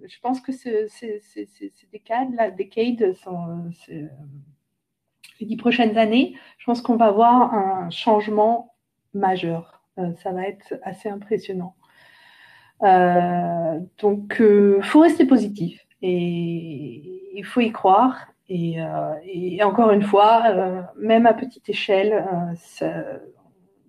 Je 0.05 0.18
pense 0.20 0.40
que 0.40 0.53
ces, 0.53 0.88
décades, 1.90 2.32
la 2.34 2.51
décade, 2.51 3.14
sont, 3.14 3.70
les 3.88 5.47
dix 5.47 5.57
prochaines 5.57 5.99
années, 5.99 6.36
je 6.59 6.66
pense 6.66 6.82
qu'on 6.82 6.97
va 6.97 7.11
voir 7.11 7.53
un 7.55 7.90
changement 7.90 8.74
majeur. 9.14 9.82
ça 10.22 10.32
va 10.32 10.47
être 10.47 10.74
assez 10.82 11.09
impressionnant. 11.09 11.74
donc, 12.82 14.36
il 14.38 14.82
faut 14.82 15.01
rester 15.01 15.24
positif 15.24 15.86
et 16.03 17.30
il 17.34 17.44
faut 17.44 17.61
y 17.61 17.72
croire. 17.72 18.16
Et, 18.49 18.78
encore 19.62 19.90
une 19.90 20.03
fois, 20.03 20.84
même 20.97 21.26
à 21.26 21.34
petite 21.34 21.68
échelle, 21.68 22.24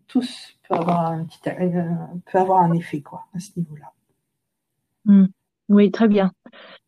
tous 0.08 0.58
avoir 0.70 1.12
un, 1.12 1.26
petit, 1.26 1.40
peut 1.42 2.38
avoir 2.38 2.62
un 2.62 2.74
effet 2.74 3.02
quoi, 3.02 3.26
à 3.36 3.40
ce 3.40 3.52
niveau-là. 3.58 3.92
Hmm. 5.06 5.28
Oui, 5.70 5.92
très 5.92 6.08
bien. 6.08 6.32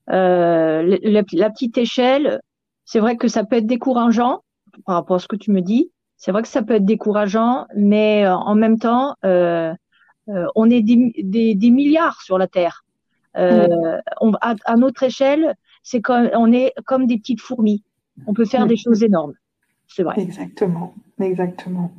Euh, 0.09 0.97
la, 1.03 1.23
petite 1.23 1.77
échelle, 1.77 2.41
c'est 2.85 2.99
vrai 2.99 3.17
que 3.17 3.27
ça 3.27 3.43
peut 3.43 3.57
être 3.57 3.67
décourageant 3.67 4.43
par 4.85 4.95
rapport 4.95 5.17
à 5.17 5.19
ce 5.19 5.27
que 5.27 5.35
tu 5.35 5.51
me 5.51 5.61
dis. 5.61 5.91
C'est 6.17 6.31
vrai 6.31 6.41
que 6.41 6.47
ça 6.47 6.63
peut 6.63 6.75
être 6.75 6.85
décourageant, 6.85 7.65
mais 7.75 8.25
euh, 8.25 8.33
en 8.33 8.55
même 8.55 8.79
temps, 8.79 9.15
euh, 9.25 9.73
on 10.55 10.69
est 10.69 10.81
des, 10.81 11.71
milliards 11.71 12.21
sur 12.21 12.37
la 12.37 12.47
Terre. 12.47 12.83
On, 13.35 14.33
à, 14.41 14.75
notre 14.77 15.03
échelle, 15.03 15.55
c'est 15.83 16.01
comme 16.01 16.29
on 16.33 16.51
est 16.51 16.73
comme 16.85 17.05
des 17.05 17.17
petites 17.17 17.41
fourmis. 17.41 17.83
On 18.27 18.33
peut 18.33 18.45
faire 18.45 18.67
des 18.67 18.77
choses 18.77 19.03
énormes. 19.03 19.33
C'est 19.87 20.03
vrai. 20.03 20.15
Exactement, 20.19 20.93
exactement. 21.19 21.91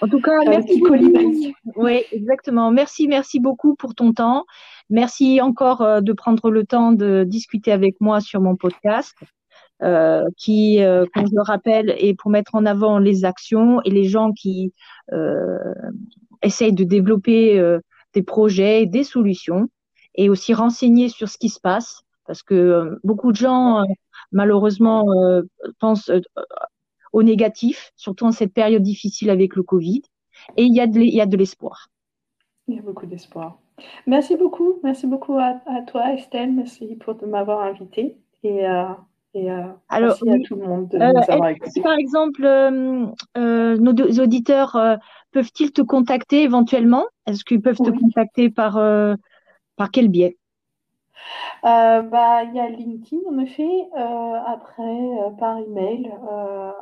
En 0.00 0.06
tout 0.06 0.20
cas, 0.20 0.38
merci. 0.46 0.80
Oui, 1.76 2.02
exactement. 2.12 2.70
Merci, 2.70 3.08
merci 3.08 3.40
beaucoup 3.40 3.74
pour 3.74 3.94
ton 3.94 4.12
temps. 4.12 4.44
Merci 4.90 5.40
encore 5.40 5.82
euh, 5.82 6.00
de 6.00 6.12
prendre 6.12 6.50
le 6.50 6.64
temps 6.64 6.92
de 6.92 7.24
discuter 7.24 7.72
avec 7.72 8.00
moi 8.00 8.20
sur 8.20 8.40
mon 8.40 8.54
podcast, 8.54 9.16
euh, 9.82 10.24
qui, 10.36 10.82
euh, 10.82 11.04
comme 11.12 11.26
je 11.26 11.34
le 11.34 11.42
rappelle, 11.42 11.94
est 11.98 12.14
pour 12.14 12.30
mettre 12.30 12.54
en 12.54 12.64
avant 12.64 12.98
les 12.98 13.24
actions 13.24 13.80
et 13.84 13.90
les 13.90 14.04
gens 14.04 14.32
qui 14.32 14.72
euh, 15.12 15.74
essayent 16.42 16.72
de 16.72 16.84
développer 16.84 17.58
euh, 17.58 17.80
des 18.14 18.22
projets, 18.22 18.86
des 18.86 19.04
solutions, 19.04 19.68
et 20.14 20.30
aussi 20.30 20.54
renseigner 20.54 21.08
sur 21.08 21.28
ce 21.28 21.38
qui 21.38 21.48
se 21.48 21.60
passe, 21.60 22.02
parce 22.26 22.42
que 22.42 22.98
beaucoup 23.04 23.32
de 23.32 23.36
gens, 23.36 23.84
malheureusement, 24.32 25.06
pensent 25.78 26.10
au 27.12 27.22
négatif, 27.22 27.92
surtout 27.96 28.26
en 28.26 28.32
cette 28.32 28.52
période 28.52 28.82
difficile 28.82 29.30
avec 29.30 29.56
le 29.56 29.62
Covid. 29.62 30.02
Et 30.56 30.64
il 30.64 30.74
y 30.74 30.80
a 30.80 30.86
de 30.86 31.36
l'espoir. 31.36 31.88
Il 32.68 32.76
y 32.76 32.78
a 32.78 32.82
beaucoup 32.82 33.06
d'espoir. 33.06 33.58
Merci 34.06 34.36
beaucoup. 34.36 34.80
Merci 34.82 35.06
beaucoup 35.06 35.38
à, 35.38 35.60
toi, 35.86 36.12
Estelle. 36.12 36.52
Merci 36.52 36.96
pour 36.96 37.16
m'avoir 37.26 37.60
invité. 37.60 38.16
Et, 38.42 38.68
euh, 38.68 38.84
et 39.34 39.50
euh, 39.50 39.62
merci 39.90 40.30
à 40.30 40.36
tout 40.46 40.56
le 40.56 40.66
monde 40.66 40.88
de 40.88 40.98
euh, 40.98 41.12
nous 41.12 41.32
avoir 41.32 41.48
écoutés. 41.50 41.80
Par 41.80 41.94
exemple, 41.94 42.42
nos 43.36 44.22
auditeurs 44.22 44.76
peuvent-ils 45.32 45.72
te 45.72 45.82
contacter 45.82 46.42
éventuellement? 46.42 47.06
Est-ce 47.26 47.44
qu'ils 47.44 47.62
peuvent 47.62 47.78
te 47.78 47.90
contacter 47.90 48.50
par, 48.50 48.78
par 49.78 49.90
quel 49.90 50.08
biais? 50.08 50.36
Euh, 51.64 52.02
bah, 52.02 52.44
il 52.44 52.54
y 52.54 52.60
a 52.60 52.68
LinkedIn 52.68 53.22
en 53.28 53.38
effet. 53.38 53.88
Euh, 53.96 54.34
après, 54.46 54.82
euh, 54.82 55.30
par 55.38 55.58
email. 55.58 56.10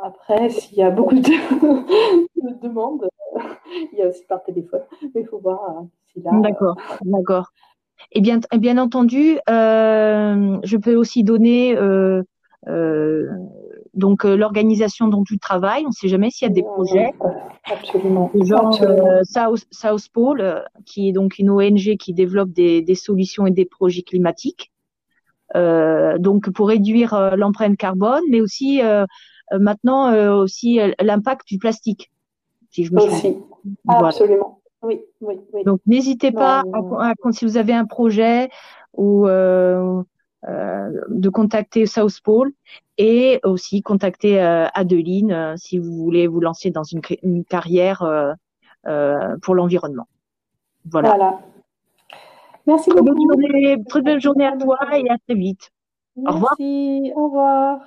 après, 0.03 0.49
s'il 0.51 0.79
y 0.79 0.83
a 0.83 0.91
beaucoup 0.91 1.15
de, 1.15 2.61
demandes, 2.61 3.09
il 3.93 3.99
y 3.99 4.03
a 4.03 4.09
aussi 4.09 4.25
par 4.25 4.43
téléphone. 4.43 4.83
Mais 5.15 5.21
il 5.23 5.27
faut 5.27 5.39
voir 5.39 5.85
si 6.13 6.21
là. 6.21 6.31
D'accord, 6.41 6.77
d'accord. 7.03 7.53
Et 8.13 8.21
bien, 8.21 8.41
bien 8.59 8.79
entendu, 8.79 9.39
je 9.47 10.77
peux 10.77 10.95
aussi 10.95 11.25
donner 11.25 11.77
donc 13.97 14.25
l'organisation 14.25 15.09
dont 15.09 15.25
tu 15.25 15.39
travailles. 15.39 15.85
On 15.85 15.89
ne 15.89 15.93
sait 15.93 16.09
jamais 16.09 16.31
s'il 16.31 16.47
y 16.47 16.51
a 16.51 16.55
des 16.55 16.63
projets. 16.63 17.13
Absolument. 17.65 18.31
Genre 18.35 18.79
South, 19.25 20.09
Pole, 20.13 20.65
qui 20.85 21.09
est 21.09 21.13
donc 21.13 21.39
une 21.39 21.51
ONG 21.51 21.97
qui 21.99 22.13
développe 22.13 22.51
des, 22.51 22.83
des 22.83 22.95
solutions 22.95 23.47
et 23.47 23.51
des 23.51 23.65
projets 23.65 24.03
climatiques. 24.03 24.71
Euh, 25.55 26.19
donc 26.19 26.51
pour 26.51 26.69
réduire 26.69 27.15
euh, 27.15 27.37
l'empreinte 27.37 27.77
carbone, 27.77 28.23
mais 28.31 28.41
aussi 28.41 28.83
euh, 28.83 29.07
maintenant 29.53 30.13
aussi 30.37 30.81
l'impact 31.01 31.47
du 31.47 31.59
plastique. 31.59 32.11
Si 32.71 32.85
je 32.85 32.93
me 32.93 33.01
aussi. 33.01 33.37
Absolument. 33.89 34.61
Oui, 34.83 35.01
oui, 35.21 35.41
oui. 35.53 35.65
Donc 35.65 35.81
n'hésitez 35.87 36.33
pas 36.33 36.63
à, 37.01 37.13
si 37.33 37.45
vous 37.45 37.57
avez 37.57 37.73
un 37.73 37.87
projet 37.87 38.51
ou 38.93 39.27
euh, 39.27 40.03
de 40.47 41.29
contacter 41.29 41.87
South 41.87 42.21
Pole 42.23 42.53
et 42.99 43.41
aussi 43.45 43.83
contacter 43.83 44.41
Adeline 44.41 45.55
si 45.57 45.79
vous 45.79 45.93
voulez 45.93 46.27
vous 46.27 46.41
lancer 46.41 46.71
dans 46.71 46.85
une, 46.85 47.01
une 47.23 47.45
carrière 47.45 48.35
pour 49.43 49.55
l'environnement. 49.55 50.09
Voilà. 50.85 51.09
voilà. 51.09 51.41
Merci 52.67 52.91
beaucoup. 52.91 53.05
Bonne 53.05 53.19
journée, 53.21 53.85
très 53.89 54.03
belle 54.03 54.21
journée 54.21 54.47
à 54.47 54.57
toi 54.57 54.79
et 54.97 55.09
à 55.09 55.17
très 55.19 55.37
vite. 55.37 55.71
Au 56.17 56.33
revoir. 56.33 56.57
Au 56.59 57.25
revoir. 57.27 57.81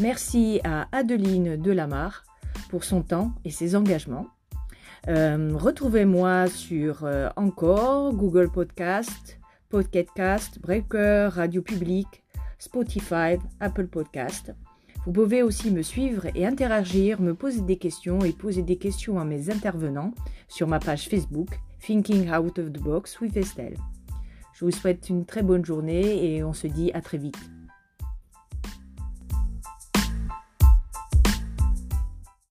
Merci 0.00 0.60
à 0.64 0.86
Adeline 0.90 1.56
Delamarre 1.56 2.24
pour 2.72 2.84
son 2.84 3.02
temps 3.02 3.32
et 3.44 3.50
ses 3.50 3.76
engagements. 3.76 4.28
Euh, 5.06 5.50
retrouvez-moi 5.54 6.46
sur 6.46 7.04
euh, 7.04 7.28
Encore, 7.36 8.14
Google 8.14 8.50
Podcast, 8.50 9.38
Podcast 9.68 10.58
Breaker, 10.58 11.28
Radio 11.34 11.60
Public, 11.60 12.06
Spotify, 12.58 13.36
Apple 13.60 13.88
Podcast. 13.88 14.54
Vous 15.04 15.12
pouvez 15.12 15.42
aussi 15.42 15.70
me 15.70 15.82
suivre 15.82 16.28
et 16.34 16.46
interagir, 16.46 17.20
me 17.20 17.34
poser 17.34 17.60
des 17.60 17.76
questions 17.76 18.20
et 18.20 18.32
poser 18.32 18.62
des 18.62 18.76
questions 18.76 19.20
à 19.20 19.26
mes 19.26 19.50
intervenants 19.50 20.14
sur 20.48 20.66
ma 20.66 20.78
page 20.78 21.10
Facebook 21.10 21.50
Thinking 21.78 22.32
Out 22.32 22.58
of 22.58 22.72
the 22.72 22.80
Box 22.80 23.20
with 23.20 23.36
Estelle. 23.36 23.76
Je 24.54 24.64
vous 24.64 24.70
souhaite 24.70 25.10
une 25.10 25.26
très 25.26 25.42
bonne 25.42 25.66
journée 25.66 26.36
et 26.36 26.42
on 26.42 26.54
se 26.54 26.68
dit 26.68 26.90
à 26.94 27.02
très 27.02 27.18
vite. 27.18 27.36